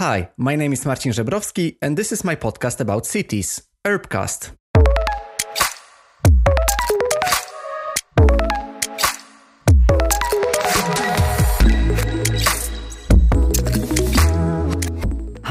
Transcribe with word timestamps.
Hi, 0.00 0.30
my 0.38 0.56
name 0.56 0.72
is 0.72 0.86
Marcin 0.86 1.12
Żebrowski, 1.12 1.76
and 1.82 1.94
this 1.94 2.10
is 2.10 2.24
my 2.24 2.34
podcast 2.34 2.80
about 2.80 3.04
cities, 3.04 3.68
Urbcast. 3.84 4.59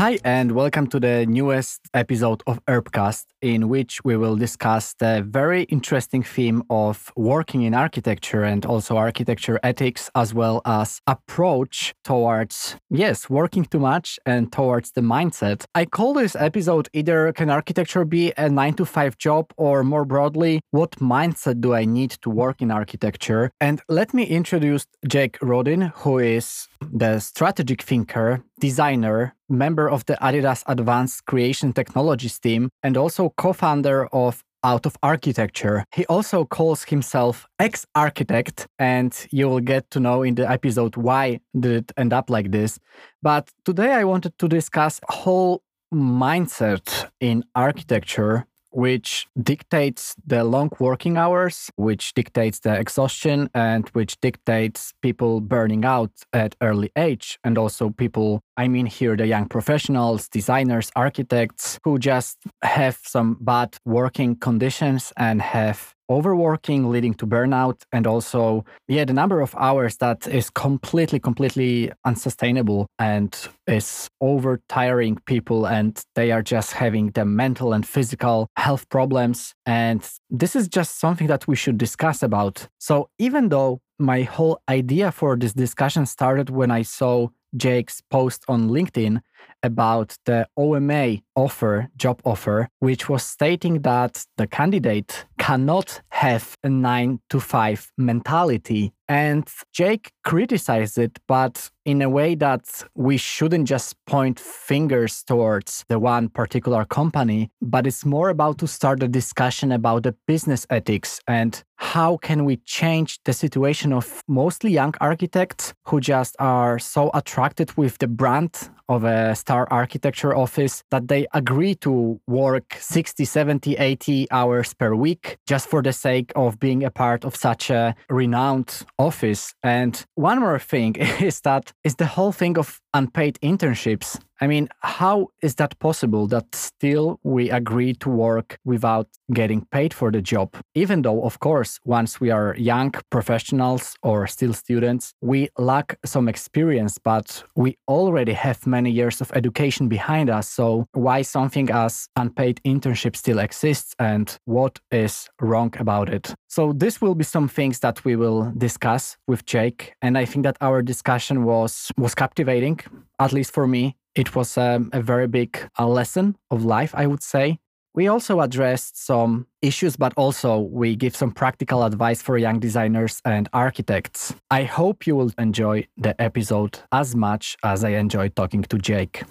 Hi, 0.10 0.18
and 0.24 0.54
welcome 0.54 0.88
to 0.88 1.00
the 1.00 1.28
newest 1.28 1.82
episode 1.94 2.42
of 2.48 2.66
Urbcast, 2.66 3.26
in 3.44 3.70
which 3.70 4.04
we 4.04 4.18
will 4.18 4.36
discuss 4.36 4.96
the 4.96 5.22
very 5.22 5.66
interesting 5.66 6.24
theme 6.24 6.64
of 6.72 7.14
working 7.16 7.62
in 7.62 7.76
architecture 7.76 8.44
and 8.44 8.66
also 8.66 8.98
architecture 8.98 9.60
ethics, 9.62 10.10
as 10.16 10.34
well 10.34 10.64
as 10.66 11.00
approach 11.06 11.94
towards, 12.04 12.76
yes, 12.90 13.30
working 13.30 13.66
too 13.66 13.78
much 13.78 14.18
and 14.26 14.52
towards 14.52 14.94
the 14.94 15.02
mindset. 15.02 15.66
I 15.76 15.86
call 15.86 16.16
this 16.16 16.36
episode 16.36 16.90
either 16.92 17.32
Can 17.34 17.52
architecture 17.52 18.04
be 18.04 18.34
a 18.36 18.50
nine 18.50 18.74
to 18.78 18.86
five 18.86 19.16
job, 19.20 19.54
or 19.58 19.84
more 19.84 20.06
broadly, 20.06 20.62
what 20.72 20.94
mindset 20.94 21.62
do 21.62 21.76
I 21.76 21.86
need 21.86 22.18
to 22.24 22.32
work 22.32 22.64
in 22.64 22.72
architecture? 22.72 23.52
And 23.62 23.80
let 23.88 24.16
me 24.16 24.24
introduce 24.24 24.88
Jake 25.08 25.38
Rudin, 25.40 25.92
who 25.98 26.18
is 26.18 26.68
the 26.82 27.20
strategic 27.20 27.84
thinker, 27.84 28.44
designer, 28.60 29.36
member 29.50 29.90
of 29.90 30.06
the 30.06 30.16
Adidas 30.22 30.64
Advanced 30.68 31.26
Creation 31.26 31.74
Technologies 31.74 32.40
team, 32.40 32.70
and 32.84 32.98
also 32.98 33.34
co 33.38 33.54
founder 33.54 34.08
of 34.08 34.44
out 34.64 34.86
of 34.86 34.98
architecture. 35.02 35.86
He 35.94 36.06
also 36.08 36.46
calls 36.46 36.84
himself 36.84 37.48
ex 37.60 37.86
architect, 37.96 38.68
and 38.78 39.16
you 39.32 39.48
will 39.48 39.62
get 39.62 39.90
to 39.92 40.00
know 40.00 40.24
in 40.24 40.36
the 40.36 40.50
episode 40.50 40.98
why 40.98 41.40
did 41.58 41.72
it 41.72 41.92
end 41.98 42.14
up 42.14 42.30
like 42.30 42.52
this. 42.52 42.80
But 43.22 43.50
today 43.66 43.94
I 43.94 44.04
wanted 44.04 44.38
to 44.40 44.48
discuss 44.48 45.00
whole 45.08 45.64
mindset 45.94 47.10
in 47.20 47.44
architecture 47.56 48.46
which 48.72 49.28
dictates 49.42 50.16
the 50.26 50.44
long 50.44 50.70
working 50.80 51.18
hours, 51.18 51.72
which 51.76 52.14
dictates 52.14 52.60
the 52.60 52.74
exhaustion, 52.80 53.50
and 53.54 53.90
which 53.90 54.20
dictates 54.22 54.94
people 55.02 55.42
burning 55.42 55.86
out 55.86 56.12
at 56.34 56.56
early 56.62 56.92
age. 56.96 57.40
And 57.44 57.58
also 57.58 57.90
people, 57.90 58.42
I 58.58 58.68
mean 58.68 58.86
here 58.86 59.16
the 59.16 59.28
young 59.28 59.48
professionals, 59.48 60.28
designers, 60.28 60.92
architects 60.96 61.80
who 61.84 62.00
just 62.00 62.38
have 62.62 63.00
some 63.04 63.38
bad 63.40 63.78
working 63.86 64.36
conditions 64.36 65.14
and 65.18 65.42
have 65.42 65.96
overworking 66.10 66.90
leading 66.90 67.14
to 67.14 67.28
burnout 67.28 67.82
and 67.92 68.08
also 68.08 68.66
yeah 68.88 69.06
the 69.06 69.14
number 69.14 69.42
of 69.42 69.56
hours 69.58 69.98
that 69.98 70.28
is 70.28 70.50
completely 70.50 71.20
completely 71.20 71.92
unsustainable 72.06 72.88
and 72.98 73.48
is 73.68 74.08
over 74.22 74.60
tiring 74.68 75.18
people 75.26 75.66
and 75.66 76.04
they 76.16 76.32
are 76.32 76.42
just 76.42 76.74
having 76.74 77.12
the 77.12 77.26
mental 77.26 77.74
and 77.74 77.88
physical 77.88 78.48
health 78.56 78.88
problems. 78.90 79.54
And 79.66 80.08
this 80.30 80.56
is 80.56 80.68
just 80.68 81.00
something 81.00 81.28
that 81.28 81.48
we 81.48 81.56
should 81.56 81.78
discuss 81.78 82.24
about. 82.24 82.68
So 82.80 83.10
even 83.20 83.50
though 83.50 83.82
my 84.00 84.24
whole 84.24 84.62
idea 84.70 85.12
for 85.12 85.36
this 85.36 85.54
discussion 85.54 86.06
started 86.06 86.50
when 86.50 86.72
i 86.72 86.84
saw 86.84 87.28
Jake's 87.58 88.02
post 88.10 88.46
on 88.48 88.70
LinkedIn 88.70 89.20
about 89.64 90.18
the 90.26 90.48
OMA 90.58 91.18
offer, 91.36 91.90
job 91.98 92.22
offer, 92.26 92.70
which 92.80 93.10
was 93.10 93.24
stating 93.24 93.82
that 93.82 94.26
the 94.38 94.48
candidate 94.48 95.26
cannot 95.38 96.02
have 96.10 96.56
a 96.64 96.70
nine 96.70 97.20
to 97.30 97.40
five 97.40 97.92
mentality. 97.98 98.94
And 99.08 99.50
Jake 99.74 100.12
criticized 100.24 101.00
it, 101.00 101.18
but 101.28 101.72
in 101.84 102.02
a 102.04 102.10
way 102.10 102.36
that 102.36 102.84
we 102.94 103.18
shouldn't 103.18 103.68
just 103.68 103.96
point 104.06 104.40
fingers 104.40 105.24
towards 105.24 105.84
the 105.90 105.98
one 105.98 106.30
particular 106.30 106.86
company, 106.86 107.50
but 107.62 107.88
it's 107.88 108.06
more 108.06 108.30
about 108.30 108.60
to 108.60 108.68
start 108.68 109.02
a 109.02 109.08
discussion 109.08 109.72
about 109.72 110.04
the 110.04 110.16
business 110.28 110.68
ethics 110.70 111.20
and 111.28 111.64
how 111.78 112.18
can 112.18 112.46
we 112.46 112.58
change 112.58 113.20
the 113.24 113.34
situation 113.34 113.92
of 113.94 114.22
mostly 114.28 114.72
young 114.72 114.94
architects 115.02 115.74
who 115.86 116.00
just 116.00 116.36
are 116.38 116.78
so 116.78 117.10
attracted 117.16 117.76
with 117.78 117.98
the 117.98 118.08
brand 118.08 118.70
of 118.90 119.04
a 119.04 119.36
star 119.36 119.68
architecture 119.72 120.36
office 120.36 120.84
that 120.92 121.08
they 121.08 121.28
agree 121.34 121.76
to 121.76 122.20
work 122.28 122.76
60, 122.80 123.24
70, 123.24 123.76
80 123.78 124.28
hours 124.32 124.74
per 124.74 124.94
week 124.96 125.38
just 125.48 125.70
for 125.70 125.82
the 125.82 125.94
sake 125.94 126.32
of 126.36 126.60
being 126.60 126.84
a 126.84 126.92
part 126.92 127.24
of 127.24 127.36
such 127.36 127.70
a 127.70 127.96
renowned 128.10 128.86
office. 128.98 129.54
And 129.64 130.04
one 130.16 130.40
more 130.40 130.60
thing 130.60 130.96
is 131.22 131.42
that 131.42 131.72
is 131.84 131.96
the 131.96 132.08
whole 132.08 132.32
thing 132.32 132.58
of 132.58 132.82
unpaid 132.94 133.40
internships. 133.42 134.20
I 134.42 134.48
mean, 134.48 134.70
how 134.80 135.28
is 135.42 135.56
that 135.56 135.78
possible 135.80 136.26
that 136.28 136.56
still 136.56 137.20
we 137.24 137.50
agree 137.50 137.94
to 137.96 138.10
work 138.10 138.58
without 138.64 139.08
getting 139.34 139.66
paid 139.66 139.94
for 139.94 140.12
the 140.12 140.22
job? 140.22 140.56
Even 140.76 141.02
though, 141.02 141.24
of 141.24 141.40
course, 141.40 141.80
once 141.84 142.22
we 142.22 142.32
are 142.32 142.56
young 142.58 142.94
professionals 143.10 143.96
or 144.02 144.28
still 144.28 144.54
students, 144.54 145.14
we 145.22 145.50
lack 145.58 145.98
some 146.06 146.30
experience, 146.30 146.98
but 146.98 147.44
we 147.56 147.78
already 147.90 148.32
have 148.32 148.66
many 148.66 148.92
years 148.92 149.20
of 149.20 149.32
education 149.36 149.90
behind 149.90 150.30
us. 150.30 150.48
So, 150.48 150.88
why 150.94 151.22
something 151.24 151.70
as 151.70 152.08
unpaid 152.16 152.62
internship 152.66 153.18
still 153.18 153.40
exists 153.40 153.94
and 154.00 154.38
what 154.46 154.80
is 154.90 155.30
wrong 155.42 155.74
about 155.80 156.08
it? 156.10 156.34
So, 156.48 156.72
this 156.72 157.02
will 157.02 157.16
be 157.16 157.26
some 157.26 157.50
things 157.50 157.80
that 157.80 158.06
we 158.06 158.16
will 158.16 158.54
discuss 158.58 159.18
with 159.28 159.46
Jake. 159.46 159.94
And 160.02 160.18
I 160.18 160.24
think 160.24 160.44
that 160.44 160.58
our 160.62 160.82
discussion 160.82 161.44
was, 161.44 161.92
was 161.98 162.16
captivating, 162.16 162.79
at 163.20 163.34
least 163.34 163.54
for 163.54 163.68
me 163.68 163.96
it 164.16 164.36
was 164.36 164.58
um, 164.58 164.90
a 164.92 165.02
very 165.02 165.28
big 165.28 165.58
uh, 165.78 165.88
lesson 165.88 166.36
of 166.52 166.66
life, 166.66 166.94
I 166.94 167.08
would 167.08 167.24
say. 167.24 167.60
We 167.96 168.08
also 168.08 168.40
addressed 168.40 169.04
some 169.04 169.48
issues, 169.62 169.96
but 169.96 170.14
also 170.16 170.60
we 170.60 170.96
give 170.96 171.16
some 171.16 171.32
practical 171.32 171.84
advice 171.84 172.22
for 172.22 172.38
young 172.38 172.60
designers 172.60 173.22
and 173.26 173.50
architects. 173.52 174.34
I 174.52 174.64
hope 174.64 175.08
you 175.08 175.16
will 175.16 175.32
enjoy 175.38 175.88
the 175.98 176.20
episode 176.22 176.80
as 176.92 177.16
much 177.16 177.58
as 177.64 177.84
I 177.84 177.92
enjoyed 177.92 178.36
talking 178.36 178.64
to 178.64 178.78
Jake. 178.78 179.24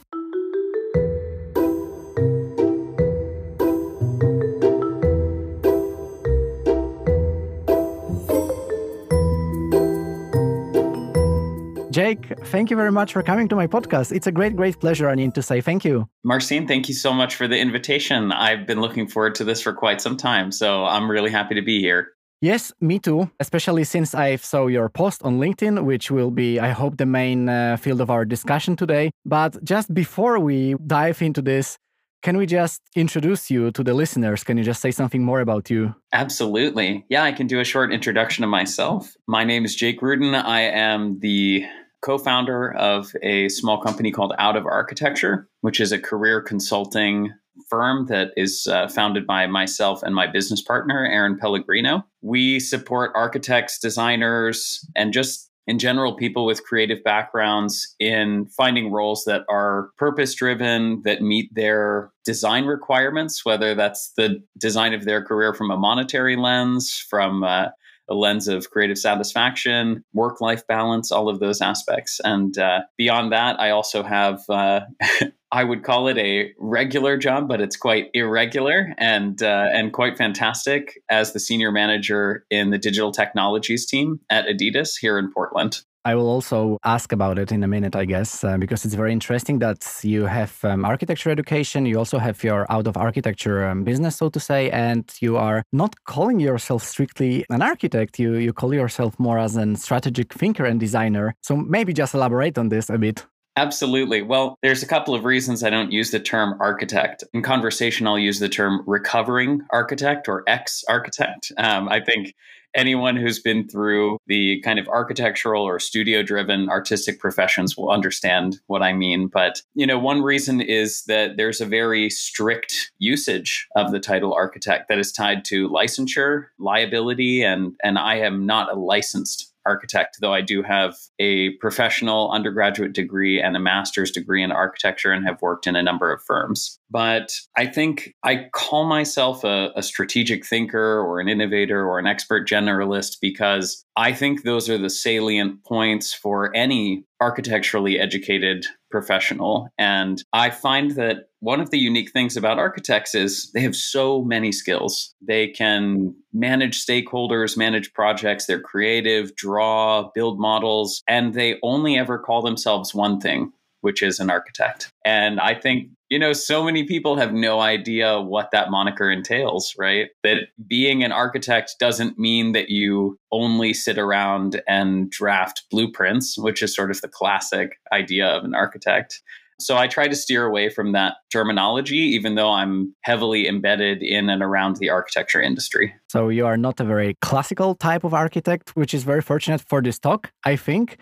Jake, 11.90 12.38
thank 12.46 12.70
you 12.70 12.76
very 12.76 12.92
much 12.92 13.14
for 13.14 13.22
coming 13.22 13.48
to 13.48 13.56
my 13.56 13.66
podcast. 13.66 14.14
It's 14.14 14.26
a 14.26 14.32
great, 14.32 14.54
great 14.54 14.78
pleasure. 14.78 15.08
I 15.08 15.14
need 15.14 15.34
to 15.34 15.42
say 15.42 15.62
thank 15.62 15.86
you. 15.86 16.06
Marcin, 16.22 16.66
thank 16.68 16.86
you 16.88 16.94
so 16.94 17.14
much 17.14 17.34
for 17.34 17.48
the 17.48 17.58
invitation. 17.58 18.30
I've 18.30 18.66
been 18.66 18.80
looking 18.80 19.08
forward 19.08 19.34
to 19.36 19.44
this 19.44 19.62
for 19.62 19.72
quite 19.72 20.00
some 20.02 20.16
time, 20.16 20.52
so 20.52 20.84
I'm 20.84 21.10
really 21.10 21.30
happy 21.30 21.54
to 21.54 21.62
be 21.62 21.80
here. 21.80 22.12
Yes, 22.40 22.72
me 22.80 22.98
too, 22.98 23.30
especially 23.40 23.84
since 23.84 24.14
I 24.14 24.36
saw 24.36 24.66
your 24.68 24.88
post 24.88 25.22
on 25.24 25.40
LinkedIn, 25.40 25.84
which 25.84 26.10
will 26.10 26.30
be, 26.30 26.60
I 26.60 26.70
hope, 26.70 26.98
the 26.98 27.06
main 27.06 27.48
uh, 27.48 27.76
field 27.78 28.00
of 28.00 28.10
our 28.10 28.24
discussion 28.24 28.76
today. 28.76 29.10
But 29.24 29.64
just 29.64 29.92
before 29.92 30.38
we 30.38 30.76
dive 30.86 31.20
into 31.20 31.42
this, 31.42 31.78
can 32.22 32.36
we 32.36 32.46
just 32.46 32.82
introduce 32.96 33.50
you 33.50 33.70
to 33.72 33.84
the 33.84 33.94
listeners? 33.94 34.44
Can 34.44 34.58
you 34.58 34.64
just 34.64 34.80
say 34.80 34.90
something 34.90 35.22
more 35.22 35.40
about 35.40 35.70
you? 35.70 35.94
Absolutely. 36.12 37.04
Yeah, 37.08 37.22
I 37.22 37.32
can 37.32 37.46
do 37.46 37.60
a 37.60 37.64
short 37.64 37.92
introduction 37.92 38.44
of 38.44 38.50
myself. 38.50 39.14
My 39.26 39.44
name 39.44 39.64
is 39.64 39.74
Jake 39.74 40.02
Rudin. 40.02 40.34
I 40.34 40.60
am 40.62 41.20
the 41.20 41.64
co 42.02 42.18
founder 42.18 42.72
of 42.72 43.12
a 43.22 43.48
small 43.48 43.80
company 43.80 44.10
called 44.10 44.32
Out 44.38 44.56
of 44.56 44.66
Architecture, 44.66 45.48
which 45.60 45.80
is 45.80 45.92
a 45.92 45.98
career 45.98 46.40
consulting 46.40 47.32
firm 47.68 48.06
that 48.06 48.32
is 48.36 48.66
uh, 48.70 48.88
founded 48.88 49.26
by 49.26 49.46
myself 49.46 50.02
and 50.02 50.14
my 50.14 50.26
business 50.26 50.62
partner, 50.62 51.04
Aaron 51.04 51.38
Pellegrino. 51.38 52.04
We 52.22 52.60
support 52.60 53.12
architects, 53.14 53.78
designers, 53.78 54.86
and 54.96 55.12
just 55.12 55.50
in 55.68 55.78
general, 55.78 56.14
people 56.14 56.46
with 56.46 56.64
creative 56.64 57.04
backgrounds 57.04 57.94
in 58.00 58.46
finding 58.46 58.90
roles 58.90 59.24
that 59.24 59.42
are 59.50 59.90
purpose 59.98 60.34
driven, 60.34 61.02
that 61.02 61.20
meet 61.20 61.54
their 61.54 62.10
design 62.24 62.64
requirements, 62.64 63.44
whether 63.44 63.74
that's 63.74 64.12
the 64.16 64.42
design 64.56 64.94
of 64.94 65.04
their 65.04 65.22
career 65.22 65.52
from 65.52 65.70
a 65.70 65.76
monetary 65.76 66.36
lens, 66.36 67.04
from 67.10 67.42
a 67.42 67.70
lens 68.08 68.48
of 68.48 68.70
creative 68.70 68.96
satisfaction, 68.96 70.02
work 70.14 70.40
life 70.40 70.66
balance, 70.66 71.12
all 71.12 71.28
of 71.28 71.38
those 71.38 71.60
aspects. 71.60 72.18
And 72.24 72.56
uh, 72.56 72.80
beyond 72.96 73.30
that, 73.32 73.60
I 73.60 73.68
also 73.68 74.02
have. 74.02 74.40
Uh, 74.48 74.80
I 75.50 75.64
would 75.64 75.82
call 75.82 76.08
it 76.08 76.18
a 76.18 76.52
regular 76.58 77.16
job, 77.16 77.48
but 77.48 77.60
it's 77.60 77.76
quite 77.76 78.10
irregular 78.12 78.94
and 78.98 79.42
uh, 79.42 79.68
and 79.72 79.92
quite 79.92 80.18
fantastic 80.18 81.00
as 81.08 81.32
the 81.32 81.40
senior 81.40 81.72
manager 81.72 82.44
in 82.50 82.70
the 82.70 82.78
digital 82.78 83.12
technologies 83.12 83.86
team 83.86 84.20
at 84.28 84.46
Adidas 84.46 84.98
here 85.00 85.18
in 85.18 85.32
Portland. 85.32 85.82
I 86.04 86.14
will 86.14 86.28
also 86.28 86.78
ask 86.84 87.12
about 87.12 87.38
it 87.38 87.52
in 87.52 87.62
a 87.62 87.68
minute, 87.68 87.94
I 87.94 88.04
guess, 88.04 88.42
uh, 88.42 88.56
because 88.56 88.84
it's 88.84 88.94
very 88.94 89.12
interesting 89.12 89.58
that 89.58 89.86
you 90.02 90.24
have 90.26 90.58
um, 90.64 90.84
architecture 90.84 91.30
education. 91.30 91.84
You 91.86 91.98
also 91.98 92.18
have 92.18 92.42
your 92.42 92.70
out 92.70 92.86
of 92.86 92.96
architecture 92.96 93.68
um, 93.68 93.84
business, 93.84 94.16
so 94.16 94.30
to 94.30 94.40
say, 94.40 94.70
and 94.70 95.04
you 95.20 95.36
are 95.36 95.64
not 95.72 95.96
calling 96.04 96.40
yourself 96.40 96.82
strictly 96.82 97.44
an 97.50 97.62
architect. 97.62 98.18
You 98.18 98.36
you 98.36 98.52
call 98.52 98.72
yourself 98.72 99.18
more 99.18 99.38
as 99.38 99.56
a 99.56 99.76
strategic 99.76 100.32
thinker 100.32 100.64
and 100.64 100.78
designer. 100.80 101.34
So 101.42 101.56
maybe 101.56 101.92
just 101.92 102.14
elaborate 102.14 102.56
on 102.58 102.68
this 102.68 102.88
a 102.90 102.98
bit. 102.98 103.26
Absolutely. 103.58 104.22
Well, 104.22 104.56
there's 104.62 104.84
a 104.84 104.86
couple 104.86 105.16
of 105.16 105.24
reasons 105.24 105.64
I 105.64 105.70
don't 105.70 105.90
use 105.90 106.12
the 106.12 106.20
term 106.20 106.54
architect. 106.60 107.24
In 107.34 107.42
conversation, 107.42 108.06
I'll 108.06 108.16
use 108.16 108.38
the 108.38 108.48
term 108.48 108.84
recovering 108.86 109.62
architect 109.70 110.28
or 110.28 110.44
ex 110.46 110.84
architect. 110.88 111.50
Um, 111.58 111.88
I 111.88 111.98
think 111.98 112.36
anyone 112.76 113.16
who's 113.16 113.40
been 113.40 113.66
through 113.66 114.18
the 114.28 114.60
kind 114.60 114.78
of 114.78 114.86
architectural 114.86 115.64
or 115.64 115.80
studio 115.80 116.22
driven 116.22 116.68
artistic 116.68 117.18
professions 117.18 117.76
will 117.76 117.90
understand 117.90 118.60
what 118.68 118.80
I 118.80 118.92
mean. 118.92 119.26
But, 119.26 119.60
you 119.74 119.88
know, 119.88 119.98
one 119.98 120.22
reason 120.22 120.60
is 120.60 121.02
that 121.08 121.36
there's 121.36 121.60
a 121.60 121.66
very 121.66 122.10
strict 122.10 122.92
usage 122.98 123.66
of 123.74 123.90
the 123.90 123.98
title 123.98 124.34
architect 124.34 124.88
that 124.88 125.00
is 125.00 125.10
tied 125.10 125.44
to 125.46 125.68
licensure, 125.68 126.46
liability, 126.60 127.42
and, 127.42 127.72
and 127.82 127.98
I 127.98 128.16
am 128.16 128.46
not 128.46 128.70
a 128.70 128.78
licensed 128.78 129.47
architect, 129.68 130.16
though 130.20 130.32
I 130.32 130.40
do 130.40 130.62
have 130.62 130.96
a 131.18 131.50
professional 131.60 132.30
undergraduate 132.32 132.94
degree 132.94 133.40
and 133.40 133.54
a 133.54 133.60
master's 133.60 134.10
degree 134.10 134.42
in 134.42 134.50
architecture 134.50 135.12
and 135.12 135.26
have 135.26 135.42
worked 135.42 135.66
in 135.66 135.76
a 135.76 135.82
number 135.82 136.10
of 136.10 136.22
firms. 136.22 136.78
But 136.90 137.32
I 137.54 137.66
think 137.66 138.14
I 138.24 138.46
call 138.54 138.86
myself 138.86 139.44
a, 139.44 139.70
a, 139.76 139.82
strategic 139.82 140.46
thinker 140.46 141.00
or 141.00 141.20
an 141.20 141.28
innovator 141.28 141.86
or 141.86 141.98
an 141.98 142.06
expert 142.06 142.48
generalist 142.48 143.18
because 143.20 143.84
I 143.96 144.12
think 144.12 144.42
those 144.42 144.70
are 144.70 144.78
the 144.78 144.88
salient 144.88 145.64
points 145.64 146.14
for 146.14 146.54
any 146.56 147.04
architecturally 147.20 147.98
educated 147.98 148.64
professional. 148.90 149.68
And 149.76 150.22
I 150.32 150.50
find 150.50 150.92
that 150.92 151.27
one 151.40 151.60
of 151.60 151.70
the 151.70 151.78
unique 151.78 152.10
things 152.12 152.36
about 152.36 152.58
architects 152.58 153.14
is 153.14 153.50
they 153.52 153.60
have 153.60 153.76
so 153.76 154.22
many 154.22 154.52
skills. 154.52 155.14
They 155.20 155.48
can 155.48 156.14
manage 156.32 156.84
stakeholders, 156.84 157.56
manage 157.56 157.92
projects, 157.92 158.46
they're 158.46 158.60
creative, 158.60 159.34
draw, 159.36 160.10
build 160.14 160.40
models, 160.40 161.02
and 161.08 161.34
they 161.34 161.58
only 161.62 161.96
ever 161.96 162.18
call 162.18 162.42
themselves 162.42 162.94
one 162.94 163.20
thing, 163.20 163.52
which 163.82 164.02
is 164.02 164.18
an 164.18 164.30
architect. 164.30 164.92
And 165.04 165.40
I 165.40 165.54
think 165.54 165.90
you 166.08 166.18
know, 166.18 166.32
so 166.32 166.64
many 166.64 166.84
people 166.84 167.16
have 167.16 167.34
no 167.34 167.60
idea 167.60 168.18
what 168.20 168.50
that 168.50 168.70
moniker 168.70 169.10
entails, 169.10 169.74
right? 169.78 170.08
That 170.24 170.48
being 170.66 171.04
an 171.04 171.12
architect 171.12 171.74
doesn't 171.78 172.18
mean 172.18 172.52
that 172.52 172.70
you 172.70 173.18
only 173.30 173.74
sit 173.74 173.98
around 173.98 174.62
and 174.66 175.10
draft 175.10 175.64
blueprints, 175.70 176.38
which 176.38 176.62
is 176.62 176.74
sort 176.74 176.90
of 176.90 177.00
the 177.02 177.08
classic 177.08 177.78
idea 177.92 178.26
of 178.26 178.44
an 178.44 178.54
architect. 178.54 179.20
So 179.60 179.76
I 179.76 179.88
try 179.88 180.06
to 180.06 180.14
steer 180.14 180.44
away 180.46 180.68
from 180.68 180.92
that 180.92 181.16
terminology, 181.32 181.96
even 181.96 182.36
though 182.36 182.50
I'm 182.50 182.94
heavily 183.02 183.48
embedded 183.48 184.02
in 184.02 184.28
and 184.28 184.40
around 184.42 184.76
the 184.76 184.90
architecture 184.90 185.42
industry. 185.42 185.94
So 186.08 186.28
you 186.28 186.46
are 186.46 186.56
not 186.56 186.78
a 186.78 186.84
very 186.84 187.16
classical 187.20 187.74
type 187.74 188.04
of 188.04 188.14
architect, 188.14 188.70
which 188.76 188.94
is 188.94 189.02
very 189.02 189.20
fortunate 189.20 189.60
for 189.60 189.82
this 189.82 189.98
talk, 189.98 190.30
I 190.44 190.54
think. 190.54 190.98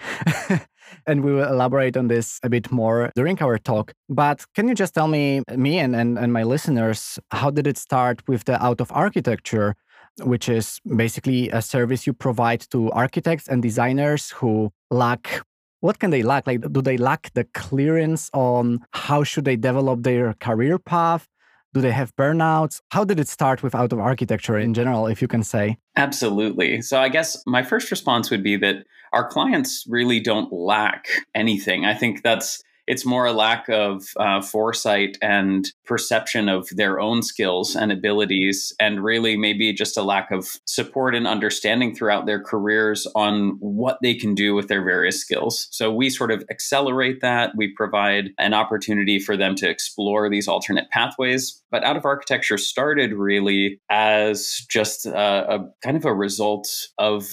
and 1.07 1.23
we 1.23 1.33
will 1.35 1.49
elaborate 1.49 1.97
on 1.97 2.09
this 2.09 2.41
a 2.43 2.49
bit 2.49 2.71
more 2.73 3.11
during 3.15 3.41
our 3.43 3.59
talk. 3.59 3.93
But 4.09 4.45
can 4.55 4.69
you 4.69 4.75
just 4.75 4.95
tell 4.95 5.09
me, 5.09 5.43
me 5.55 5.79
and, 5.79 5.95
and, 5.95 6.19
and 6.19 6.33
my 6.33 6.43
listeners, 6.43 7.19
how 7.31 7.51
did 7.51 7.67
it 7.67 7.77
start 7.77 8.27
with 8.27 8.45
the 8.45 8.63
Out 8.65 8.81
of 8.81 8.91
Architecture? 8.93 9.75
Which 10.23 10.49
is 10.49 10.81
basically 10.97 11.51
a 11.51 11.61
service 11.61 12.07
you 12.07 12.15
provide 12.15 12.61
to 12.71 12.91
architects 12.93 13.49
and 13.49 13.63
designers 13.63 14.31
who 14.31 14.73
lack 14.91 15.43
what 15.87 16.01
can 16.01 16.11
they 16.11 16.25
lack? 16.25 16.47
Like 16.49 16.61
do 16.73 16.83
they 16.83 16.97
lack 16.97 17.33
the 17.35 17.45
clearance 17.55 18.29
on 18.33 18.81
how 18.91 19.23
should 19.23 19.45
they 19.45 19.57
develop 19.57 20.03
their 20.03 20.35
career 20.35 20.79
path? 20.81 21.29
Do 21.75 21.81
they 21.81 21.93
have 21.93 22.11
burnouts? 22.17 22.81
How 22.91 23.05
did 23.05 23.21
it 23.21 23.29
start 23.29 23.63
with 23.63 23.75
out 23.75 23.93
of 23.93 24.01
architecture 24.01 24.59
in 24.59 24.75
general 24.75 25.07
if 25.07 25.23
you 25.23 25.29
can 25.29 25.45
say? 25.45 25.79
Absolutely. 25.95 26.83
So 26.83 26.95
i 27.01 27.09
guess 27.09 27.29
my 27.47 27.63
first 27.63 27.91
response 27.91 28.31
would 28.31 28.43
be 28.43 28.57
that 28.57 28.77
our 29.13 29.29
clients 29.29 29.85
really 29.89 30.19
don't 30.19 30.53
lack 30.53 31.07
anything. 31.35 31.85
I 31.85 31.95
think 31.95 32.23
that's 32.23 32.63
it's 32.87 33.05
more 33.05 33.27
a 33.27 33.33
lack 33.33 33.69
of 33.69 34.05
uh, 34.17 34.41
foresight 34.41 35.19
and 35.21 35.67
perception 35.85 36.49
of 36.49 36.69
their 36.71 37.01
own 37.01 37.23
skills 37.23 37.75
and 37.75 37.91
abilities, 37.93 38.73
and 38.81 39.03
really 39.03 39.37
maybe 39.37 39.73
just 39.73 39.97
a 39.97 40.03
lack 40.03 40.31
of 40.31 40.57
support 40.67 41.15
and 41.15 41.27
understanding 41.27 41.95
throughout 41.95 42.27
their 42.27 42.43
careers 42.43 43.07
on 43.15 43.57
what 43.61 43.99
they 44.03 44.15
can 44.15 44.35
do 44.35 44.55
with 44.55 44.69
their 44.69 44.85
various 44.85 45.21
skills. 45.21 45.69
So 45.71 45.93
we 45.93 46.11
sort 46.11 46.31
of 46.31 46.45
accelerate 46.51 47.21
that. 47.21 47.53
We 47.57 47.75
provide 47.75 48.31
an 48.39 48.55
opportunity 48.55 49.19
for 49.19 49.37
them 49.37 49.55
to 49.57 49.69
explore 49.69 50.29
these 50.31 50.49
alternate 50.49 50.91
pathways. 50.91 51.63
But 51.71 51.85
Out 51.85 51.97
of 51.97 52.05
Architecture 52.05 52.59
started 52.59 53.13
really 53.13 53.81
as 53.91 54.65
just 54.69 55.07
a, 55.07 55.55
a 55.55 55.69
kind 55.83 55.97
of 55.97 56.05
a 56.05 56.15
result 56.15 56.69
of 56.99 57.27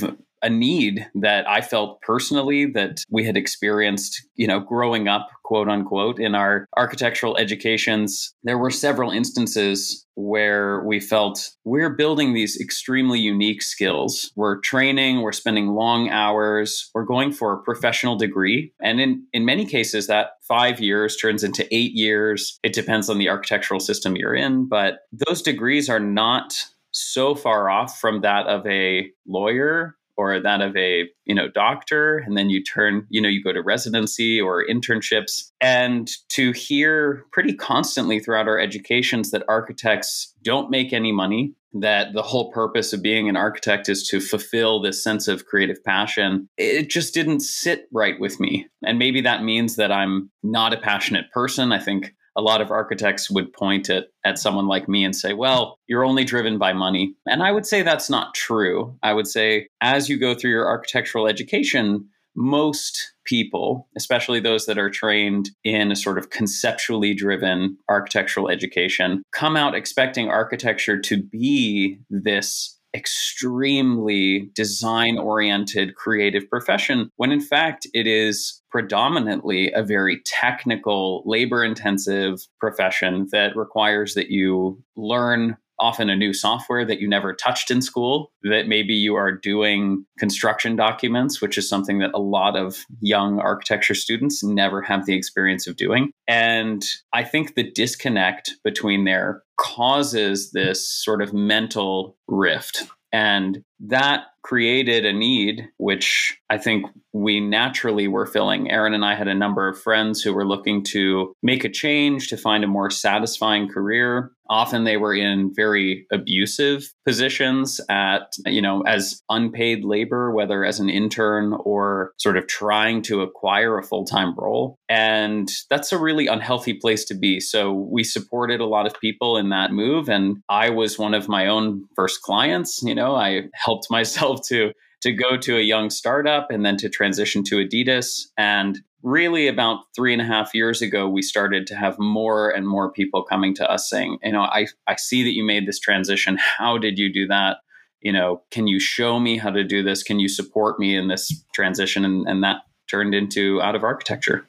a 0.44 0.50
need 0.50 1.08
that 1.16 1.50
I 1.50 1.62
felt 1.62 2.02
personally 2.02 2.66
that 2.74 3.04
we 3.10 3.26
had 3.26 3.38
experienced, 3.38 4.22
you 4.36 4.46
know, 4.46 4.60
growing 4.60 5.08
up, 5.08 5.30
quote 5.44 5.70
unquote, 5.70 6.20
in 6.20 6.36
our 6.36 6.68
architectural 6.78 7.38
educations. 7.38 8.34
There 8.44 8.58
were 8.58 8.70
several 8.70 9.10
instances 9.10 10.06
where 10.16 10.84
we 10.84 11.00
felt 11.00 11.50
we're 11.64 11.90
building 11.90 12.34
these 12.34 12.60
extremely 12.60 13.20
unique 13.20 13.64
skills. 13.64 14.32
We're 14.36 14.60
training, 14.60 15.22
we're 15.22 15.32
spending 15.32 15.70
long 15.70 16.10
hours, 16.10 16.92
we're 16.94 17.06
going 17.06 17.32
for 17.32 17.54
a 17.54 17.64
professional 17.64 18.16
degree. 18.16 18.74
And 18.82 19.00
in, 19.00 19.26
in 19.34 19.46
many 19.46 19.66
cases, 19.66 20.08
that 20.08 20.32
five 20.48 20.80
years 20.80 21.16
turns 21.16 21.44
into 21.44 21.66
eight 21.74 21.94
years. 21.94 22.60
It 22.64 22.74
depends 22.74 23.10
on 23.10 23.18
the 23.18 23.30
architectural 23.30 23.80
system 23.80 24.16
you're 24.16 24.36
in, 24.36 24.68
but 24.68 25.00
those 25.12 25.42
degrees 25.42 25.90
are 25.90 26.00
not 26.00 26.54
so 26.92 27.34
far 27.34 27.70
off 27.70 28.00
from 28.00 28.22
that 28.22 28.46
of 28.48 28.66
a 28.68 29.10
lawyer 29.28 29.96
or 30.18 30.40
that 30.40 30.62
of 30.62 30.76
a 30.76 31.10
you 31.26 31.36
know 31.36 31.48
doctor 31.48 32.18
and 32.20 32.38
then 32.38 32.50
you 32.50 32.64
turn 32.64 33.06
you 33.10 33.22
know 33.22 33.30
you 33.30 33.44
go 33.44 33.54
to 33.54 33.62
residency 33.62 34.40
or 34.40 34.66
internships. 34.66 35.52
And 35.62 36.10
to 36.30 36.52
hear 36.52 37.26
pretty 37.32 37.54
constantly 37.54 38.20
throughout 38.20 38.48
our 38.48 38.60
educations 38.60 39.32
that 39.32 39.44
architects 39.48 40.34
don't 40.44 40.70
make 40.70 40.94
any 40.94 41.12
money 41.12 41.54
that 41.76 42.14
the 42.14 42.22
whole 42.22 42.52
purpose 42.52 42.94
of 42.94 43.02
being 43.02 43.28
an 43.28 43.36
architect 43.36 43.90
is 43.90 44.08
to 44.08 44.20
fulfill 44.20 44.80
this 44.80 45.04
sense 45.04 45.28
of 45.28 45.48
creative 45.48 45.84
passion 45.84 46.48
it 46.58 46.90
just 46.90 47.14
didn't 47.14 47.40
sit 47.40 47.88
right 47.92 48.20
with 48.20 48.40
me. 48.40 48.68
And 48.86 49.00
maybe 49.00 49.22
that 49.22 49.44
means 49.44 49.76
that 49.78 49.92
i'm 49.92 50.30
not 50.44 50.74
a 50.74 50.78
passionate 50.78 51.32
person. 51.32 51.72
I 51.72 51.80
think 51.80 52.14
a 52.36 52.42
lot 52.42 52.62
of 52.62 52.72
architects 52.72 53.30
would 53.30 53.54
point 53.54 53.90
at, 53.90 54.06
at 54.24 54.40
someone 54.40 54.68
like 54.68 54.88
me 54.88 55.04
and 55.04 55.16
say, 55.16 55.34
well, 55.34 55.78
you're 55.88 56.06
only 56.06 56.24
driven 56.24 56.58
by 56.58 56.74
money. 56.74 57.16
And 57.26 57.44
I 57.44 57.52
would 57.52 57.66
say 57.66 57.82
that's 57.82 58.10
not 58.10 58.34
true. 58.34 58.98
I 59.04 59.14
would 59.14 59.28
say 59.28 59.68
as 59.82 60.10
you 60.10 60.18
go 60.20 60.34
through 60.34 60.52
your 60.52 60.68
architectural 60.68 61.28
education, 61.28 62.08
most 62.36 63.14
people, 63.26 63.88
especially 63.96 64.40
those 64.40 64.66
that 64.66 64.78
are 64.78 64.90
trained 64.90 65.52
in 65.64 65.92
a 65.92 65.96
sort 65.96 66.18
of 66.18 66.30
conceptually 66.30 67.14
driven 67.14 67.78
architectural 67.90 68.50
education, 68.50 69.24
come 69.32 69.56
out 69.56 69.76
expecting 69.76 70.30
architecture 70.30 71.00
to 71.00 71.22
be 71.22 72.00
this 72.10 72.78
extremely 72.94 74.52
design 74.54 75.18
oriented 75.18 75.96
creative 75.96 76.48
profession 76.50 77.10
when 77.16 77.32
in 77.32 77.42
fact 77.42 77.88
it 77.94 78.06
is 78.06 78.62
predominantly 78.70 79.72
a 79.74 79.84
very 79.84 80.22
technical 80.26 81.24
labor 81.26 81.64
intensive 81.64 82.40
profession 82.60 83.28
that 83.32 83.56
requires 83.56 84.14
that 84.14 84.30
you 84.30 84.82
learn 84.96 85.58
often 85.84 86.10
a 86.10 86.16
new 86.16 86.34
software 86.34 86.86
that 86.86 87.02
you 87.02 87.08
never 87.10 87.34
touched 87.34 87.70
in 87.70 87.82
school, 87.82 88.32
that 88.44 88.68
maybe 88.68 88.94
you 88.94 89.16
are 89.16 89.34
doing 89.34 90.06
construction 90.18 90.78
documents, 90.78 91.42
which 91.42 91.58
is 91.58 91.68
something 91.68 92.00
that 92.00 92.12
a 92.14 92.20
lot 92.20 92.56
of 92.56 92.86
young 93.02 93.40
architecture 93.40 93.94
students 93.94 94.44
never 94.44 94.82
have 94.82 95.06
the 95.06 95.14
experience 95.14 95.68
of 95.68 95.76
doing. 95.76 96.12
And 96.26 96.84
I 97.12 97.26
think 97.26 97.56
the 97.56 97.70
disconnect 97.70 98.54
between 98.64 99.04
there 99.04 99.44
causes 99.60 100.52
this 100.52 100.90
sort 100.90 101.22
of 101.22 101.34
mental 101.34 102.16
rift. 102.30 102.84
And 103.12 103.62
that 103.84 104.26
created 104.44 105.06
a 105.06 105.14
need, 105.14 105.70
which 105.78 106.38
I 106.50 106.58
think 106.58 106.86
we 107.14 107.40
naturally 107.40 108.08
were 108.08 108.26
filling. 108.26 108.70
Aaron 108.70 108.94
and 108.94 109.06
I 109.06 109.16
had 109.16 109.28
a 109.28 109.34
number 109.34 109.68
of 109.68 109.82
friends 109.82 110.22
who 110.22 110.34
were 110.34 110.48
looking 110.48 110.84
to 110.90 111.34
make 111.42 111.64
a 111.64 111.70
change, 111.70 112.28
to 112.28 112.38
find 112.38 112.64
a 112.64 112.68
more 112.68 112.90
satisfying 112.90 113.70
career. 113.70 114.32
Often 114.50 114.84
they 114.84 114.98
were 114.98 115.16
in 115.16 115.54
very 115.56 116.06
abusive 116.12 116.92
positions 117.06 117.80
at, 117.90 118.34
you 118.46 118.62
know, 118.62 118.82
as 118.82 119.22
unpaid 119.30 119.86
labor, 119.86 120.32
whether 120.32 120.66
as 120.66 120.80
an 120.80 120.90
intern 120.90 121.54
or 121.64 122.12
sort 122.20 122.36
of 122.36 122.48
trying 122.48 123.02
to 123.04 123.22
acquire 123.22 123.78
a 123.78 123.84
full 123.84 124.04
time 124.06 124.36
role. 124.38 124.78
And 124.90 125.50
that's 125.70 125.94
a 125.94 125.98
really 125.98 126.28
unhealthy 126.28 126.74
place 126.74 127.06
to 127.06 127.16
be. 127.16 127.40
So 127.40 127.72
we 127.72 128.04
supported 128.04 128.60
a 128.60 128.66
lot 128.66 128.86
of 128.86 129.00
people 129.00 129.38
in 129.38 129.50
that 129.50 129.72
move. 129.72 130.10
And 130.10 130.38
I 130.50 130.70
was 130.70 131.00
one 131.00 131.14
of 131.14 131.30
my 131.30 131.48
own 131.48 131.86
first 131.96 132.22
clients. 132.22 132.82
You 132.84 132.96
know, 132.96 133.16
I 133.16 133.44
helped 133.74 133.90
myself 133.90 134.42
to 134.48 134.72
to 135.02 135.12
go 135.12 135.36
to 135.36 135.58
a 135.58 135.62
young 135.62 135.90
startup 135.90 136.50
and 136.50 136.66
then 136.66 136.78
to 136.78 136.88
transition 136.88 137.44
to 137.44 137.56
Adidas. 137.56 138.22
And 138.38 138.80
really, 139.02 139.48
about 139.48 139.80
three 139.94 140.14
and 140.14 140.22
a 140.22 140.26
half 140.26 140.54
years 140.54 140.82
ago, 140.82 141.10
we 141.10 141.22
started 141.22 141.68
to 141.68 141.76
have 141.76 142.00
more 142.00 142.50
and 142.50 142.66
more 142.66 142.90
people 142.90 143.22
coming 143.22 143.54
to 143.56 143.70
us 143.70 143.90
saying, 143.90 144.18
you 144.24 144.32
know, 144.32 144.44
I, 144.44 144.68
I 144.88 144.96
see 144.96 145.24
that 145.24 145.36
you 145.36 145.44
made 145.44 145.68
this 145.68 145.80
transition. 145.80 146.38
How 146.58 146.78
did 146.78 146.98
you 146.98 147.12
do 147.12 147.28
that? 147.28 147.58
You 148.00 148.14
know, 148.14 148.44
can 148.50 148.68
you 148.68 148.80
show 148.80 149.20
me 149.20 149.38
how 149.38 149.50
to 149.50 149.64
do 149.64 149.84
this? 149.84 150.04
Can 150.04 150.20
you 150.20 150.30
support 150.30 150.80
me 150.80 150.96
in 150.96 151.10
this 151.10 151.44
transition? 151.54 152.06
And, 152.06 152.26
and 152.26 152.42
that 152.44 152.62
turned 152.90 153.14
into 153.14 153.62
out 153.62 153.76
of 153.76 153.84
architecture. 153.84 154.48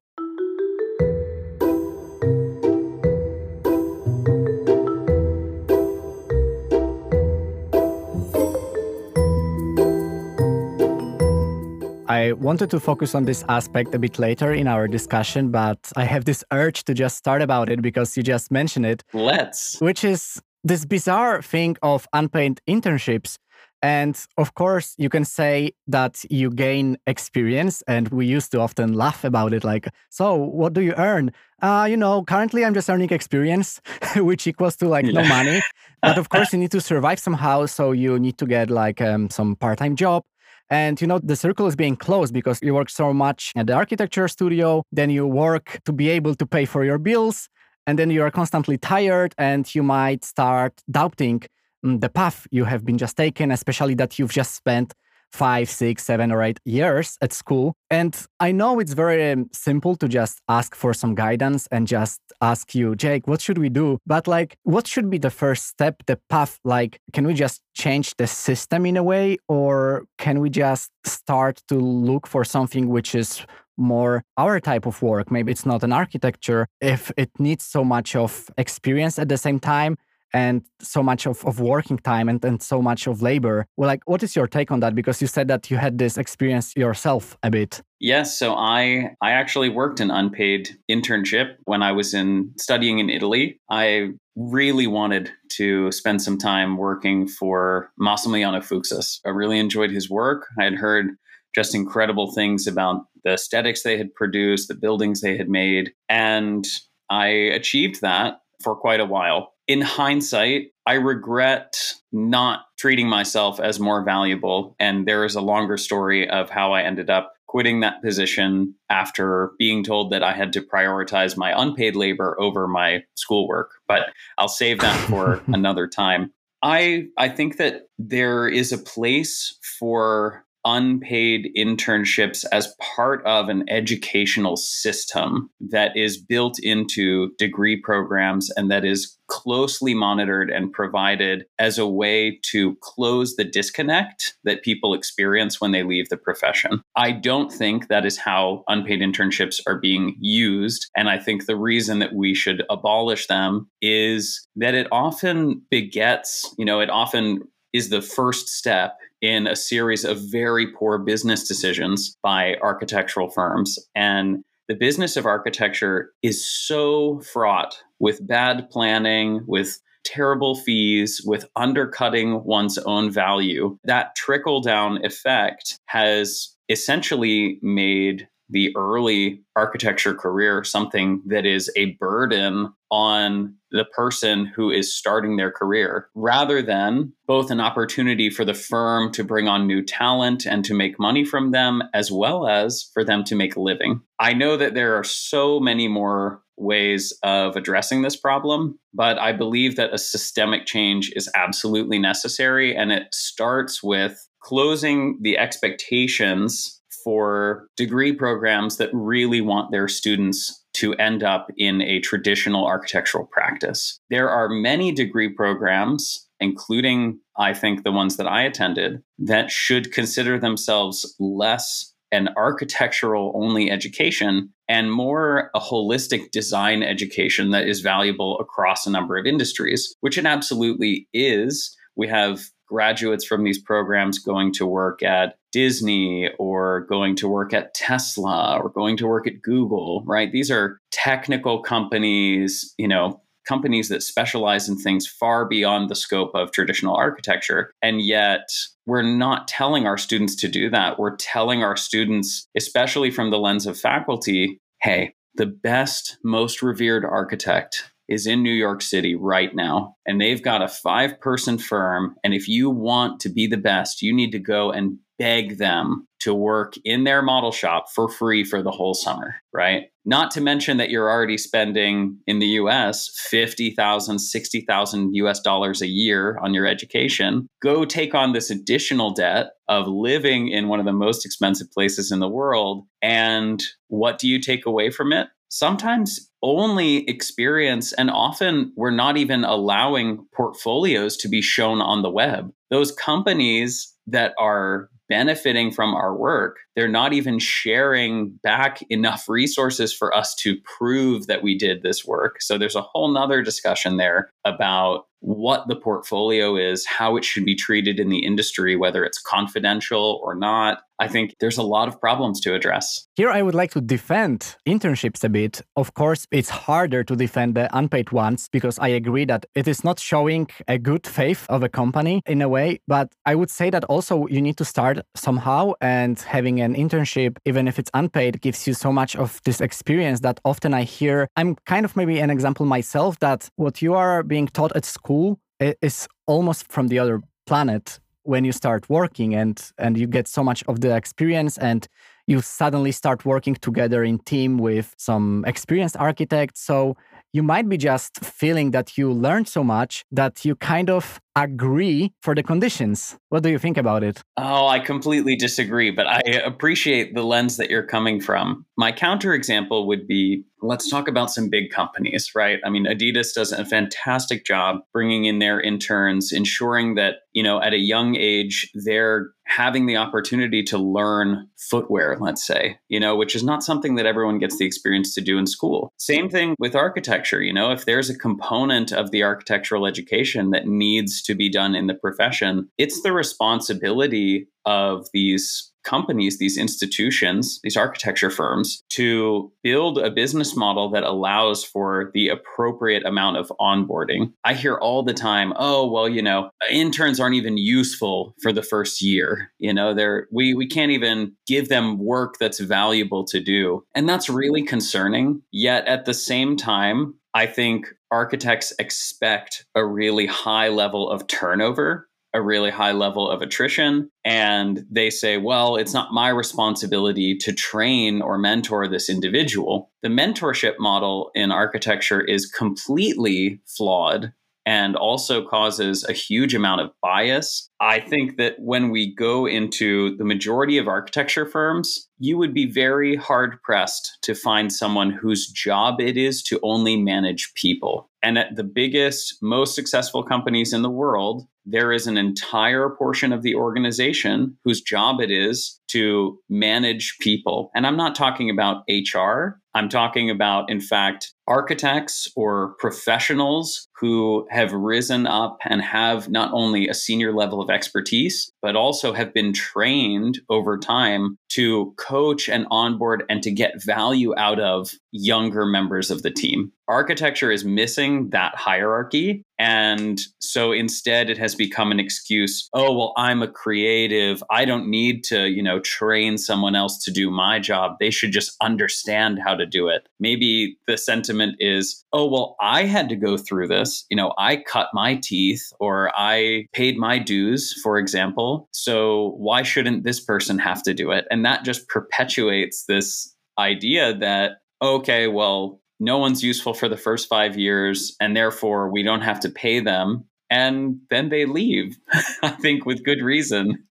I 12.25 12.33
wanted 12.33 12.71
to 12.71 12.81
focus 12.81 13.15
on 13.15 13.27
this 13.27 13.45
aspect 13.51 13.95
a 13.95 13.99
bit 13.99 14.19
later 14.19 14.55
in 14.55 14.67
our 14.67 14.89
discussion, 14.89 15.51
but 15.51 15.93
I 15.95 16.05
have 16.05 16.25
this 16.25 16.43
urge 16.53 16.85
to 16.85 16.95
just 16.95 17.19
start 17.19 17.43
about 17.43 17.69
it 17.69 17.83
because 17.83 18.17
you 18.17 18.23
just 18.23 18.51
mentioned 18.51 18.87
it. 18.87 19.05
Let's. 19.13 19.79
Which 19.81 20.05
is 20.05 20.41
this 20.63 20.87
bizarre 20.87 21.43
thing 21.43 21.77
of 21.83 22.09
unpaid 22.15 22.63
internships. 22.67 23.37
And 23.83 24.19
of 24.39 24.55
course, 24.55 24.95
you 24.97 25.11
can 25.11 25.27
say 25.27 25.73
that 25.87 26.25
you 26.31 26.49
gain 26.49 26.97
experience. 27.07 27.83
And 27.87 28.09
we 28.09 28.25
used 28.25 28.53
to 28.53 28.61
often 28.61 28.95
laugh 28.95 29.23
about 29.25 29.53
it 29.53 29.63
like, 29.63 29.87
so 30.09 30.35
what 30.35 30.73
do 30.73 30.81
you 30.81 30.95
earn? 30.97 31.31
Uh, 31.61 31.87
you 31.91 31.99
know, 31.99 32.23
currently 32.25 32.65
I'm 32.65 32.73
just 32.73 32.89
earning 32.89 33.11
experience, 33.11 33.83
which 34.17 34.47
equals 34.47 34.77
to 34.77 34.89
like 34.89 35.05
no 35.05 35.25
money. 35.25 35.61
But 36.01 36.17
of 36.17 36.29
course, 36.35 36.55
you 36.55 36.59
need 36.59 36.71
to 36.71 36.81
survive 36.81 37.19
somehow. 37.19 37.67
So 37.67 37.93
you 37.93 38.19
need 38.19 38.39
to 38.39 38.47
get 38.47 38.71
like 38.71 39.03
um, 39.03 39.29
some 39.29 39.57
part 39.57 39.77
time 39.77 39.95
job. 39.95 40.23
And 40.71 41.01
you 41.01 41.07
know, 41.07 41.19
the 41.19 41.37
circle 41.37 41.67
is 41.67 41.77
being 41.77 41.97
closed 41.97 42.33
because 42.33 42.59
you 42.63 42.75
work 42.75 42.91
so 42.91 43.13
much 43.13 43.53
at 43.57 43.67
the 43.67 43.75
architecture 43.75 44.29
studio, 44.29 44.83
then 44.93 45.11
you 45.11 45.27
work 45.27 45.81
to 45.85 45.93
be 45.93 46.09
able 46.09 46.35
to 46.35 46.47
pay 46.47 46.65
for 46.65 46.85
your 46.85 46.99
bills, 46.99 47.49
and 47.87 47.99
then 47.99 48.11
you 48.11 48.23
are 48.23 48.31
constantly 48.31 48.79
tired 48.79 49.35
and 49.39 49.75
you 49.75 49.83
might 49.83 50.25
start 50.25 50.81
doubting 50.91 51.43
mm, 51.85 52.01
the 52.01 52.09
path 52.09 52.47
you 52.51 52.65
have 52.65 52.85
been 52.85 52.99
just 52.99 53.17
taken, 53.17 53.51
especially 53.51 53.95
that 53.95 54.19
you've 54.19 54.33
just 54.33 54.55
spent 54.55 54.95
five, 55.35 55.69
six, 55.69 56.05
seven, 56.05 56.31
or 56.31 56.43
eight 56.43 56.61
years 56.65 57.19
at 57.21 57.33
school. 57.33 57.75
And 57.91 58.15
I 58.39 58.53
know 58.53 58.79
it's 58.79 58.95
very 58.95 59.33
um, 59.33 59.51
simple 59.53 59.97
to 59.97 60.07
just 60.07 60.41
ask 60.49 60.77
for 60.77 60.95
some 60.95 61.17
guidance 61.17 61.67
and 61.73 61.89
just 61.89 62.21
ask 62.41 62.73
you, 62.75 62.95
Jake, 62.95 63.27
what 63.27 63.41
should 63.41 63.59
we 63.59 63.69
do? 63.69 63.99
But 64.07 64.29
like, 64.29 64.57
what 64.63 64.87
should 64.87 65.11
be 65.11 65.19
the 65.19 65.31
first 65.31 65.67
step, 65.67 66.05
the 66.07 66.21
path? 66.29 66.61
Like, 66.65 67.01
can 67.13 67.27
we 67.27 67.35
just 67.35 67.63
change 67.75 68.15
the 68.17 68.29
system 68.29 68.87
in 68.87 68.97
a 68.97 69.03
way, 69.03 69.39
or 69.49 70.05
can 70.19 70.39
we 70.39 70.51
just 70.51 70.91
start 71.05 71.61
to 71.67 71.75
look 71.75 72.29
for 72.29 72.45
something 72.45 72.89
which 72.89 73.15
is 73.15 73.45
more 73.77 74.23
our 74.37 74.61
type 74.61 74.87
of 74.87 75.03
work? 75.03 75.33
Maybe 75.33 75.51
it's 75.51 75.67
not 75.67 75.83
an 75.83 75.93
architecture 75.93 76.69
if 76.81 77.11
it 77.17 77.31
needs 77.41 77.65
so 77.65 77.83
much 77.83 78.15
of 78.15 78.51
experience 78.57 79.19
at 79.19 79.29
the 79.29 79.39
same 79.39 79.59
time 79.59 79.97
and 80.35 80.63
so 80.81 81.01
much 81.03 81.27
of, 81.27 81.43
of 81.47 81.61
working 81.61 81.97
time 81.97 82.29
and, 82.29 82.45
and 82.45 82.61
so 82.61 82.83
much 82.83 83.07
of 83.07 83.23
labor. 83.23 83.67
Well, 83.77 83.87
like, 83.87 84.03
what 84.07 84.23
is 84.23 84.35
your 84.35 84.49
take 84.49 84.73
on 84.73 84.81
that? 84.81 84.95
Because 84.95 85.23
you 85.23 85.29
said 85.29 85.47
that 85.49 85.71
you 85.71 85.77
had 85.77 85.97
this 85.97 86.19
experience 86.19 86.75
yourself 86.77 87.39
a 87.45 87.51
bit. 87.51 87.81
Yes, 88.01 88.37
so 88.37 88.55
I 88.55 89.15
I 89.23 89.31
actually 89.31 89.71
worked 89.71 90.01
an 90.01 90.11
unpaid 90.11 90.77
internship 90.91 91.55
when 91.65 91.83
I 91.83 91.93
was 91.93 92.13
in 92.13 92.53
studying 92.59 92.99
in 92.99 93.09
Italy. 93.09 93.61
I 93.71 94.11
really 94.37 94.89
wanted 94.89 95.31
to 95.53 95.93
spend 95.93 96.21
some 96.21 96.37
time 96.37 96.77
working 96.77 97.29
for 97.29 97.93
Massimiliano 97.99 98.61
Fuksas. 98.61 99.21
I 99.25 99.31
really 99.31 99.61
enjoyed 99.61 99.93
his 99.93 100.11
work. 100.11 100.49
I 100.59 100.65
had 100.65 100.75
heard 100.75 101.13
just 101.55 101.75
incredible 101.75 102.33
things 102.33 102.67
about 102.67 103.07
the 103.23 103.35
aesthetics 103.35 103.85
they 103.85 103.97
had 103.97 104.13
produced, 104.15 104.67
the 104.67 104.75
buildings 104.75 105.21
they 105.21 105.37
had 105.37 105.49
made, 105.49 105.93
and 106.09 106.67
I 107.09 107.27
achieved 107.29 108.01
that 108.01 108.41
for 108.63 108.75
quite 108.75 109.01
a 109.01 109.07
while 109.07 109.54
in 109.67 109.81
hindsight, 109.81 110.73
I 110.87 110.95
regret 110.95 111.81
not 112.13 112.67
treating 112.79 113.09
myself 113.09 113.61
as 113.61 113.81
more 113.81 114.05
valuable. 114.05 114.77
And 114.79 115.07
there 115.07 115.25
is 115.25 115.35
a 115.35 115.41
longer 115.41 115.77
story 115.77 116.29
of 116.29 116.51
how 116.51 116.73
I 116.73 116.83
ended 116.83 117.11
up 117.11 117.33
quitting 117.47 117.81
that 117.81 118.03
position 118.03 118.75
after 118.91 119.53
being 119.59 119.85
told 119.85 120.11
that 120.11 120.23
I 120.23 120.33
had 120.33 120.53
to 120.55 120.61
prioritize 120.61 121.37
my 121.37 121.55
unpaid 121.57 121.95
labor 121.97 122.37
over 122.41 122.67
my 122.67 123.05
schoolwork. 123.15 123.71
But 123.87 124.11
I'll 124.39 124.49
save 124.49 124.81
that 124.81 124.99
for 125.09 125.41
another 125.47 125.87
time. 125.87 126.33
I 126.63 127.07
I 127.17 127.29
think 127.29 127.59
that 127.59 127.89
there 127.99 128.49
is 128.49 128.73
a 128.73 128.79
place 128.79 129.59
for 129.79 130.45
unpaid 130.65 131.51
internships 131.57 132.45
as 132.51 132.75
part 132.97 133.25
of 133.27 133.49
an 133.49 133.69
educational 133.69 134.57
system 134.57 135.51
that 135.61 135.97
is 135.97 136.17
built 136.17 136.59
into 136.59 137.31
degree 137.39 137.81
programs 137.81 138.51
and 138.57 138.71
that 138.71 138.85
is 138.85 139.17
closely 139.35 139.95
monitored 139.95 140.49
and 140.49 140.73
provided 140.73 141.45
as 141.59 141.77
a 141.77 141.89
way 141.89 142.39
to 142.41 142.77
close 142.77 143.35
the 143.35 143.43
disconnect 143.43 144.37
that 144.45 144.63
people 144.63 144.95
experience 144.95 145.61
when 145.61 145.73
they 145.73 145.83
leave 145.83 146.09
the 146.09 146.17
profession. 146.17 146.81
I 146.95 147.11
don't 147.11 147.51
think 147.51 147.89
that 147.89 148.07
is 148.07 148.17
how 148.17 148.63
unpaid 148.69 149.01
internships 149.01 149.61
are 149.67 149.81
being 149.81 150.15
used. 150.21 150.89
And 150.97 151.09
I 151.11 151.19
think 151.19 151.47
the 151.47 151.57
reason 151.57 151.99
that 151.99 152.15
we 152.15 152.33
should 152.33 152.63
abolish 152.71 153.27
them 153.27 153.69
is 153.83 154.47
that 154.55 154.77
it 154.77 154.87
often 154.93 155.63
begets, 155.69 156.55
you 156.57 156.65
know, 156.65 156.79
it 156.79 156.89
often 156.89 157.43
is 157.73 157.89
the 157.89 158.03
first 158.03 158.49
step 158.49 158.99
in 159.21 159.49
a 159.49 159.57
series 159.57 160.05
of 160.05 160.21
very 160.31 160.73
poor 160.73 160.97
business 160.97 161.49
decisions 161.49 162.17
by 162.23 162.55
architectural 162.63 163.31
firms. 163.31 163.81
And 163.97 164.45
the 164.69 164.75
business 164.75 165.17
of 165.17 165.27
architecture 165.27 166.13
is 166.23 166.47
so 166.47 167.21
fraught 167.21 167.77
with 168.05 168.27
bad 168.27 168.69
planning, 168.69 169.41
with 169.47 169.81
terrible 170.05 170.55
fees, 170.55 171.23
with 171.25 171.47
undercutting 171.57 172.45
one's 172.45 172.77
own 172.77 173.11
value. 173.11 173.79
That 173.85 174.15
trickle 174.15 174.61
down 174.61 175.03
effect 175.07 175.81
has 175.87 176.55
essentially 176.69 177.59
made 177.63 178.29
the 178.51 178.77
early 178.77 179.43
architecture 179.57 180.15
career 180.15 180.65
something 180.65 181.23
that 181.25 181.47
is 181.47 181.73
a 181.77 181.93
burden 181.93 182.71
on 182.91 183.55
the 183.71 183.87
person 183.87 184.45
who 184.45 184.71
is 184.71 184.95
starting 184.95 185.37
their 185.37 185.51
career 185.51 186.09
rather 186.15 186.61
than 186.61 187.11
both 187.27 187.51
an 187.51 187.59
opportunity 187.59 188.29
for 188.29 188.45
the 188.45 188.53
firm 188.53 189.11
to 189.13 189.25
bring 189.25 189.49
on 189.49 189.67
new 189.67 189.83
talent 189.83 190.45
and 190.47 190.63
to 190.67 190.75
make 190.75 191.01
money 191.01 191.25
from 191.25 191.53
them 191.53 191.83
as 191.95 192.13
well 192.13 192.47
as 192.47 192.91
for 192.93 193.03
them 193.03 193.25
to 193.25 193.35
make 193.35 193.57
a 193.57 193.61
living. 193.61 194.03
I 194.21 194.35
know 194.35 194.59
that 194.59 194.75
there 194.75 194.95
are 194.95 195.05
so 195.05 195.59
many 195.59 195.89
more 195.89 196.44
ways 196.57 197.17
of 197.23 197.57
addressing 197.57 198.03
this 198.03 198.17
problem, 198.17 198.79
but 198.93 199.19
I 199.19 199.33
believe 199.33 199.77
that 199.77 199.93
a 199.93 199.99
systemic 199.99 200.67
change 200.67 201.13
is 201.17 201.31
absolutely 201.35 201.99
necessary 201.99 202.77
and 202.77 202.93
it 202.93 203.09
starts 203.13 203.83
with 203.83 204.29
closing 204.41 205.19
the 205.23 205.39
expectations 205.39 206.81
for 207.03 207.69
degree 207.77 208.13
programs 208.13 208.79
that 208.79 208.91
really 208.93 209.41
want 209.41 209.71
their 209.71 209.89
students 209.89 210.65
to 210.75 210.95
end 210.95 211.23
up 211.23 211.51
in 211.57 211.83
a 211.83 212.01
traditional 212.01 212.67
architectural 212.67 213.27
practice. 213.27 214.01
There 214.11 214.29
are 214.29 214.49
many 214.49 214.91
degree 214.91 215.29
programs, 215.29 216.27
including, 216.41 217.21
I 217.39 217.55
think, 217.55 217.85
the 217.85 217.93
ones 217.93 218.17
that 218.17 218.27
I 218.27 218.43
attended, 218.43 219.03
that 219.19 219.51
should 219.51 219.93
consider 219.93 220.39
themselves 220.39 221.15
less 221.21 221.94
an 222.15 222.29
architectural 222.37 223.33
only 223.35 223.71
education 223.71 224.51
and 224.69 224.93
more 224.93 225.51
a 225.55 225.61
holistic 225.61 226.31
design 226.31 226.83
education 226.83 227.51
that 227.51 227.67
is 227.67 227.81
valuable 227.81 228.39
across 228.39 228.87
a 228.87 228.91
number 228.91 229.17
of 229.17 229.27
industries, 229.27 229.95
which 230.01 230.17
it 230.17 230.25
absolutely 230.25 231.09
is. 231.13 231.77
We 231.97 232.09
have 232.09 232.41
graduates 232.67 233.25
from 233.25 233.45
these 233.45 233.61
programs 233.61 234.19
going 234.19 234.53
to 234.55 234.67
work 234.67 235.03
at 235.03 235.37
Disney 235.53 236.31
or 236.39 236.87
going 236.89 237.15
to 237.17 237.29
work 237.29 237.53
at 237.53 237.75
Tesla 237.75 238.59
or 238.59 238.71
going 238.71 238.97
to 238.97 239.07
work 239.07 239.27
at 239.27 239.43
Google, 239.43 240.03
right? 240.07 240.33
These 240.33 240.51
are 240.51 240.79
technical 240.91 241.63
companies, 241.63 242.75
you 242.79 242.89
know, 242.89 243.21
companies 243.47 243.89
that 243.91 244.03
specialize 244.03 244.69
in 244.69 244.77
things 244.77 245.07
far 245.07 245.45
beyond 245.45 245.91
the 245.91 245.95
scope 245.95 246.31
of 246.35 246.53
traditional 246.53 246.97
architecture. 246.97 247.73
And 247.83 248.01
yet, 248.01 248.49
we're 248.87 249.03
not 249.03 249.49
telling 249.49 249.87
our 249.87 249.99
students 249.99 250.35
to 250.37 250.49
do 250.49 250.71
that. 250.71 250.99
We're 250.99 251.17
telling 251.17 251.63
our 251.63 251.77
students, 251.77 252.47
especially 252.57 253.11
from 253.11 253.31
the 253.31 253.39
lens 253.39 253.67
of 253.67 253.79
faculty, 253.79 254.61
hey, 254.83 255.15
the 255.37 255.47
best, 255.47 256.19
most 256.23 256.63
revered 256.63 257.05
architect 257.05 257.91
is 258.09 258.27
in 258.27 258.43
New 258.43 258.53
York 258.53 258.83
City 258.83 259.15
right 259.15 259.55
now, 259.55 259.97
and 260.07 260.21
they've 260.21 260.43
got 260.43 260.63
a 260.63 260.69
five 260.69 261.19
person 261.21 261.59
firm. 261.59 262.15
And 262.23 262.35
if 262.35 262.49
you 262.49 262.69
want 262.69 263.21
to 263.21 263.31
be 263.31 263.47
the 263.47 263.57
best, 263.57 264.03
you 264.03 264.15
need 264.15 264.31
to 264.33 264.39
go 264.39 264.71
and 264.71 264.99
beg 265.19 265.59
them 265.59 266.07
to 266.21 266.35
work 266.35 266.75
in 266.85 267.05
their 267.05 267.21
model 267.21 267.53
shop 267.53 267.87
for 267.95 268.09
free 268.09 268.45
for 268.45 268.63
the 268.63 268.71
whole 268.71 268.95
summer, 268.95 269.37
right? 269.53 269.85
Not 270.07 270.31
to 270.33 270.41
mention 270.41 270.79
that 270.79 270.91
you're 270.91 271.11
already 271.11 271.37
spending 271.37 272.19
in 272.27 272.39
the 272.39 272.47
US 272.47 273.11
50,000, 273.29 274.19
60,000 274.19 275.15
US 275.15 275.41
dollars 275.41 275.83
a 275.83 275.87
year 275.87 276.39
on 276.43 276.55
your 276.55 276.67
education. 276.67 277.47
Go 277.63 277.85
take 277.85 278.15
on 278.15 278.33
this 278.33 278.51
additional 278.51 279.13
debt 279.13 279.49
of 279.69 279.87
living 279.87 280.49
in 280.49 280.69
one 280.69 280.81
of 280.81 280.87
the 280.87 280.93
most 280.93 281.27
expensive 281.27 281.71
places 281.71 282.11
in 282.11 282.21
the 282.21 282.29
world. 282.29 282.87
And 283.03 283.63
what 283.89 284.19
do 284.19 284.27
you 284.27 284.41
take 284.41 284.67
away 284.67 284.91
from 284.91 285.13
it? 285.13 285.29
sometimes 285.55 286.29
only 286.43 287.09
experience 287.09 287.93
and 287.93 288.11
often 288.11 288.73
we're 288.77 288.91
not 288.91 289.17
even 289.17 289.45
allowing 289.45 290.27
portfolios 290.35 291.17
to 291.17 291.29
be 291.29 291.41
shown 291.41 291.81
on 291.81 292.03
the 292.03 292.11
web. 292.11 292.53
Those 292.71 292.91
companies 292.91 293.94
that 294.07 294.35
are 294.39 294.89
benefiting 295.09 295.71
from 295.71 295.95
our 295.95 296.15
work, 296.17 296.57
they're 296.75 296.89
not 296.89 297.13
even 297.13 297.39
sharing 297.39 298.31
back 298.43 298.83
enough 298.91 299.29
resources 299.29 299.93
for 299.93 300.15
us 300.17 300.35
to 300.35 300.57
prove 300.65 301.27
that 301.27 301.43
we 301.43 301.57
did 301.57 301.83
this 301.83 302.05
work. 302.05 302.41
So 302.41 302.57
there's 302.57 302.75
a 302.75 302.83
whole 302.83 303.09
nother 303.13 303.43
discussion 303.43 303.97
there 303.97 304.31
about 304.45 305.07
what 305.21 305.69
the 305.69 305.77
portfolio 305.77 306.57
is, 306.57 306.87
how 306.87 307.17
it 307.17 307.25
should 307.25 307.45
be 307.45 307.55
treated 307.55 307.99
in 307.99 308.09
the 308.11 308.25
industry, 308.25 308.77
whether 308.77 309.05
it's 309.05 309.21
confidential 309.21 310.21
or 310.23 310.35
not. 310.35 310.83
I 311.01 311.09
think 311.09 311.35
there's 311.41 311.59
a 311.59 311.63
lot 311.63 311.89
of 311.89 312.01
problems 312.01 312.41
to 312.43 312.55
address. 312.55 313.07
Here, 313.17 313.31
I 313.31 313.43
would 313.43 313.55
like 313.55 313.73
to 313.73 313.81
defend 313.81 314.57
internships 314.67 315.25
a 315.25 315.29
bit. 315.29 315.61
Of 315.77 315.95
course, 315.95 316.27
it's 316.31 316.51
harder 316.51 317.03
to 317.05 317.17
defend 317.17 317.57
the 317.57 317.69
unpaid 317.77 318.13
ones 318.13 318.49
because 318.53 318.79
I 318.79 318.89
agree 318.89 319.25
that 319.25 319.47
it 319.55 319.67
is 319.67 319.83
not 319.83 319.99
showing 319.99 320.49
a 320.69 320.79
good 320.79 321.07
faith 321.07 321.47
of 321.49 321.63
a 321.63 321.69
company 321.69 322.23
in 322.27 322.43
a 322.43 322.49
way. 322.49 322.81
But 322.87 323.13
I 323.27 323.35
would 323.35 323.51
say 323.51 323.71
that 323.71 323.85
also 323.85 324.27
you 324.29 324.41
need 324.41 324.57
to 324.59 324.65
start 324.65 324.99
somehow, 325.17 325.73
and 325.81 326.19
having 326.21 326.61
an 326.61 326.75
internship, 326.75 327.39
even 327.45 327.67
if 327.67 327.79
it's 327.79 327.91
unpaid, 327.93 328.41
gives 328.41 328.67
you 328.67 328.75
so 328.75 328.93
much 328.93 329.17
of 329.17 329.41
this 329.45 329.61
experience 329.61 330.21
that 330.21 330.39
often 330.45 330.75
I 330.75 330.85
hear. 330.85 331.29
I'm 331.37 331.57
kind 331.67 331.85
of 331.85 331.97
maybe 331.97 332.21
an 332.21 332.31
example 332.31 332.67
myself 332.67 333.19
that 333.19 333.49
what 333.57 333.83
you 333.83 333.95
are 333.95 334.23
being 334.23 334.47
taught 334.47 334.77
at 334.77 334.85
school 334.85 335.41
is 335.61 336.07
almost 336.27 336.71
from 336.71 336.89
the 336.89 336.99
other 336.99 337.23
planet 337.47 338.01
when 338.25 338.45
you 338.45 338.53
start 338.53 338.89
working 338.89 339.35
and 339.35 339.73
and 339.79 339.97
you 339.97 340.07
get 340.07 340.27
so 340.29 340.43
much 340.43 340.65
of 340.67 340.81
the 340.81 340.95
experience 340.95 341.57
and 341.59 341.87
you 342.27 342.41
suddenly 342.41 342.93
start 342.93 343.25
working 343.25 343.55
together 343.55 344.03
in 344.03 344.19
team 344.19 344.59
with 344.59 344.95
some 344.97 345.45
experienced 345.47 345.97
architects. 345.97 346.61
So 346.61 346.97
you 347.33 347.43
might 347.43 347.69
be 347.69 347.77
just 347.77 348.25
feeling 348.25 348.71
that 348.71 348.97
you 348.97 349.13
learned 349.13 349.49
so 349.49 349.63
much 349.63 350.05
that 350.11 350.45
you 350.45 350.57
kind 350.57 350.89
of 350.89 351.21
agree 351.37 352.13
for 352.23 352.35
the 352.35 352.43
conditions. 352.43 353.19
What 353.29 353.43
do 353.43 353.51
you 353.51 353.59
think 353.59 353.77
about 353.77 354.03
it? 354.05 354.23
Oh, 354.37 354.69
I 354.69 354.79
completely 354.79 355.37
disagree, 355.37 355.91
but 355.91 356.07
I 356.07 356.21
appreciate 356.45 357.15
the 357.15 357.23
lens 357.23 357.57
that 357.57 357.71
you're 357.71 357.87
coming 357.87 358.21
from. 358.21 358.65
My 358.77 358.93
counterexample 358.93 359.87
would 359.87 360.07
be 360.07 360.45
let's 360.65 360.89
talk 360.89 361.09
about 361.09 361.31
some 361.31 361.49
big 361.49 361.71
companies, 361.71 362.33
right? 362.35 362.59
I 362.65 362.71
mean, 362.71 362.87
Adidas 362.87 363.35
does 363.35 363.53
a 363.53 363.65
fantastic 363.65 364.45
job 364.45 364.79
bringing 364.93 365.27
in 365.27 365.39
their 365.39 365.61
interns, 365.61 366.33
ensuring 366.33 366.95
that, 366.95 367.17
you 367.33 367.43
know, 367.43 367.61
at 367.61 367.75
a 367.75 367.79
young 367.79 368.17
age, 368.17 368.71
they're 368.75 369.31
having 369.47 369.87
the 369.87 369.97
opportunity 369.97 370.63
to 370.63 370.79
learn 370.79 371.47
footwear, 371.59 372.17
let's 372.19 372.45
say, 372.45 372.79
you 372.89 372.99
know, 372.99 373.15
which 373.15 373.37
is 373.37 373.45
not 373.45 373.63
something 373.63 373.95
that 373.97 374.07
everyone 374.07 374.39
gets 374.39 374.57
the 374.57 374.65
experience 374.65 375.15
to 375.15 375.21
do 375.21 375.39
in 375.39 375.47
school. 375.47 375.93
Same 375.99 376.31
thing 376.31 376.57
with 376.59 376.75
architecture, 376.75 377.43
you 377.43 377.53
know, 377.53 377.71
if 377.71 377.85
there's 377.85 378.09
a 378.09 378.19
component 378.19 378.91
of 378.91 379.11
the 379.11 379.23
architectural 379.23 379.87
education 379.87 380.51
that 380.51 380.67
needs 380.67 381.21
to 381.25 381.35
be 381.35 381.49
done 381.49 381.75
in 381.75 381.87
the 381.87 381.95
profession, 381.95 382.69
it's 382.79 383.03
the 383.03 383.13
responsibility 383.13 384.49
of 384.65 385.07
these 385.13 385.71
companies, 385.85 386.39
these 386.39 386.57
institutions, 386.57 387.61
these 387.63 387.77
architecture 387.77 388.31
firms 388.31 388.83
to 388.89 389.53
build 389.63 389.99
a 389.99 390.11
business 390.11 390.57
model 390.57 390.91
that 390.91 391.03
allows 391.03 391.63
for 391.63 392.11
the 392.15 392.29
appropriate 392.29 393.05
amount 393.05 393.37
of 393.37 393.53
onboarding. 393.61 394.33
I 394.45 394.55
hear 394.55 394.77
all 394.77 395.03
the 395.03 395.13
time, 395.13 395.53
"Oh, 395.57 395.87
well, 395.87 396.09
you 396.09 396.23
know, 396.23 396.51
interns 396.71 397.21
aren't 397.21 397.37
even 397.37 397.59
useful 397.59 398.35
for 398.41 398.53
the 398.53 398.63
first 398.63 399.03
year. 399.03 399.53
You 399.59 399.75
know, 399.75 399.95
they're 399.95 400.27
we 400.33 400.55
we 400.55 400.67
can't 400.67 400.93
even 400.93 401.33
give 401.47 401.69
them 401.69 401.99
work 401.99 402.37
that's 402.41 402.61
valuable 402.61 403.25
to 403.25 403.41
do." 403.41 403.85
And 403.95 404.09
that's 404.09 404.31
really 404.31 404.63
concerning. 404.63 405.43
Yet 405.53 405.87
at 405.87 406.07
the 406.07 406.15
same 406.15 406.57
time, 406.57 407.15
I 407.35 407.47
think 407.47 407.89
architects 408.11 408.73
expect 408.79 409.67
a 409.75 409.85
really 409.85 410.27
high 410.27 410.69
level 410.69 411.11
of 411.11 411.27
turnover 411.27 412.09
a 412.35 412.43
really 412.43 412.71
high 412.71 412.93
level 412.93 413.31
of 413.31 413.41
attrition. 413.41 414.11
And 414.25 414.85
they 414.91 415.09
say, 415.09 415.39
well, 415.39 415.77
it's 415.77 415.95
not 415.95 416.13
my 416.13 416.29
responsibility 416.29 417.37
to 417.39 417.53
train 417.53 418.21
or 418.21 418.37
mentor 418.37 418.89
this 418.89 419.09
individual. 419.09 419.91
The 420.03 420.09
mentorship 420.09 420.75
model 420.81 421.31
in 421.35 421.53
architecture 421.53 422.21
is 422.21 422.47
completely 422.47 423.61
flawed 423.67 424.33
and 424.67 424.97
also 424.97 425.47
causes 425.47 426.05
a 426.05 426.13
huge 426.13 426.55
amount 426.55 426.81
of 426.81 426.91
bias. 427.03 427.69
I 427.81 428.01
think 428.01 428.37
that 428.39 428.55
when 428.59 428.91
we 428.91 429.15
go 429.15 429.47
into 429.47 430.17
the 430.17 430.25
majority 430.25 430.79
of 430.79 430.89
architecture 430.89 431.47
firms, 431.47 432.09
you 432.19 432.39
would 432.39 432.55
be 432.55 432.71
very 432.71 433.17
hard 433.17 433.61
pressed 433.63 434.19
to 434.23 434.35
find 434.35 434.73
someone 434.73 435.11
whose 435.11 435.49
job 435.49 436.01
it 436.01 436.17
is 436.17 436.43
to 436.45 436.61
only 436.63 436.97
manage 436.97 437.53
people. 437.55 438.11
And 438.23 438.39
at 438.39 438.57
the 438.57 438.65
biggest, 438.65 439.37
most 439.43 439.75
successful 439.75 440.23
companies 440.23 440.73
in 440.73 440.81
the 440.81 440.91
world, 440.91 441.47
there 441.67 441.93
is 441.93 442.07
an 442.07 442.17
entire 442.17 442.91
portion 442.91 443.33
of 443.33 443.43
the 443.43 443.55
organization 443.55 444.57
whose 444.65 444.81
job 444.81 445.21
it 445.21 445.31
is 445.31 445.81
to 445.89 446.39
manage 446.49 447.17
people. 447.21 447.71
And 447.75 447.87
I'm 447.87 447.97
not 447.97 448.15
talking 448.15 448.51
about 448.51 448.85
HR. 448.89 449.61
I'm 449.75 449.89
talking 449.89 450.31
about, 450.31 450.71
in 450.71 450.81
fact, 450.81 451.33
architects 451.47 452.29
or 452.37 452.75
professionals 452.79 453.89
who 453.97 454.47
have 454.51 454.73
risen 454.73 455.27
up 455.27 455.59
and 455.65 455.81
have 455.81 456.29
not 456.29 456.53
only 456.53 456.89
a 456.89 456.95
senior 456.95 457.33
level 457.33 457.61
of 457.61 457.71
expertise, 457.71 458.51
but 458.61 458.77
also 458.77 459.13
have 459.13 459.33
been 459.33 459.53
trained 459.53 460.41
over 460.49 460.77
time 460.77 461.39
to 461.51 461.95
coach 461.97 462.49
and 462.49 462.67
onboard 462.71 463.25
and 463.29 463.43
to 463.43 463.51
get 463.51 463.83
value 463.85 464.35
out 464.37 464.59
of 464.59 464.91
younger 465.13 465.65
members 465.65 466.11
of 466.11 466.23
the 466.23 466.31
team. 466.31 466.73
Architecture 466.89 467.51
is 467.51 467.65
missing 467.65 468.31
that 468.31 468.55
hierarchy. 468.57 469.45
And 469.59 470.21
so 470.41 470.73
instead, 470.73 471.31
it 471.31 471.39
has 471.39 471.55
become 471.55 471.93
an 471.93 472.01
excuse 472.01 472.69
oh, 472.75 472.93
well, 472.93 473.13
I'm 473.17 473.43
a 473.43 473.49
creative. 473.49 474.43
I 474.51 474.65
don't 474.65 474.89
need 474.89 475.23
to, 475.25 475.49
you 475.49 475.63
know, 475.63 475.79
train 475.81 476.37
someone 476.37 476.75
else 476.75 477.03
to 477.05 477.13
do 477.13 477.31
my 477.31 477.61
job. 477.61 477.97
They 478.01 478.11
should 478.11 478.33
just 478.33 478.57
understand 478.61 479.39
how 479.39 479.55
to 479.55 479.65
do 479.65 479.89
it. 479.89 480.09
Maybe 480.19 480.77
the 480.89 480.99
sentiment 480.99 481.57
is, 481.61 482.05
oh, 482.13 482.27
well, 482.27 482.57
I 482.61 482.83
had 482.83 483.09
to 483.11 483.17
go 483.17 483.37
through 483.37 483.69
this. 483.69 483.84
You 484.11 484.17
know, 484.17 484.33
I 484.39 484.57
cut 484.57 484.89
my 484.93 485.17
teeth 485.17 485.73
or 485.81 486.11
I 486.17 486.67
paid 486.73 486.97
my 486.97 487.19
dues, 487.19 487.73
for 487.83 487.99
example. 487.99 488.69
So 488.73 489.35
why 489.37 489.63
shouldn't 489.63 490.05
this 490.05 490.21
person 490.21 490.59
have 490.59 490.83
to 490.85 490.95
do 490.95 491.11
it? 491.11 491.27
And 491.31 491.45
that 491.45 491.65
just 491.65 491.89
perpetuates 491.89 492.85
this 492.87 493.35
idea 493.59 494.15
that, 494.19 494.59
okay, 494.83 495.29
well, 495.29 495.81
no 496.01 496.19
one's 496.19 496.43
useful 496.43 496.75
for 496.75 496.89
the 496.89 496.97
first 496.97 497.29
five 497.29 497.57
years, 497.57 498.17
and 498.21 498.37
therefore 498.37 498.91
we 498.91 499.03
don't 499.03 499.23
have 499.23 499.41
to 499.41 499.49
pay 499.49 499.81
them. 499.81 500.25
And 500.51 500.99
then 501.11 501.29
they 501.29 501.47
leave, 501.47 501.97
I 502.43 502.51
think, 502.51 502.85
with 502.85 503.05
good 503.05 503.23
reason. 503.23 503.85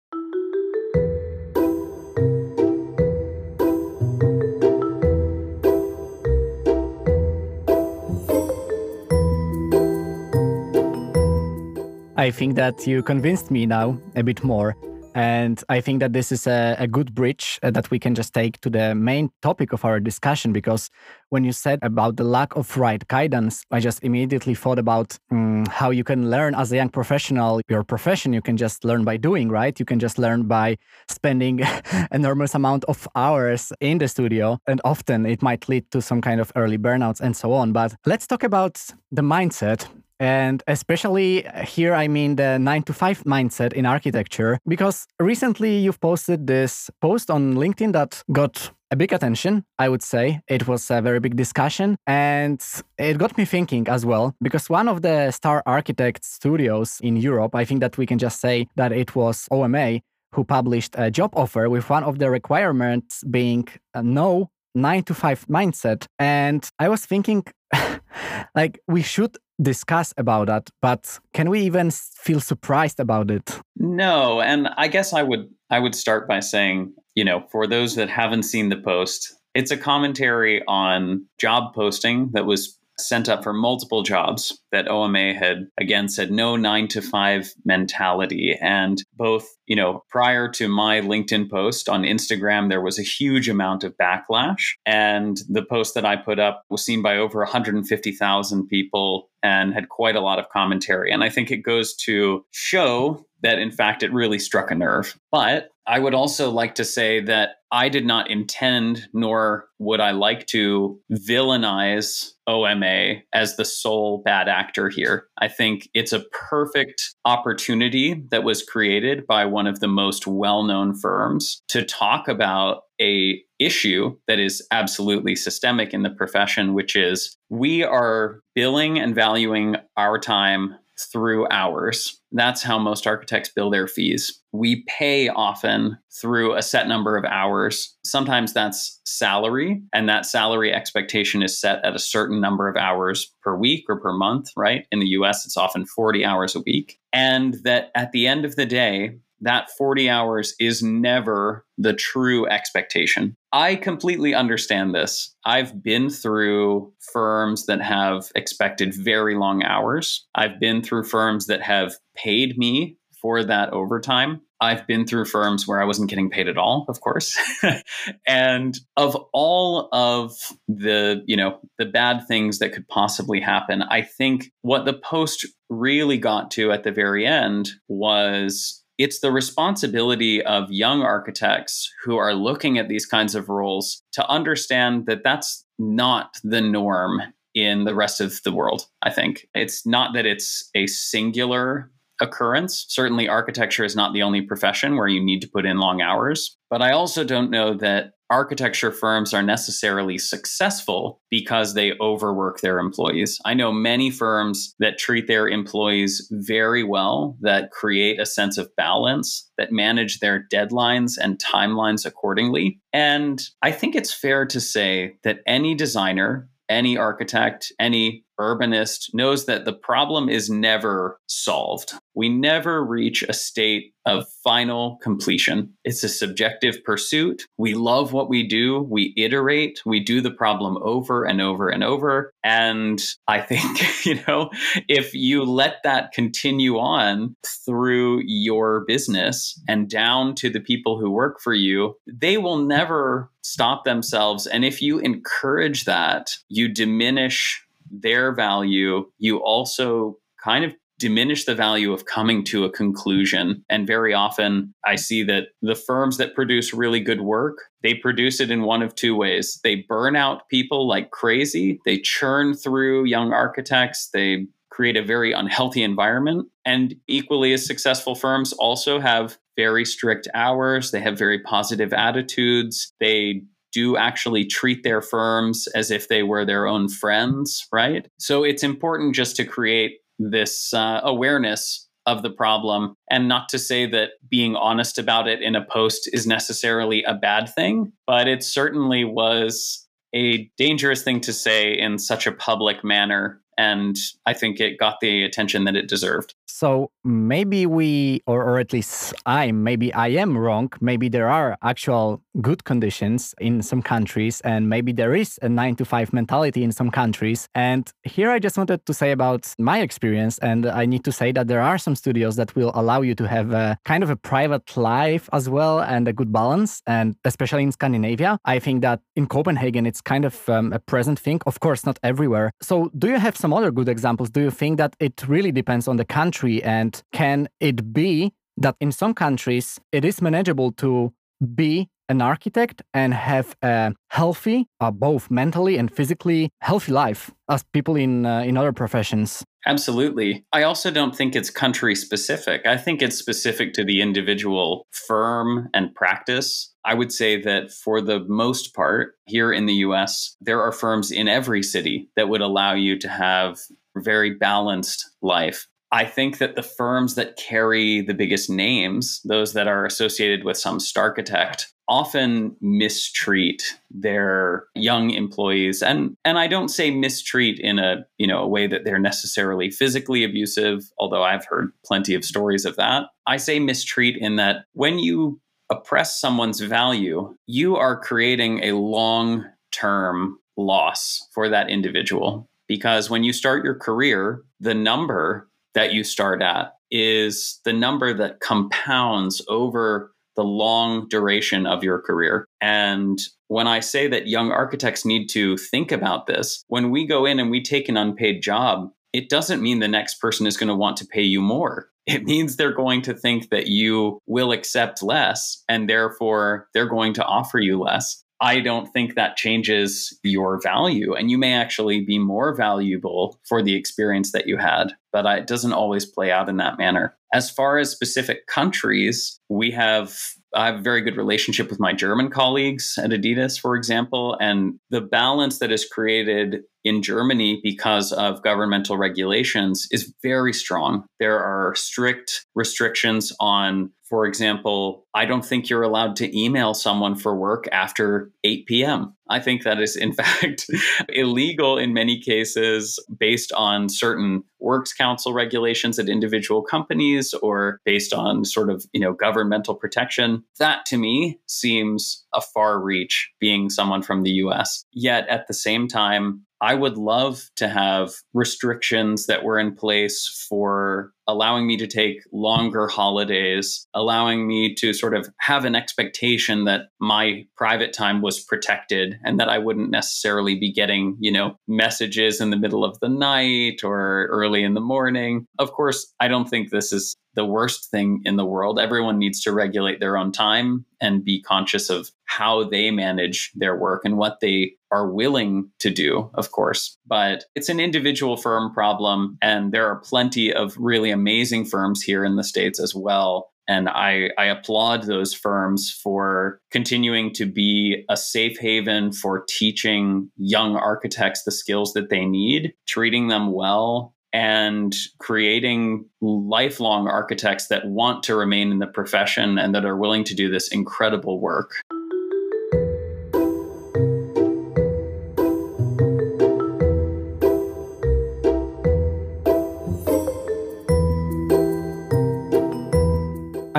I 12.22 12.30
think 12.30 12.54
that 12.54 12.86
you 12.86 13.02
convinced 13.02 13.50
me 13.50 13.66
now 13.66 13.98
a 14.14 14.22
bit 14.22 14.44
more. 14.44 14.76
And 15.16 15.60
I 15.68 15.80
think 15.80 15.98
that 15.98 16.12
this 16.12 16.30
is 16.30 16.46
a, 16.46 16.76
a, 16.78 16.86
good 16.86 17.16
bridge 17.16 17.58
uh, 17.64 17.72
that 17.72 17.90
we 17.90 17.98
can 17.98 18.14
just 18.14 18.32
take 18.32 18.60
to 18.60 18.70
the 18.70 18.94
main 18.94 19.28
topic 19.42 19.72
of 19.72 19.84
our 19.84 19.98
discussion. 19.98 20.52
Because 20.52 20.88
when 21.30 21.42
you 21.42 21.50
said 21.50 21.80
about 21.82 22.16
the 22.16 22.22
lack 22.22 22.54
of 22.54 22.76
right 22.76 23.04
guidance, 23.08 23.64
I 23.72 23.80
just 23.80 24.04
immediately 24.04 24.54
thought 24.54 24.78
about 24.78 25.18
um, 25.32 25.66
how 25.68 25.90
you 25.90 26.04
can 26.04 26.30
learn 26.30 26.54
as 26.54 26.70
a 26.70 26.76
young 26.76 26.90
professional. 26.90 27.60
Your 27.68 27.82
profession, 27.82 28.32
you 28.32 28.40
can 28.40 28.56
just 28.56 28.84
learn 28.84 29.02
by 29.02 29.16
doing, 29.16 29.48
right? 29.48 29.76
You 29.80 29.84
can 29.84 29.98
just 29.98 30.16
learn 30.16 30.44
by 30.44 30.76
spending 31.08 31.60
enormous 32.12 32.54
amount 32.54 32.84
of 32.84 33.08
hours 33.16 33.72
in 33.80 33.98
the 33.98 34.06
studio. 34.06 34.58
And 34.68 34.80
often 34.84 35.26
it 35.26 35.42
might 35.42 35.68
lead 35.68 35.90
to 35.90 36.00
some 36.00 36.20
kind 36.20 36.40
of 36.40 36.52
early 36.54 36.78
burnouts 36.78 37.20
and 37.20 37.36
so 37.36 37.52
on. 37.52 37.72
But 37.72 37.96
let's 38.06 38.28
talk 38.28 38.44
about 38.44 38.80
the 39.10 39.22
mindset 39.22 39.88
and 40.22 40.62
especially 40.68 41.44
here, 41.64 41.94
I 41.94 42.06
mean 42.06 42.36
the 42.36 42.56
nine 42.56 42.84
to 42.84 42.92
five 42.92 43.24
mindset 43.24 43.72
in 43.72 43.84
architecture, 43.84 44.60
because 44.68 45.08
recently 45.18 45.78
you've 45.78 46.00
posted 46.00 46.46
this 46.46 46.88
post 47.00 47.28
on 47.28 47.56
LinkedIn 47.56 47.92
that 47.94 48.22
got 48.30 48.70
a 48.92 48.94
big 48.96 49.12
attention, 49.12 49.64
I 49.80 49.88
would 49.88 50.02
say. 50.02 50.40
It 50.46 50.68
was 50.68 50.88
a 50.92 51.02
very 51.02 51.18
big 51.18 51.34
discussion. 51.34 51.96
And 52.06 52.62
it 52.98 53.18
got 53.18 53.36
me 53.36 53.44
thinking 53.44 53.88
as 53.88 54.06
well, 54.06 54.36
because 54.40 54.70
one 54.70 54.86
of 54.86 55.02
the 55.02 55.32
star 55.32 55.60
architect 55.66 56.24
studios 56.24 57.00
in 57.02 57.16
Europe, 57.16 57.56
I 57.56 57.64
think 57.64 57.80
that 57.80 57.98
we 57.98 58.06
can 58.06 58.18
just 58.18 58.40
say 58.40 58.68
that 58.76 58.92
it 58.92 59.16
was 59.16 59.48
OMA, 59.50 60.02
who 60.34 60.44
published 60.44 60.94
a 60.96 61.10
job 61.10 61.32
offer 61.34 61.68
with 61.68 61.90
one 61.90 62.04
of 62.04 62.20
the 62.20 62.30
requirements 62.30 63.24
being 63.24 63.66
no 64.00 64.50
nine 64.72 65.02
to 65.02 65.14
five 65.14 65.44
mindset. 65.48 66.06
And 66.20 66.70
I 66.78 66.88
was 66.88 67.04
thinking, 67.04 67.42
like, 68.54 68.78
we 68.86 69.02
should 69.02 69.36
discuss 69.62 70.12
about 70.16 70.46
that, 70.48 70.70
but 70.80 71.18
can 71.32 71.50
we 71.50 71.60
even 71.60 71.90
feel 71.90 72.40
surprised 72.40 73.00
about 73.00 73.30
it? 73.30 73.60
No, 73.76 74.40
and 74.40 74.68
I 74.76 74.88
guess 74.88 75.12
I 75.12 75.22
would 75.22 75.48
I 75.70 75.78
would 75.78 75.94
start 75.94 76.28
by 76.28 76.40
saying, 76.40 76.92
you 77.14 77.24
know, 77.24 77.46
for 77.50 77.66
those 77.66 77.94
that 77.96 78.10
haven't 78.10 78.42
seen 78.42 78.68
the 78.68 78.76
post, 78.76 79.34
it's 79.54 79.70
a 79.70 79.76
commentary 79.76 80.62
on 80.66 81.26
job 81.38 81.74
posting 81.74 82.30
that 82.32 82.46
was 82.46 82.78
sent 82.98 83.28
up 83.28 83.42
for 83.42 83.52
multiple 83.52 84.02
jobs 84.02 84.58
that 84.70 84.88
OMA 84.88 85.34
had 85.34 85.68
again 85.78 86.08
said 86.08 86.30
no 86.30 86.56
nine 86.56 86.88
to 86.88 87.02
five 87.02 87.52
mentality. 87.64 88.56
And 88.60 89.02
both, 89.16 89.48
you 89.66 89.76
know, 89.76 90.04
prior 90.08 90.48
to 90.50 90.68
my 90.68 91.00
LinkedIn 91.00 91.50
post 91.50 91.88
on 91.88 92.02
Instagram, 92.02 92.68
there 92.68 92.80
was 92.80 92.98
a 92.98 93.02
huge 93.02 93.48
amount 93.48 93.84
of 93.84 93.96
backlash. 93.96 94.72
And 94.86 95.40
the 95.48 95.64
post 95.64 95.94
that 95.94 96.04
I 96.04 96.16
put 96.16 96.38
up 96.38 96.64
was 96.70 96.84
seen 96.84 97.02
by 97.02 97.16
over 97.16 97.40
150,000 97.40 98.66
people 98.68 99.30
and 99.42 99.74
had 99.74 99.88
quite 99.88 100.16
a 100.16 100.20
lot 100.20 100.38
of 100.38 100.48
commentary. 100.50 101.10
And 101.10 101.24
I 101.24 101.28
think 101.28 101.50
it 101.50 101.58
goes 101.58 101.94
to 101.96 102.44
show 102.52 103.26
that 103.42 103.58
in 103.58 103.70
fact 103.70 104.02
it 104.02 104.12
really 104.12 104.38
struck 104.38 104.70
a 104.70 104.74
nerve. 104.74 105.18
But 105.30 105.68
I 105.86 105.98
would 105.98 106.14
also 106.14 106.50
like 106.50 106.76
to 106.76 106.84
say 106.84 107.20
that 107.20 107.56
I 107.72 107.88
did 107.88 108.06
not 108.06 108.30
intend, 108.30 109.08
nor 109.12 109.66
would 109.78 110.00
I 110.00 110.12
like 110.12 110.46
to 110.48 111.00
villainize 111.10 112.32
OMA 112.46 113.14
as 113.32 113.56
the 113.56 113.64
sole 113.64 114.22
bad 114.24 114.48
actor 114.48 114.88
here. 114.88 115.26
I 115.38 115.48
think 115.48 115.88
it's 115.94 116.12
a 116.12 116.24
perfect 116.48 117.14
opportunity 117.24 118.24
that 118.30 118.44
was 118.44 118.62
created 118.62 119.26
by 119.26 119.46
one 119.46 119.66
of 119.66 119.80
the 119.80 119.88
most 119.88 120.26
well-known 120.26 120.94
firms 120.94 121.62
to 121.68 121.84
talk 121.84 122.28
about 122.28 122.82
a 123.00 123.42
issue 123.58 124.16
that 124.28 124.38
is 124.38 124.64
absolutely 124.70 125.34
systemic 125.34 125.94
in 125.94 126.02
the 126.02 126.10
profession 126.10 126.74
which 126.74 126.96
is 126.96 127.36
we 127.48 127.82
are 127.82 128.40
billing 128.54 128.98
and 128.98 129.14
valuing 129.14 129.76
our 129.96 130.18
time 130.18 130.74
through 130.98 131.46
hours. 131.50 132.20
That's 132.32 132.62
how 132.62 132.78
most 132.78 133.06
architects 133.06 133.50
bill 133.50 133.70
their 133.70 133.86
fees. 133.86 134.40
We 134.52 134.84
pay 134.86 135.28
often 135.28 135.98
through 136.20 136.54
a 136.54 136.62
set 136.62 136.88
number 136.88 137.16
of 137.16 137.24
hours. 137.24 137.96
Sometimes 138.04 138.52
that's 138.52 139.00
salary, 139.04 139.82
and 139.92 140.08
that 140.08 140.26
salary 140.26 140.72
expectation 140.72 141.42
is 141.42 141.58
set 141.58 141.84
at 141.84 141.94
a 141.94 142.00
certain 142.00 142.40
number 142.40 142.68
of 142.68 142.76
hours 142.76 143.34
per 143.42 143.56
week 143.56 143.84
or 143.88 144.00
per 144.00 144.12
month, 144.12 144.50
right? 144.56 144.86
In 144.92 145.00
the 145.00 145.08
US, 145.08 145.44
it's 145.44 145.56
often 145.56 145.86
40 145.86 146.24
hours 146.24 146.54
a 146.54 146.60
week. 146.60 146.98
And 147.12 147.54
that 147.64 147.90
at 147.94 148.12
the 148.12 148.26
end 148.26 148.44
of 148.44 148.56
the 148.56 148.66
day, 148.66 149.18
that 149.42 149.70
40 149.76 150.08
hours 150.08 150.54
is 150.58 150.82
never 150.82 151.64
the 151.76 151.92
true 151.92 152.46
expectation. 152.48 153.36
I 153.52 153.76
completely 153.76 154.34
understand 154.34 154.94
this. 154.94 155.34
I've 155.44 155.82
been 155.82 156.08
through 156.10 156.92
firms 157.12 157.66
that 157.66 157.82
have 157.82 158.30
expected 158.34 158.94
very 158.94 159.34
long 159.34 159.62
hours. 159.62 160.26
I've 160.34 160.58
been 160.58 160.82
through 160.82 161.04
firms 161.04 161.46
that 161.46 161.62
have 161.62 161.94
paid 162.16 162.56
me 162.56 162.96
for 163.20 163.44
that 163.44 163.70
overtime. 163.72 164.40
I've 164.60 164.86
been 164.86 165.06
through 165.06 165.24
firms 165.24 165.66
where 165.66 165.82
I 165.82 165.84
wasn't 165.84 166.08
getting 166.08 166.30
paid 166.30 166.46
at 166.48 166.56
all, 166.56 166.86
of 166.88 167.00
course. 167.00 167.36
and 168.26 168.78
of 168.96 169.16
all 169.32 169.88
of 169.92 170.36
the, 170.68 171.22
you 171.26 171.36
know, 171.36 171.58
the 171.78 171.84
bad 171.84 172.28
things 172.28 172.60
that 172.60 172.72
could 172.72 172.86
possibly 172.86 173.40
happen, 173.40 173.82
I 173.82 174.02
think 174.02 174.52
what 174.62 174.84
the 174.84 174.92
post 174.92 175.46
really 175.68 176.16
got 176.16 176.52
to 176.52 176.70
at 176.70 176.84
the 176.84 176.92
very 176.92 177.26
end 177.26 177.70
was 177.88 178.81
it's 178.98 179.20
the 179.20 179.32
responsibility 179.32 180.42
of 180.42 180.70
young 180.70 181.02
architects 181.02 181.90
who 182.04 182.16
are 182.16 182.34
looking 182.34 182.78
at 182.78 182.88
these 182.88 183.06
kinds 183.06 183.34
of 183.34 183.48
roles 183.48 184.02
to 184.12 184.26
understand 184.28 185.06
that 185.06 185.24
that's 185.24 185.64
not 185.78 186.38
the 186.44 186.60
norm 186.60 187.20
in 187.54 187.84
the 187.84 187.94
rest 187.94 188.20
of 188.20 188.42
the 188.44 188.52
world, 188.52 188.86
I 189.02 189.10
think. 189.10 189.46
It's 189.54 189.86
not 189.86 190.14
that 190.14 190.26
it's 190.26 190.70
a 190.74 190.86
singular 190.86 191.90
occurrence. 192.20 192.86
Certainly, 192.88 193.28
architecture 193.28 193.84
is 193.84 193.96
not 193.96 194.14
the 194.14 194.22
only 194.22 194.42
profession 194.42 194.96
where 194.96 195.08
you 195.08 195.22
need 195.22 195.40
to 195.40 195.48
put 195.48 195.66
in 195.66 195.78
long 195.78 196.00
hours. 196.00 196.56
But 196.70 196.82
I 196.82 196.92
also 196.92 197.24
don't 197.24 197.50
know 197.50 197.74
that 197.74 198.12
architecture 198.32 198.90
firms 198.90 199.34
are 199.34 199.42
necessarily 199.42 200.16
successful 200.16 201.20
because 201.30 201.74
they 201.74 201.92
overwork 202.00 202.60
their 202.60 202.78
employees. 202.78 203.38
I 203.44 203.52
know 203.52 203.72
many 203.72 204.10
firms 204.10 204.74
that 204.78 204.98
treat 204.98 205.26
their 205.26 205.46
employees 205.46 206.26
very 206.32 206.82
well, 206.82 207.36
that 207.42 207.70
create 207.70 208.18
a 208.18 208.26
sense 208.26 208.56
of 208.56 208.74
balance, 208.74 209.50
that 209.58 209.70
manage 209.70 210.20
their 210.20 210.46
deadlines 210.50 211.18
and 211.20 211.38
timelines 211.38 212.06
accordingly. 212.06 212.80
And 212.92 213.46
I 213.60 213.70
think 213.70 213.94
it's 213.94 214.14
fair 214.14 214.46
to 214.46 214.60
say 214.60 215.16
that 215.24 215.40
any 215.46 215.74
designer 215.74 216.48
any 216.68 216.96
architect, 216.96 217.70
any 217.78 218.24
urbanist 218.42 219.14
knows 219.14 219.46
that 219.46 219.64
the 219.64 219.72
problem 219.72 220.28
is 220.28 220.50
never 220.50 221.18
solved. 221.26 221.94
We 222.14 222.28
never 222.28 222.84
reach 222.84 223.22
a 223.22 223.32
state 223.32 223.94
of 224.04 224.26
final 224.42 224.98
completion. 225.02 225.72
It's 225.84 226.02
a 226.02 226.08
subjective 226.08 226.82
pursuit. 226.84 227.46
We 227.56 227.74
love 227.74 228.12
what 228.12 228.28
we 228.28 228.46
do. 228.46 228.82
We 228.90 229.14
iterate. 229.16 229.80
We 229.86 230.00
do 230.00 230.20
the 230.20 230.30
problem 230.30 230.76
over 230.82 231.24
and 231.24 231.40
over 231.40 231.68
and 231.68 231.84
over. 231.84 232.32
And 232.44 233.00
I 233.28 233.40
think, 233.40 233.80
you 234.06 234.20
know, 234.26 234.50
if 234.88 235.14
you 235.14 235.44
let 235.44 235.76
that 235.84 236.12
continue 236.12 236.78
on 236.78 237.36
through 237.46 238.22
your 238.24 238.84
business 238.86 239.58
and 239.68 239.88
down 239.88 240.34
to 240.36 240.50
the 240.50 240.60
people 240.60 240.98
who 240.98 241.10
work 241.10 241.40
for 241.40 241.54
you, 241.54 241.96
they 242.06 242.38
will 242.38 242.58
never 242.58 243.30
stop 243.42 243.84
themselves. 243.84 244.46
And 244.46 244.64
if 244.64 244.82
you 244.82 244.98
encourage 244.98 245.84
that, 245.84 246.30
you 246.48 246.68
diminish 246.68 247.64
their 247.92 248.34
value, 248.34 249.04
you 249.18 249.38
also 249.38 250.16
kind 250.42 250.64
of 250.64 250.74
diminish 250.98 251.46
the 251.46 251.54
value 251.54 251.92
of 251.92 252.04
coming 252.04 252.44
to 252.44 252.64
a 252.64 252.70
conclusion. 252.70 253.64
And 253.68 253.88
very 253.88 254.14
often 254.14 254.72
I 254.86 254.94
see 254.94 255.24
that 255.24 255.48
the 255.60 255.74
firms 255.74 256.16
that 256.18 256.34
produce 256.34 256.72
really 256.72 257.00
good 257.00 257.22
work, 257.22 257.58
they 257.82 257.94
produce 257.94 258.38
it 258.40 258.52
in 258.52 258.62
one 258.62 258.82
of 258.82 258.94
two 258.94 259.16
ways. 259.16 259.58
They 259.64 259.84
burn 259.88 260.14
out 260.14 260.48
people 260.48 260.86
like 260.86 261.10
crazy, 261.10 261.80
they 261.84 261.98
churn 261.98 262.54
through 262.54 263.06
young 263.06 263.32
architects, 263.32 264.10
they 264.12 264.46
create 264.70 264.96
a 264.96 265.04
very 265.04 265.32
unhealthy 265.32 265.82
environment. 265.82 266.46
And 266.64 266.94
equally 267.08 267.52
as 267.52 267.66
successful 267.66 268.14
firms 268.14 268.52
also 268.52 269.00
have 269.00 269.36
very 269.56 269.84
strict 269.84 270.28
hours, 270.34 270.92
they 270.92 271.00
have 271.00 271.18
very 271.18 271.40
positive 271.40 271.92
attitudes, 271.92 272.92
they 273.00 273.42
do 273.72 273.96
actually 273.96 274.44
treat 274.44 274.82
their 274.82 275.02
firms 275.02 275.66
as 275.74 275.90
if 275.90 276.08
they 276.08 276.22
were 276.22 276.44
their 276.44 276.66
own 276.66 276.88
friends, 276.88 277.66
right? 277.72 278.06
So 278.18 278.44
it's 278.44 278.62
important 278.62 279.14
just 279.14 279.36
to 279.36 279.44
create 279.44 279.98
this 280.18 280.72
uh, 280.74 281.00
awareness 281.02 281.88
of 282.06 282.22
the 282.22 282.30
problem 282.30 282.94
and 283.10 283.28
not 283.28 283.48
to 283.48 283.58
say 283.58 283.86
that 283.86 284.10
being 284.28 284.56
honest 284.56 284.98
about 284.98 285.28
it 285.28 285.40
in 285.40 285.54
a 285.54 285.64
post 285.64 286.08
is 286.12 286.26
necessarily 286.26 287.02
a 287.04 287.14
bad 287.14 287.48
thing, 287.54 287.92
but 288.06 288.26
it 288.26 288.42
certainly 288.42 289.04
was 289.04 289.86
a 290.14 290.50
dangerous 290.58 291.02
thing 291.02 291.20
to 291.20 291.32
say 291.32 291.72
in 291.72 291.98
such 291.98 292.26
a 292.26 292.32
public 292.32 292.84
manner 292.84 293.41
and 293.58 293.96
I 294.26 294.32
think 294.32 294.60
it 294.60 294.78
got 294.78 295.00
the 295.00 295.24
attention 295.24 295.64
that 295.64 295.76
it 295.76 295.88
deserved. 295.88 296.34
So 296.46 296.90
maybe 297.02 297.66
we, 297.66 298.22
or, 298.26 298.42
or 298.44 298.58
at 298.58 298.72
least 298.72 299.14
I, 299.26 299.52
maybe 299.52 299.92
I 299.94 300.08
am 300.08 300.36
wrong. 300.36 300.70
Maybe 300.80 301.08
there 301.08 301.28
are 301.28 301.56
actual 301.62 302.22
good 302.40 302.64
conditions 302.64 303.34
in 303.40 303.62
some 303.62 303.82
countries, 303.82 304.40
and 304.42 304.68
maybe 304.68 304.92
there 304.92 305.14
is 305.14 305.38
a 305.42 305.48
nine 305.48 305.76
to 305.76 305.84
five 305.84 306.12
mentality 306.12 306.62
in 306.62 306.72
some 306.72 306.90
countries. 306.90 307.48
And 307.54 307.90
here 308.02 308.30
I 308.30 308.38
just 308.38 308.56
wanted 308.56 308.84
to 308.86 308.94
say 308.94 309.12
about 309.12 309.54
my 309.58 309.80
experience, 309.80 310.38
and 310.38 310.66
I 310.66 310.86
need 310.86 311.04
to 311.04 311.12
say 311.12 311.32
that 311.32 311.48
there 311.48 311.60
are 311.60 311.78
some 311.78 311.94
studios 311.96 312.36
that 312.36 312.54
will 312.54 312.72
allow 312.74 313.00
you 313.00 313.14
to 313.16 313.26
have 313.26 313.52
a 313.52 313.78
kind 313.84 314.02
of 314.02 314.10
a 314.10 314.16
private 314.16 314.76
life 314.76 315.28
as 315.32 315.48
well 315.48 315.80
and 315.80 316.06
a 316.06 316.12
good 316.12 316.32
balance. 316.32 316.82
And 316.86 317.16
especially 317.24 317.62
in 317.62 317.72
Scandinavia, 317.72 318.38
I 318.44 318.58
think 318.58 318.82
that 318.82 319.00
in 319.16 319.26
Copenhagen 319.26 319.86
it's 319.86 320.00
kind 320.00 320.24
of 320.24 320.48
um, 320.48 320.72
a 320.72 320.78
present 320.78 321.18
thing. 321.18 321.40
Of 321.46 321.60
course, 321.60 321.84
not 321.86 321.98
everywhere. 322.02 322.52
So 322.60 322.90
do 322.96 323.08
you 323.08 323.18
have 323.18 323.36
some 323.42 323.52
other 323.52 323.72
good 323.72 323.88
examples? 323.88 324.30
Do 324.30 324.40
you 324.40 324.50
think 324.50 324.78
that 324.78 324.94
it 325.00 325.26
really 325.26 325.52
depends 325.52 325.88
on 325.88 325.96
the 325.96 326.04
country? 326.04 326.62
And 326.62 327.02
can 327.12 327.48
it 327.60 327.92
be 327.92 328.32
that 328.56 328.76
in 328.80 328.92
some 328.92 329.12
countries 329.12 329.80
it 329.90 330.04
is 330.04 330.22
manageable 330.22 330.72
to 330.84 331.12
be 331.54 331.88
an 332.12 332.22
architect 332.22 332.82
and 332.94 333.12
have 333.14 333.56
a 333.62 333.92
healthy, 334.10 334.66
uh, 334.80 334.90
both 334.90 335.30
mentally 335.30 335.76
and 335.78 335.90
physically 335.90 336.50
healthy 336.60 336.92
life 336.92 337.30
as 337.48 337.64
people 337.72 337.96
in 337.96 338.24
uh, 338.24 338.40
in 338.40 338.56
other 338.56 338.72
professions. 338.72 339.44
Absolutely. 339.66 340.44
I 340.52 340.62
also 340.64 340.90
don't 340.90 341.16
think 341.16 341.34
it's 341.34 341.50
country 341.50 341.94
specific. 341.94 342.66
I 342.66 342.76
think 342.76 343.00
it's 343.00 343.16
specific 343.16 343.72
to 343.74 343.84
the 343.84 344.00
individual 344.00 344.86
firm 344.90 345.68
and 345.72 345.94
practice. 345.94 346.74
I 346.84 346.94
would 346.94 347.12
say 347.12 347.40
that 347.42 347.70
for 347.70 348.00
the 348.00 348.20
most 348.28 348.74
part, 348.74 349.14
here 349.26 349.52
in 349.52 349.66
the 349.66 349.78
US, 349.86 350.36
there 350.40 350.60
are 350.60 350.72
firms 350.72 351.10
in 351.10 351.28
every 351.28 351.62
city 351.62 352.08
that 352.16 352.28
would 352.28 352.40
allow 352.40 352.74
you 352.74 352.98
to 352.98 353.08
have 353.08 353.58
very 353.96 354.34
balanced 354.34 355.10
life. 355.22 355.66
I 355.92 356.06
think 356.06 356.38
that 356.38 356.56
the 356.56 356.62
firms 356.62 357.16
that 357.16 357.36
carry 357.36 358.00
the 358.00 358.14
biggest 358.14 358.48
names, 358.48 359.20
those 359.24 359.52
that 359.52 359.68
are 359.68 359.84
associated 359.84 360.42
with 360.42 360.56
some 360.56 360.78
starchitect, 360.78 361.66
often 361.92 362.56
mistreat 362.62 363.78
their 363.90 364.64
young 364.74 365.10
employees. 365.10 365.82
And 365.82 366.16
and 366.24 366.38
I 366.38 366.46
don't 366.46 366.70
say 366.70 366.90
mistreat 366.90 367.60
in 367.60 367.78
a 367.78 368.06
you 368.16 368.26
know 368.26 368.42
a 368.42 368.48
way 368.48 368.66
that 368.66 368.84
they're 368.84 368.98
necessarily 368.98 369.70
physically 369.70 370.24
abusive 370.24 370.90
although 370.98 371.22
I've 371.22 371.44
heard 371.44 371.70
plenty 371.84 372.14
of 372.14 372.24
stories 372.24 372.64
of 372.64 372.76
that. 372.76 373.04
I 373.26 373.36
say 373.36 373.58
mistreat 373.58 374.16
in 374.16 374.36
that 374.36 374.64
when 374.72 374.98
you 374.98 375.38
oppress 375.70 376.18
someone's 376.18 376.60
value 376.60 377.36
you 377.46 377.76
are 377.76 378.00
creating 378.00 378.64
a 378.64 378.72
long 378.72 379.44
term 379.70 380.38
loss 380.56 381.28
for 381.34 381.50
that 381.50 381.68
individual. 381.68 382.48
Because 382.68 383.10
when 383.10 383.22
you 383.22 383.34
start 383.34 383.64
your 383.64 383.74
career 383.74 384.42
the 384.60 384.74
number 384.74 385.50
that 385.74 385.92
you 385.92 386.04
start 386.04 386.40
at 386.40 386.72
is 386.90 387.60
the 387.64 387.72
number 387.72 388.14
that 388.14 388.40
compounds 388.40 389.42
over 389.48 390.11
the 390.36 390.44
long 390.44 391.08
duration 391.08 391.66
of 391.66 391.84
your 391.84 392.00
career. 392.00 392.46
And 392.60 393.18
when 393.48 393.66
I 393.66 393.80
say 393.80 394.08
that 394.08 394.28
young 394.28 394.50
architects 394.50 395.04
need 395.04 395.28
to 395.28 395.56
think 395.56 395.92
about 395.92 396.26
this, 396.26 396.64
when 396.68 396.90
we 396.90 397.06
go 397.06 397.26
in 397.26 397.38
and 397.38 397.50
we 397.50 397.62
take 397.62 397.88
an 397.88 397.96
unpaid 397.96 398.42
job, 398.42 398.90
it 399.12 399.28
doesn't 399.28 399.62
mean 399.62 399.78
the 399.78 399.88
next 399.88 400.20
person 400.20 400.46
is 400.46 400.56
going 400.56 400.68
to 400.68 400.74
want 400.74 400.96
to 400.98 401.06
pay 401.06 401.22
you 401.22 401.40
more. 401.40 401.88
it 402.06 402.24
means 402.24 402.56
they're 402.56 402.74
going 402.74 403.02
to 403.02 403.14
think 403.14 403.50
that 403.50 403.68
you 403.68 404.18
will 404.26 404.52
accept 404.52 405.02
less 405.02 405.62
and 405.68 405.88
therefore 405.88 406.68
they're 406.74 406.88
going 406.88 407.14
to 407.14 407.24
offer 407.24 407.58
you 407.58 407.78
less. 407.78 408.21
I 408.42 408.58
don't 408.58 408.92
think 408.92 409.14
that 409.14 409.36
changes 409.36 410.18
your 410.24 410.60
value. 410.60 411.14
And 411.14 411.30
you 411.30 411.38
may 411.38 411.54
actually 411.54 412.00
be 412.00 412.18
more 412.18 412.54
valuable 412.56 413.40
for 413.48 413.62
the 413.62 413.76
experience 413.76 414.32
that 414.32 414.48
you 414.48 414.56
had, 414.56 414.94
but 415.12 415.24
it 415.26 415.46
doesn't 415.46 415.72
always 415.72 416.04
play 416.04 416.32
out 416.32 416.48
in 416.48 416.56
that 416.56 416.76
manner. 416.76 417.16
As 417.32 417.50
far 417.50 417.78
as 417.78 417.90
specific 417.90 418.48
countries, 418.48 419.38
we 419.48 419.70
have 419.70 420.18
I 420.54 420.66
have 420.66 420.80
a 420.80 420.82
very 420.82 421.00
good 421.00 421.16
relationship 421.16 421.70
with 421.70 421.80
my 421.80 421.94
German 421.94 422.28
colleagues 422.28 422.98
at 422.98 423.10
Adidas, 423.10 423.58
for 423.58 423.74
example, 423.74 424.36
and 424.38 424.74
the 424.90 425.00
balance 425.00 425.60
that 425.60 425.72
is 425.72 425.86
created 425.86 426.62
in 426.84 427.02
Germany 427.02 427.60
because 427.62 428.12
of 428.12 428.42
governmental 428.42 428.96
regulations 428.96 429.86
is 429.90 430.12
very 430.22 430.52
strong. 430.52 431.04
There 431.20 431.38
are 431.38 431.74
strict 431.74 432.46
restrictions 432.54 433.32
on, 433.40 433.90
for 434.08 434.26
example, 434.26 435.06
I 435.14 435.24
don't 435.24 435.44
think 435.44 435.68
you're 435.68 435.82
allowed 435.82 436.16
to 436.16 436.38
email 436.38 436.74
someone 436.74 437.14
for 437.14 437.36
work 437.36 437.68
after 437.72 438.30
8 438.44 438.66
p.m. 438.66 439.14
I 439.30 439.40
think 439.40 439.62
that 439.62 439.80
is, 439.80 439.96
in 439.96 440.12
fact, 440.22 440.66
illegal 441.08 441.78
in 441.78 441.94
many 441.94 442.20
cases 442.20 442.98
based 443.18 443.52
on 443.52 443.88
certain 443.88 444.44
works 444.60 444.92
council 444.92 445.32
regulations 445.32 445.98
at 445.98 446.08
individual 446.08 446.62
companies 446.62 447.32
or 447.34 447.80
based 447.84 448.12
on 448.12 448.44
sort 448.44 448.70
of, 448.70 448.84
you 448.92 449.00
know, 449.00 449.12
governmental 449.12 449.74
protection. 449.74 450.44
That 450.58 450.84
to 450.86 450.96
me 450.96 451.38
seems 451.46 452.24
a 452.34 452.40
far 452.40 452.80
reach 452.80 453.30
being 453.40 453.70
someone 453.70 454.02
from 454.02 454.22
the 454.22 454.30
US. 454.30 454.84
Yet 454.92 455.28
at 455.28 455.46
the 455.46 455.54
same 455.54 455.88
time, 455.88 456.44
I 456.62 456.74
would 456.74 456.96
love 456.96 457.50
to 457.56 457.68
have 457.68 458.12
restrictions 458.34 459.26
that 459.26 459.42
were 459.42 459.58
in 459.58 459.74
place 459.74 460.46
for 460.48 461.12
allowing 461.26 461.66
me 461.66 461.76
to 461.76 461.88
take 461.88 462.22
longer 462.32 462.86
holidays, 462.86 463.86
allowing 463.94 464.46
me 464.46 464.74
to 464.74 464.92
sort 464.92 465.14
of 465.14 465.28
have 465.40 465.64
an 465.64 465.74
expectation 465.74 466.64
that 466.64 466.82
my 467.00 467.44
private 467.56 467.92
time 467.92 468.22
was 468.22 468.40
protected 468.40 469.18
and 469.24 469.40
that 469.40 469.48
I 469.48 469.58
wouldn't 469.58 469.90
necessarily 469.90 470.54
be 470.54 470.72
getting, 470.72 471.16
you 471.20 471.32
know, 471.32 471.56
messages 471.66 472.40
in 472.40 472.50
the 472.50 472.56
middle 472.56 472.84
of 472.84 472.98
the 473.00 473.08
night 473.08 473.80
or 473.82 474.26
early 474.30 474.62
in 474.62 474.74
the 474.74 474.80
morning. 474.80 475.46
Of 475.58 475.72
course, 475.72 476.12
I 476.20 476.28
don't 476.28 476.48
think 476.48 476.70
this 476.70 476.92
is 476.92 477.16
the 477.34 477.44
worst 477.46 477.90
thing 477.90 478.20
in 478.24 478.36
the 478.36 478.44
world. 478.44 478.78
Everyone 478.78 479.18
needs 479.18 479.42
to 479.42 479.52
regulate 479.52 480.00
their 480.00 480.16
own 480.16 480.32
time 480.32 480.84
and 481.00 481.24
be 481.24 481.40
conscious 481.42 481.88
of 481.88 482.10
how 482.24 482.64
they 482.64 482.90
manage 482.90 483.50
their 483.54 483.76
work 483.76 484.02
and 484.04 484.16
what 484.16 484.38
they 484.40 484.72
are 484.92 485.10
willing 485.10 485.70
to 485.80 485.90
do, 485.90 486.30
of 486.34 486.52
course. 486.52 486.98
But 487.06 487.44
it's 487.54 487.70
an 487.70 487.80
individual 487.80 488.36
firm 488.36 488.72
problem. 488.72 489.38
And 489.42 489.72
there 489.72 489.88
are 489.88 490.00
plenty 490.00 490.52
of 490.52 490.76
really 490.76 491.10
amazing 491.10 491.64
firms 491.64 492.02
here 492.02 492.24
in 492.24 492.36
the 492.36 492.44
States 492.44 492.78
as 492.78 492.94
well. 492.94 493.48
And 493.68 493.88
I, 493.88 494.30
I 494.38 494.46
applaud 494.46 495.04
those 495.04 495.32
firms 495.32 495.90
for 495.90 496.60
continuing 496.70 497.32
to 497.34 497.46
be 497.46 498.04
a 498.10 498.16
safe 498.16 498.58
haven 498.58 499.12
for 499.12 499.44
teaching 499.48 500.30
young 500.36 500.76
architects 500.76 501.44
the 501.44 501.52
skills 501.52 501.92
that 501.94 502.10
they 502.10 502.26
need, 502.26 502.74
treating 502.86 503.28
them 503.28 503.52
well, 503.52 504.14
and 504.32 504.96
creating 505.18 506.06
lifelong 506.20 507.06
architects 507.06 507.68
that 507.68 507.86
want 507.86 508.22
to 508.24 508.34
remain 508.34 508.72
in 508.72 508.78
the 508.78 508.86
profession 508.86 509.58
and 509.58 509.74
that 509.74 509.84
are 509.84 509.96
willing 509.96 510.24
to 510.24 510.34
do 510.34 510.50
this 510.50 510.68
incredible 510.68 511.40
work. 511.40 511.72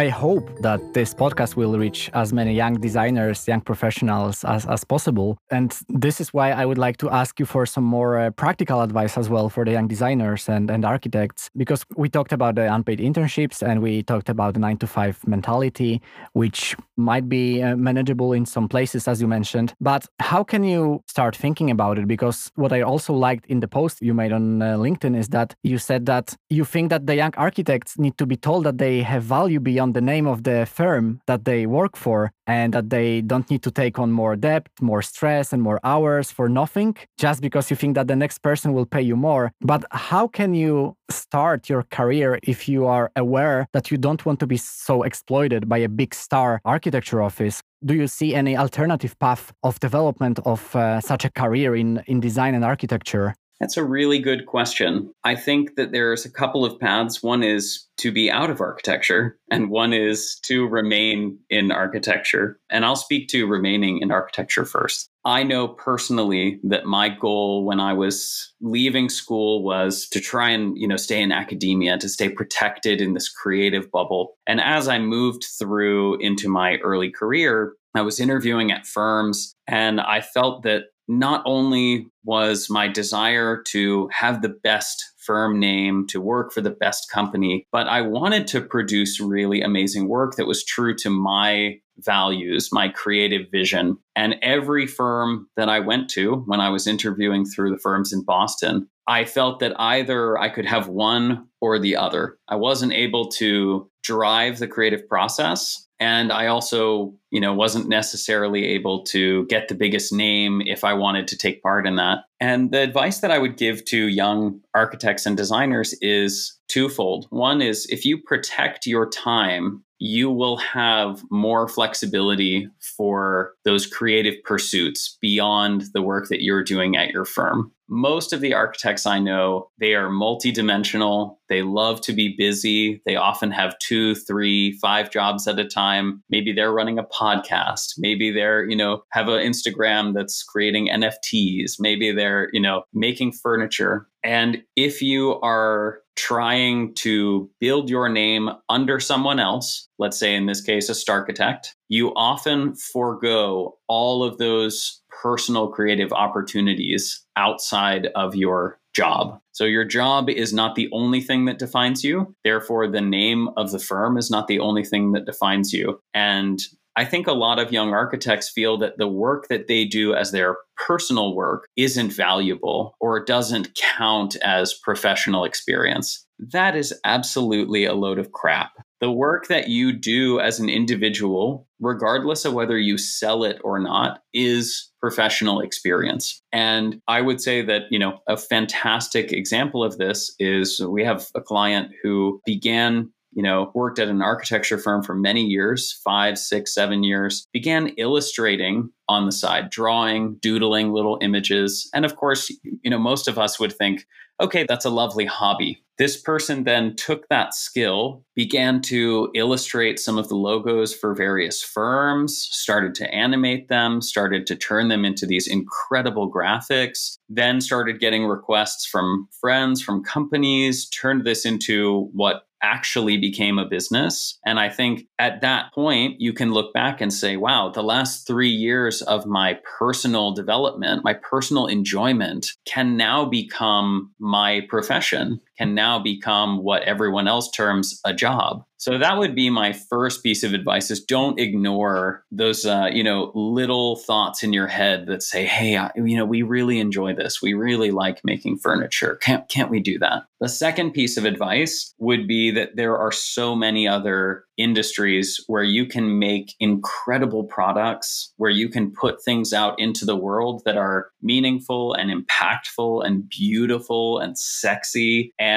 I 0.03 0.09
hope 0.09 0.59
that 0.59 0.93
this 0.93 1.13
podcast 1.13 1.55
will 1.55 1.77
reach 1.79 2.11
as 2.13 2.33
many 2.33 2.53
young 2.53 2.73
designers, 2.73 3.47
young 3.47 3.61
professionals 3.61 4.43
as, 4.43 4.65
as 4.65 4.83
possible. 4.83 5.37
And 5.49 5.73
this 5.87 6.19
is 6.19 6.33
why 6.33 6.51
I 6.51 6.65
would 6.65 6.77
like 6.77 6.97
to 6.97 7.09
ask 7.09 7.39
you 7.39 7.45
for 7.45 7.65
some 7.65 7.85
more 7.85 8.19
uh, 8.19 8.29
practical 8.31 8.81
advice 8.81 9.17
as 9.17 9.29
well 9.29 9.47
for 9.47 9.63
the 9.63 9.71
young 9.71 9.87
designers 9.87 10.49
and, 10.49 10.69
and 10.69 10.83
architects, 10.83 11.49
because 11.55 11.85
we 11.95 12.09
talked 12.09 12.33
about 12.33 12.55
the 12.55 12.73
unpaid 12.75 12.99
internships 12.99 13.65
and 13.65 13.81
we 13.81 14.03
talked 14.03 14.27
about 14.27 14.55
the 14.55 14.59
nine 14.59 14.75
to 14.79 14.87
five 14.87 15.25
mentality, 15.25 16.01
which 16.33 16.75
might 16.97 17.29
be 17.29 17.63
uh, 17.63 17.77
manageable 17.77 18.33
in 18.33 18.45
some 18.45 18.67
places, 18.67 19.07
as 19.07 19.21
you 19.21 19.27
mentioned. 19.27 19.73
But 19.79 20.05
how 20.19 20.43
can 20.43 20.65
you 20.65 21.01
start 21.07 21.33
thinking 21.33 21.71
about 21.71 21.97
it? 21.97 22.09
Because 22.09 22.51
what 22.55 22.73
I 22.73 22.81
also 22.81 23.13
liked 23.13 23.45
in 23.45 23.61
the 23.61 23.69
post 23.69 24.01
you 24.01 24.13
made 24.13 24.33
on 24.33 24.61
uh, 24.61 24.75
LinkedIn 24.75 25.17
is 25.17 25.29
that 25.29 25.55
you 25.63 25.77
said 25.77 26.07
that 26.07 26.35
you 26.49 26.65
think 26.65 26.89
that 26.89 27.07
the 27.07 27.15
young 27.15 27.33
architects 27.37 27.97
need 27.97 28.17
to 28.17 28.25
be 28.25 28.35
told 28.35 28.65
that 28.65 28.79
they 28.79 29.01
have 29.01 29.23
value 29.23 29.61
beyond 29.61 29.92
the 29.93 30.01
name 30.01 30.27
of 30.27 30.43
the 30.43 30.65
firm 30.65 31.21
that 31.27 31.45
they 31.45 31.65
work 31.65 31.95
for 31.95 32.31
and 32.47 32.73
that 32.73 32.89
they 32.89 33.21
don't 33.21 33.49
need 33.49 33.63
to 33.63 33.71
take 33.71 33.99
on 33.99 34.11
more 34.11 34.35
debt, 34.35 34.67
more 34.81 35.01
stress, 35.01 35.53
and 35.53 35.61
more 35.61 35.79
hours 35.83 36.31
for 36.31 36.49
nothing 36.49 36.95
just 37.17 37.41
because 37.41 37.69
you 37.69 37.75
think 37.75 37.95
that 37.95 38.07
the 38.07 38.15
next 38.15 38.39
person 38.39 38.73
will 38.73 38.85
pay 38.85 39.01
you 39.01 39.15
more. 39.15 39.51
But 39.61 39.85
how 39.91 40.27
can 40.27 40.53
you 40.53 40.95
start 41.09 41.69
your 41.69 41.83
career 41.83 42.39
if 42.43 42.67
you 42.67 42.85
are 42.85 43.11
aware 43.15 43.67
that 43.73 43.91
you 43.91 43.97
don't 43.97 44.25
want 44.25 44.39
to 44.39 44.47
be 44.47 44.57
so 44.57 45.03
exploited 45.03 45.69
by 45.69 45.77
a 45.79 45.89
big 45.89 46.13
star 46.13 46.59
architecture 46.65 47.21
office? 47.21 47.61
Do 47.85 47.93
you 47.93 48.07
see 48.07 48.33
any 48.33 48.55
alternative 48.57 49.17
path 49.19 49.53
of 49.63 49.79
development 49.79 50.39
of 50.45 50.75
uh, 50.75 51.01
such 51.01 51.25
a 51.25 51.29
career 51.29 51.75
in, 51.75 52.03
in 52.07 52.19
design 52.19 52.55
and 52.55 52.63
architecture? 52.63 53.35
That's 53.59 53.77
a 53.77 53.83
really 53.83 54.19
good 54.19 54.45
question. 54.45 55.13
I 55.23 55.35
think 55.35 55.75
that 55.75 55.91
there's 55.91 56.25
a 56.25 56.31
couple 56.31 56.65
of 56.65 56.79
paths. 56.79 57.23
One 57.23 57.43
is 57.43 57.87
to 57.97 58.11
be 58.11 58.29
out 58.29 58.49
of 58.49 58.59
architecture, 58.59 59.37
and 59.49 59.69
one 59.69 59.93
is 59.93 60.37
to 60.43 60.67
remain 60.67 61.39
in 61.49 61.71
architecture. 61.71 62.59
And 62.69 62.83
I'll 62.83 62.95
speak 62.95 63.29
to 63.29 63.47
remaining 63.47 63.99
in 63.99 64.11
architecture 64.11 64.65
first. 64.65 65.09
I 65.23 65.43
know 65.43 65.69
personally 65.69 66.59
that 66.63 66.85
my 66.85 67.07
goal 67.07 67.63
when 67.65 67.79
I 67.79 67.93
was 67.93 68.53
leaving 68.59 69.07
school 69.07 69.63
was 69.63 70.09
to 70.09 70.19
try 70.19 70.49
and, 70.49 70.77
you 70.77 70.87
know, 70.87 70.97
stay 70.97 71.21
in 71.21 71.31
academia, 71.31 71.97
to 71.99 72.09
stay 72.09 72.27
protected 72.27 72.99
in 72.99 73.13
this 73.13 73.29
creative 73.29 73.89
bubble. 73.91 74.35
And 74.45 74.59
as 74.59 74.89
I 74.89 74.99
moved 74.99 75.45
through 75.57 76.17
into 76.17 76.49
my 76.49 76.77
early 76.77 77.11
career, 77.11 77.75
I 77.95 78.01
was 78.01 78.19
interviewing 78.19 78.71
at 78.71 78.87
firms 78.87 79.55
and 79.67 80.01
I 80.01 80.21
felt 80.21 80.63
that 80.63 80.85
not 81.07 81.43
only 81.45 82.07
was 82.23 82.69
my 82.69 82.87
desire 82.87 83.61
to 83.67 84.09
have 84.13 84.41
the 84.41 84.49
best 84.49 85.11
firm 85.17 85.59
name, 85.59 86.05
to 86.07 86.21
work 86.21 86.51
for 86.51 86.61
the 86.61 86.69
best 86.69 87.09
company, 87.09 87.65
but 87.71 87.87
I 87.87 88.01
wanted 88.01 88.47
to 88.47 88.61
produce 88.61 89.19
really 89.19 89.61
amazing 89.61 90.07
work 90.07 90.35
that 90.35 90.47
was 90.47 90.65
true 90.65 90.95
to 90.97 91.09
my 91.09 91.79
values, 91.99 92.69
my 92.71 92.89
creative 92.89 93.49
vision. 93.51 93.97
And 94.15 94.35
every 94.41 94.87
firm 94.87 95.47
that 95.55 95.69
I 95.69 95.79
went 95.79 96.09
to 96.11 96.43
when 96.47 96.59
I 96.59 96.69
was 96.69 96.87
interviewing 96.87 97.45
through 97.45 97.71
the 97.71 97.77
firms 97.79 98.11
in 98.11 98.23
Boston, 98.23 98.89
I 99.07 99.25
felt 99.25 99.59
that 99.59 99.79
either 99.79 100.37
I 100.37 100.49
could 100.49 100.65
have 100.65 100.87
one 100.87 101.47
or 101.61 101.77
the 101.77 101.97
other. 101.97 102.37
I 102.47 102.55
wasn't 102.55 102.93
able 102.93 103.29
to 103.31 103.89
drive 104.01 104.59
the 104.59 104.67
creative 104.67 105.07
process 105.07 105.87
and 106.03 106.33
I 106.33 106.47
also, 106.47 107.13
you 107.31 107.39
know, 107.39 107.53
wasn't 107.53 107.87
necessarily 107.87 108.65
able 108.65 109.03
to 109.05 109.45
get 109.45 109.69
the 109.69 109.73
biggest 109.73 110.11
name 110.11 110.61
if 110.65 110.83
I 110.83 110.93
wanted 110.93 111.29
to 111.29 111.37
take 111.37 111.63
part 111.63 111.87
in 111.87 111.95
that. 111.95 112.25
And 112.41 112.71
the 112.71 112.81
advice 112.81 113.21
that 113.21 113.31
I 113.31 113.37
would 113.37 113.55
give 113.55 113.85
to 113.85 114.09
young 114.09 114.59
architects 114.75 115.25
and 115.25 115.37
designers 115.37 115.93
is 116.01 116.59
twofold. 116.67 117.27
One 117.29 117.61
is 117.61 117.85
if 117.85 118.03
you 118.03 118.17
protect 118.17 118.85
your 118.85 119.09
time 119.09 119.85
you 120.03 120.29
will 120.29 120.57
have 120.57 121.23
more 121.31 121.65
flexibility 121.65 122.67
for 122.97 123.53
those 123.63 123.87
creative 123.87 124.35
pursuits 124.43 125.17
beyond 125.21 125.85
the 125.93 126.01
work 126.01 126.27
that 126.27 126.43
you're 126.43 126.61
doing 126.61 126.97
at 126.97 127.11
your 127.11 127.23
firm. 127.23 127.71
Most 127.87 128.33
of 128.33 128.41
the 128.41 128.53
architects 128.53 129.05
I 129.05 129.19
know, 129.19 129.69
they 129.79 129.93
are 129.93 130.09
multidimensional. 130.09 131.37
They 131.47 131.61
love 131.61 132.01
to 132.01 132.11
be 132.11 132.35
busy. 132.37 133.01
They 133.05 133.15
often 133.15 133.51
have 133.51 133.79
two, 133.79 134.13
three, 134.15 134.77
five 134.81 135.09
jobs 135.09 135.47
at 135.47 135.57
a 135.57 135.65
time. 135.65 136.21
Maybe 136.29 136.51
they're 136.51 136.73
running 136.73 136.99
a 136.99 137.03
podcast. 137.03 137.93
Maybe 137.97 138.29
they're, 138.29 138.69
you 138.69 138.75
know, 138.75 139.03
have 139.11 139.29
an 139.29 139.39
Instagram 139.39 140.13
that's 140.13 140.43
creating 140.43 140.89
NFTs. 140.89 141.75
Maybe 141.79 142.11
they're, 142.11 142.49
you 142.51 142.59
know, 142.59 142.83
making 142.93 143.31
furniture. 143.31 144.09
And 144.23 144.63
if 144.75 145.01
you 145.01 145.39
are 145.41 145.99
trying 146.15 146.93
to 146.93 147.49
build 147.59 147.89
your 147.89 148.07
name 148.07 148.49
under 148.69 148.99
someone 148.99 149.39
else, 149.39 149.87
let's 149.99 150.17
say 150.17 150.35
in 150.35 150.45
this 150.45 150.61
case, 150.61 150.89
a 150.89 150.93
starchitect, 150.93 151.69
you 151.89 152.13
often 152.15 152.75
forego 152.75 153.77
all 153.87 154.23
of 154.23 154.37
those 154.37 155.01
personal 155.21 155.67
creative 155.69 156.13
opportunities 156.13 157.25
outside 157.35 158.07
of 158.15 158.35
your 158.35 158.79
job. 158.93 159.39
So 159.53 159.65
your 159.65 159.85
job 159.85 160.29
is 160.29 160.53
not 160.53 160.75
the 160.75 160.89
only 160.91 161.19
thing 161.19 161.45
that 161.45 161.59
defines 161.59 162.03
you. 162.03 162.35
Therefore, 162.43 162.87
the 162.87 163.01
name 163.01 163.49
of 163.57 163.71
the 163.71 163.79
firm 163.79 164.17
is 164.17 164.29
not 164.29 164.47
the 164.47 164.59
only 164.59 164.83
thing 164.83 165.13
that 165.13 165.25
defines 165.25 165.73
you. 165.73 165.99
And 166.13 166.59
I 166.95 167.05
think 167.05 167.27
a 167.27 167.33
lot 167.33 167.59
of 167.59 167.71
young 167.71 167.91
architects 167.93 168.49
feel 168.49 168.77
that 168.77 168.97
the 168.97 169.07
work 169.07 169.47
that 169.49 169.67
they 169.67 169.85
do 169.85 170.13
as 170.13 170.31
their 170.31 170.57
personal 170.77 171.35
work 171.35 171.67
isn't 171.75 172.13
valuable 172.13 172.95
or 172.99 173.23
doesn't 173.23 173.75
count 173.75 174.35
as 174.37 174.73
professional 174.73 175.43
experience. 175.43 176.25
that 176.51 176.75
is 176.75 176.93
absolutely 177.05 177.85
a 177.85 177.93
load 177.93 178.19
of 178.19 178.33
crap. 178.33 178.71
The 178.99 179.11
work 179.11 179.47
that 179.47 179.69
you 179.69 179.93
do 179.93 180.39
as 180.39 180.59
an 180.59 180.67
individual, 180.67 181.67
regardless 181.79 182.43
of 182.43 182.53
whether 182.53 182.77
you 182.77 182.97
sell 182.97 183.43
it 183.43 183.61
or 183.63 183.79
not, 183.79 184.21
is 184.33 184.91
professional 184.99 185.61
experience. 185.61 186.41
And 186.51 187.01
I 187.07 187.21
would 187.21 187.39
say 187.39 187.61
that, 187.61 187.83
you 187.91 187.99
know, 187.99 188.19
a 188.27 188.35
fantastic 188.35 189.31
example 189.31 189.83
of 189.83 189.97
this 189.97 190.33
is 190.39 190.79
we 190.79 191.03
have 191.03 191.27
a 191.35 191.41
client 191.41 191.91
who 192.01 192.41
began 192.45 193.11
you 193.35 193.43
know, 193.43 193.71
worked 193.73 193.99
at 193.99 194.07
an 194.07 194.21
architecture 194.21 194.77
firm 194.77 195.03
for 195.03 195.15
many 195.15 195.43
years 195.43 195.99
five, 196.03 196.37
six, 196.37 196.73
seven 196.73 197.03
years, 197.03 197.47
began 197.51 197.89
illustrating 197.97 198.89
on 199.09 199.25
the 199.25 199.31
side, 199.31 199.69
drawing, 199.69 200.35
doodling 200.35 200.91
little 200.91 201.17
images. 201.21 201.89
And 201.93 202.05
of 202.05 202.15
course, 202.15 202.49
you 202.63 202.89
know, 202.89 202.99
most 202.99 203.27
of 203.27 203.37
us 203.37 203.59
would 203.59 203.73
think, 203.73 204.05
okay, 204.43 204.65
that's 204.67 204.85
a 204.85 204.89
lovely 204.89 205.25
hobby. 205.25 205.79
This 205.97 206.19
person 206.19 206.63
then 206.63 206.95
took 206.95 207.27
that 207.29 207.53
skill, 207.53 208.25
began 208.35 208.81
to 208.83 209.31
illustrate 209.35 209.99
some 209.99 210.17
of 210.17 210.27
the 210.27 210.35
logos 210.35 210.93
for 210.93 211.13
various 211.13 211.61
firms, 211.61 212.35
started 212.51 212.95
to 212.95 213.13
animate 213.13 213.69
them, 213.69 214.01
started 214.01 214.47
to 214.47 214.55
turn 214.55 214.87
them 214.87 215.05
into 215.05 215.25
these 215.27 215.47
incredible 215.47 216.31
graphics, 216.31 217.17
then 217.29 217.61
started 217.61 217.99
getting 217.99 218.25
requests 218.25 218.85
from 218.87 219.29
friends, 219.39 219.81
from 219.81 220.03
companies, 220.03 220.89
turned 220.89 221.25
this 221.25 221.45
into 221.45 222.09
what 222.13 222.47
actually 222.63 223.17
became 223.17 223.59
a 223.59 223.65
business. 223.65 224.39
And 224.45 224.59
I 224.59 224.69
think 224.69 225.05
at 225.19 225.41
that 225.41 225.73
point, 225.73 226.19
you 226.19 226.33
can 226.33 226.53
look 226.53 226.73
back 226.73 227.01
and 227.01 227.13
say, 227.13 227.35
wow, 227.35 227.69
the 227.69 227.83
last 227.83 228.25
three 228.25 228.49
years 228.49 229.01
of 229.01 229.25
my 229.25 229.59
personal 229.77 230.31
development, 230.31 231.03
my 231.03 231.13
personal 231.13 231.67
enjoyment 231.67 232.53
can 232.65 232.95
now 232.97 233.25
become 233.25 234.11
my 234.33 234.61
profession, 234.67 235.39
can 235.63 235.73
now 235.73 235.97
become 235.97 236.61
what 236.61 236.83
everyone 236.83 237.27
else 237.27 237.49
terms 237.49 238.01
a 238.03 238.13
job. 238.13 238.65
So 238.83 238.97
that 238.97 239.17
would 239.17 239.33
be 239.33 239.49
my 239.49 239.71
first 239.71 240.23
piece 240.23 240.43
of 240.43 240.53
advice 240.53 240.91
is 240.91 241.01
don't 241.01 241.39
ignore 241.39 242.25
those 242.31 242.65
uh, 242.65 242.89
you 242.91 243.01
know 243.01 243.31
little 243.33 243.95
thoughts 243.95 244.43
in 244.43 244.51
your 244.51 244.67
head 244.67 245.05
that 245.05 245.23
say 245.23 245.45
hey 245.45 245.77
I, 245.77 245.89
you 245.95 246.17
know 246.17 246.25
we 246.25 246.41
really 246.41 246.79
enjoy 246.79 247.13
this. 247.13 247.41
We 247.41 247.53
really 247.53 247.91
like 247.91 248.19
making 248.25 248.57
furniture. 248.57 249.15
Can't 249.21 249.47
can't 249.47 249.69
we 249.69 249.79
do 249.79 249.97
that? 249.99 250.23
The 250.41 250.49
second 250.49 250.91
piece 250.91 251.15
of 251.15 251.23
advice 251.23 251.93
would 251.99 252.27
be 252.27 252.51
that 252.51 252.75
there 252.75 252.97
are 252.97 253.13
so 253.13 253.55
many 253.55 253.87
other 253.87 254.43
industries 254.57 255.41
where 255.47 255.63
you 255.63 255.85
can 255.85 256.19
make 256.19 256.53
incredible 256.59 257.45
products, 257.45 258.33
where 258.35 258.51
you 258.51 258.67
can 258.67 258.91
put 258.91 259.23
things 259.23 259.53
out 259.53 259.79
into 259.79 260.03
the 260.03 260.17
world 260.17 260.61
that 260.65 260.75
are 260.75 261.09
meaningful 261.21 261.93
and 261.93 262.11
impactful 262.11 263.05
and 263.05 263.29
beautiful 263.29 264.19
and 264.19 264.37
sexy, 264.37 265.33
and 265.39 265.52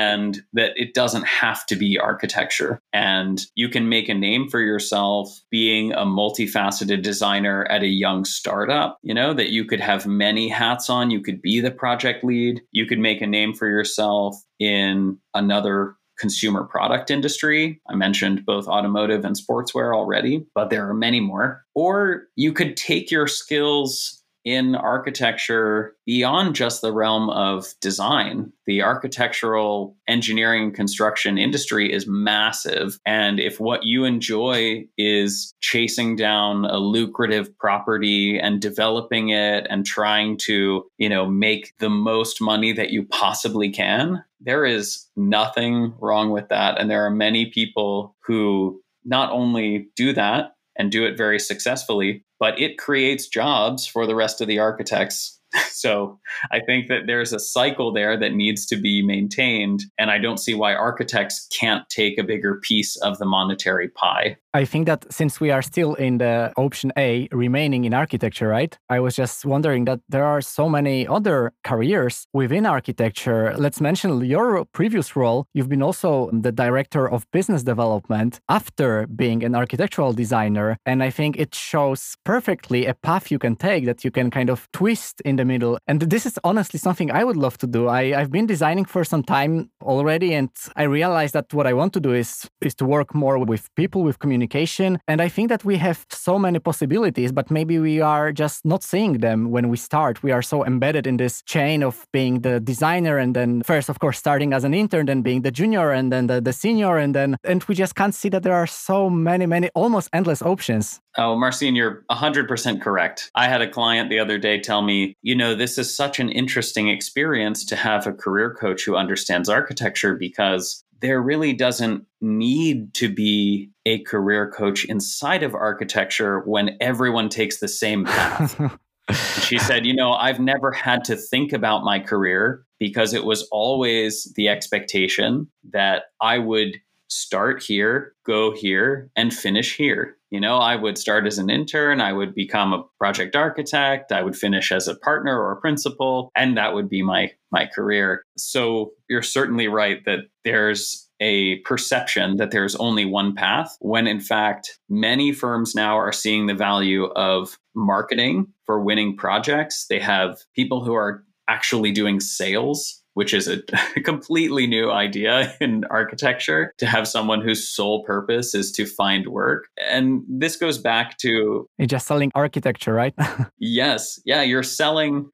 that 0.53 0.73
it 0.77 0.95
doesn't 0.95 1.27
have 1.27 1.67
to 1.67 1.77
be 1.77 1.99
architecture. 1.99 2.81
And 2.93 3.45
you 3.55 3.69
can 3.69 3.89
make 3.89 4.09
a 4.09 4.15
name 4.15 4.49
for 4.49 4.61
yourself 4.61 5.41
being 5.51 5.93
a 5.93 6.05
multifaceted 6.05 7.03
designer 7.03 7.65
at 7.71 7.83
a 7.83 7.89
young 7.89 8.25
startup, 8.25 8.99
you 9.03 9.15
know, 9.15 9.35
that 9.35 9.51
you 9.51 9.65
could 9.65 9.81
have 9.81 10.07
many 10.07 10.49
hats 10.49 10.91
on. 10.91 11.11
You 11.11 11.21
could 11.21 11.41
be 11.41 11.61
the 11.61 11.71
project 11.71 12.25
lead, 12.25 12.63
you 12.73 12.87
could 12.87 12.99
make 12.99 13.21
a 13.21 13.27
name 13.27 13.55
for 13.55 13.69
yourself 13.69 14.37
in 14.59 15.19
another 15.35 15.97
consumer 16.19 16.65
product 16.65 17.11
industry. 17.11 17.81
I 17.89 17.95
mentioned 17.95 18.47
both 18.47 18.67
automotive 18.67 19.25
and 19.25 19.37
sportswear 19.37 19.95
already, 19.95 20.47
but 20.55 20.71
there 20.71 20.89
are 20.89 20.95
many 20.95 21.21
more. 21.21 21.63
Or 21.75 22.25
you 22.37 22.53
could 22.53 22.77
take 22.77 23.11
your 23.11 23.27
skills 23.27 24.23
in 24.47 24.77
architecture 24.77 25.97
beyond 26.07 26.55
just 26.55 26.81
the 26.81 26.93
realm 26.93 27.29
of 27.31 27.75
design. 27.81 28.53
The 28.65 28.81
architectural 28.81 29.97
engineering 30.07 30.73
construction 30.73 31.37
industry 31.37 31.93
is 31.93 32.07
massive. 32.07 33.01
And 33.05 33.41
if 33.41 33.59
what 33.59 33.83
you 33.83 34.05
enjoy 34.05 34.87
is 34.97 35.53
chasing 35.61 36.15
down 36.15 36.65
a 36.65 36.79
lucrative 36.79 37.59
property 37.59 38.39
and 38.39 38.63
developing 38.63 39.31
it 39.31 39.67
and 39.69 39.85
trying 39.85 40.39
to, 40.43 40.85
you 40.97 41.09
know, 41.09 41.27
make 41.27 41.75
the 41.81 41.91
most 41.91 42.41
money 42.41 42.73
that 42.73 42.91
you 42.91 43.05
possibly 43.05 43.69
can, 43.69 44.23
there 44.41 44.65
is 44.65 45.07
nothing 45.17 45.93
wrong 45.99 46.31
with 46.31 46.49
that. 46.51 46.81
And 46.81 46.89
there 46.89 47.05
are 47.05 47.11
many 47.11 47.47
people 47.47 48.15
who 48.25 48.81
not 49.05 49.33
only 49.33 49.89
do 49.97 50.13
that, 50.13 50.53
and 50.79 50.93
do 50.93 51.05
it 51.05 51.17
very 51.17 51.39
successfully, 51.39 52.25
but 52.39 52.61
it 52.61 52.79
creates 52.79 53.29
jobs 53.29 53.87
for 53.87 54.07
the 54.07 54.15
rest 54.15 54.41
of 54.41 54.49
the 54.49 54.59
architects 54.59 55.36
so 55.71 56.19
I 56.51 56.61
think 56.61 56.89
that 56.89 57.07
there's 57.07 57.33
a 57.33 57.39
cycle 57.39 57.93
there 57.93 58.19
that 58.19 58.35
needs 58.35 58.67
to 58.67 58.77
be 58.77 59.03
maintained. 59.03 59.85
And 59.99 60.11
I 60.11 60.19
don't 60.19 60.39
see 60.39 60.55
why 60.55 60.75
architects 60.75 61.49
can't 61.53 61.89
take 61.89 62.19
a 62.19 62.25
bigger 62.25 62.61
piece 62.63 62.97
of 62.97 63.19
the 63.19 63.27
monetary 63.27 63.89
pie. 63.89 64.37
I 64.57 64.65
think 64.65 64.87
that 64.87 65.05
since 65.13 65.39
we 65.39 65.51
are 65.51 65.61
still 65.61 65.93
in 65.95 66.17
the 66.17 66.51
option 66.57 66.91
A, 66.97 67.29
remaining 67.31 67.85
in 67.85 67.93
architecture, 67.93 68.49
right? 68.49 68.77
I 68.89 69.01
was 69.01 69.15
just 69.15 69.45
wondering 69.45 69.85
that 69.85 70.01
there 70.09 70.25
are 70.25 70.41
so 70.41 70.67
many 70.67 71.07
other 71.07 71.53
careers 71.63 72.27
within 72.33 72.65
architecture. 72.65 73.55
Let's 73.59 73.83
mention 73.83 74.25
your 74.25 74.65
previous 74.65 75.15
role. 75.15 75.47
You've 75.53 75.69
been 75.69 75.83
also 75.83 76.31
the 76.33 76.53
director 76.53 77.07
of 77.07 77.31
business 77.33 77.63
development 77.65 78.41
after 78.49 79.07
being 79.09 79.45
an 79.45 79.55
architectural 79.55 80.15
designer. 80.15 80.79
And 80.87 81.03
I 81.03 81.11
think 81.11 81.37
it 81.37 81.55
shows 81.55 82.17
perfectly 82.25 82.87
a 82.87 82.95
path 82.95 83.31
you 83.31 83.39
can 83.39 83.57
take 83.57 83.85
that 83.85 84.05
you 84.05 84.11
can 84.11 84.31
kind 84.31 84.49
of 84.49 84.69
twist 84.73 85.21
in 85.21 85.37
the 85.37 85.45
middle. 85.47 85.79
And 85.87 86.01
this 86.01 86.27
is 86.27 86.39
honestly 86.45 86.79
something 86.79 87.11
I 87.11 87.25
would 87.25 87.37
love 87.37 87.57
to 87.59 87.67
do. 87.67 87.89
I, 87.89 88.19
I've 88.19 88.31
been 88.31 88.47
designing 88.47 88.85
for 88.85 89.05
some 89.05 89.23
time 89.23 89.71
already, 89.83 90.35
and 90.35 90.51
I 90.77 90.85
realized 90.85 91.35
that 91.35 91.53
what 91.55 91.67
I 91.67 91.73
want 91.73 91.93
to 91.95 92.01
do 92.01 92.13
is 92.13 92.49
is 92.61 92.75
to 92.77 92.85
work 92.85 93.15
more 93.15 93.39
with 93.39 93.75
people, 93.75 94.03
with 94.03 94.19
communication. 94.19 94.99
And 95.09 95.21
I 95.21 95.29
think 95.29 95.49
that 95.49 95.65
we 95.65 95.77
have 95.79 96.07
so 96.11 96.39
many 96.39 96.59
possibilities, 96.59 97.33
but 97.33 97.51
maybe 97.51 97.79
we 97.79 98.01
are 98.01 98.33
just 98.33 98.65
not 98.65 98.83
seeing 98.83 99.21
them 99.21 99.51
when 99.51 99.69
we 99.69 99.77
start. 99.77 100.23
We 100.23 100.33
are 100.33 100.43
so 100.43 100.65
embedded 100.65 101.07
in 101.07 101.17
this 101.17 101.43
chain 101.43 101.83
of 101.83 102.07
being 102.13 102.41
the 102.41 102.61
designer 102.61 103.19
and 103.19 103.35
then 103.35 103.63
first, 103.63 103.89
of 103.89 103.99
course, 103.99 104.19
starting 104.19 104.53
as 104.53 104.65
an 104.65 104.75
intern, 104.75 105.07
then 105.07 105.23
being 105.23 105.43
the 105.43 105.51
junior 105.51 105.91
and 105.93 106.13
then 106.13 106.27
the, 106.27 106.41
the 106.41 106.53
senior, 106.53 106.97
and 106.99 107.15
then 107.15 107.37
and 107.45 107.63
we 107.65 107.75
just 107.75 107.95
can't 107.95 108.15
see 108.15 108.29
that 108.31 108.43
there 108.43 108.55
are 108.55 108.67
so 108.67 109.09
many, 109.09 109.47
many 109.47 109.69
almost 109.75 110.09
endless 110.13 110.43
options. 110.43 111.01
Oh, 111.19 111.37
Marcin, 111.37 111.75
you're 111.75 112.05
100% 112.11 112.83
correct. 112.83 113.31
I 113.35 113.49
had 113.49 113.63
a 113.63 113.71
client 113.71 114.11
the 114.11 114.19
other 114.19 114.39
day 114.39 114.61
tell 114.61 114.83
me, 114.83 115.17
you 115.27 115.35
know, 115.35 115.57
this 115.57 115.77
is 115.77 115.93
such 115.93 116.21
an 116.21 116.29
interesting 116.29 116.89
experience 116.89 117.65
to 117.65 117.75
have 117.75 118.07
a 118.07 118.13
career 118.13 118.55
coach 118.55 118.85
who 118.85 118.95
understands 118.95 119.49
architecture 119.49 120.15
because 120.15 120.85
there 121.01 121.21
really 121.21 121.53
doesn't 121.53 122.07
need 122.21 122.95
to 122.95 123.13
be 123.13 123.69
a 123.87 123.99
career 124.05 124.49
coach 124.49 124.85
inside 124.85 125.43
of 125.43 125.53
architecture 125.53 126.43
when 126.47 126.77
everyone 126.81 127.29
takes 127.29 127.59
the 127.59 127.67
same 127.67 128.05
path. 128.05 128.79
she 129.41 129.59
said, 129.59 129.85
You 129.85 129.97
know, 129.97 130.13
I've 130.13 130.39
never 130.39 130.71
had 130.71 131.03
to 131.07 131.17
think 131.17 131.53
about 131.53 131.83
my 131.83 131.99
career 131.99 132.65
because 132.79 133.13
it 133.13 133.25
was 133.25 133.49
always 133.51 134.33
the 134.37 134.49
expectation 134.49 135.51
that 135.73 136.05
I 136.21 136.39
would 136.39 136.77
start 137.09 137.63
here, 137.63 138.15
go 138.25 138.53
here, 138.55 139.11
and 139.17 139.33
finish 139.33 139.77
here. 139.77 140.17
You 140.31 140.41
know, 140.41 140.59
I 140.59 140.75
would 140.75 140.99
start 140.99 141.27
as 141.27 141.39
an 141.39 141.51
intern, 141.51 142.01
I 142.01 142.13
would 142.13 142.35
become 142.35 142.73
a 142.73 142.85
project 142.99 143.37
architect, 143.37 144.11
I 144.11 144.23
would 144.23 144.37
finish 144.37 144.73
as 144.73 144.89
a 144.89 144.97
partner 144.97 145.41
or 145.41 145.53
a 145.53 145.61
principal, 145.61 146.31
and 146.37 146.57
that 146.57 146.75
would 146.75 146.89
be 146.89 147.03
my 147.03 147.33
my 147.53 147.67
career. 147.67 148.25
So 148.37 148.93
you're 149.09 149.23
certainly 149.23 149.69
right 149.69 150.05
that 150.05 150.21
there's 150.45 151.09
a 151.21 151.61
perception 151.61 152.37
that 152.37 152.51
there's 152.51 152.77
only 152.77 153.05
one 153.05 153.35
path 153.35 153.77
when 153.81 154.07
in 154.07 154.21
fact 154.21 154.79
many 154.91 155.33
firms 155.33 155.75
now 155.75 155.97
are 155.97 156.13
seeing 156.13 156.47
the 156.47 156.55
value 156.55 157.07
of 157.17 157.57
marketing 157.75 158.49
for 158.67 158.83
winning 158.83 159.17
projects. 159.17 159.87
They 159.89 160.01
have 160.01 160.39
people 160.55 160.85
who 160.85 160.95
are 160.95 161.25
actually 161.49 161.93
doing 161.93 162.21
sales 162.21 163.03
which 163.17 163.33
is 163.33 163.49
a, 163.49 163.63
completely 164.05 164.67
new 164.67 164.91
idea 164.91 165.57
in 165.59 165.85
architecture 165.89 166.75
to 166.77 166.85
have 166.85 167.09
someone 167.09 167.41
whose 167.41 167.67
sole 167.67 168.05
purpose 168.05 168.55
is 168.55 168.71
to 168.71 168.85
find 168.85 169.29
work. 169.29 169.69
And 169.89 170.23
this 170.29 170.57
goes 170.57 170.77
back 170.77 171.17
to 171.19 171.67
You're 171.79 171.87
just 171.87 172.07
selling 172.07 172.31
architecture, 172.35 172.93
right? 172.93 173.15
yes. 173.59 174.21
Yeah. 174.27 174.43
You're 174.43 174.63
selling, 174.63 175.31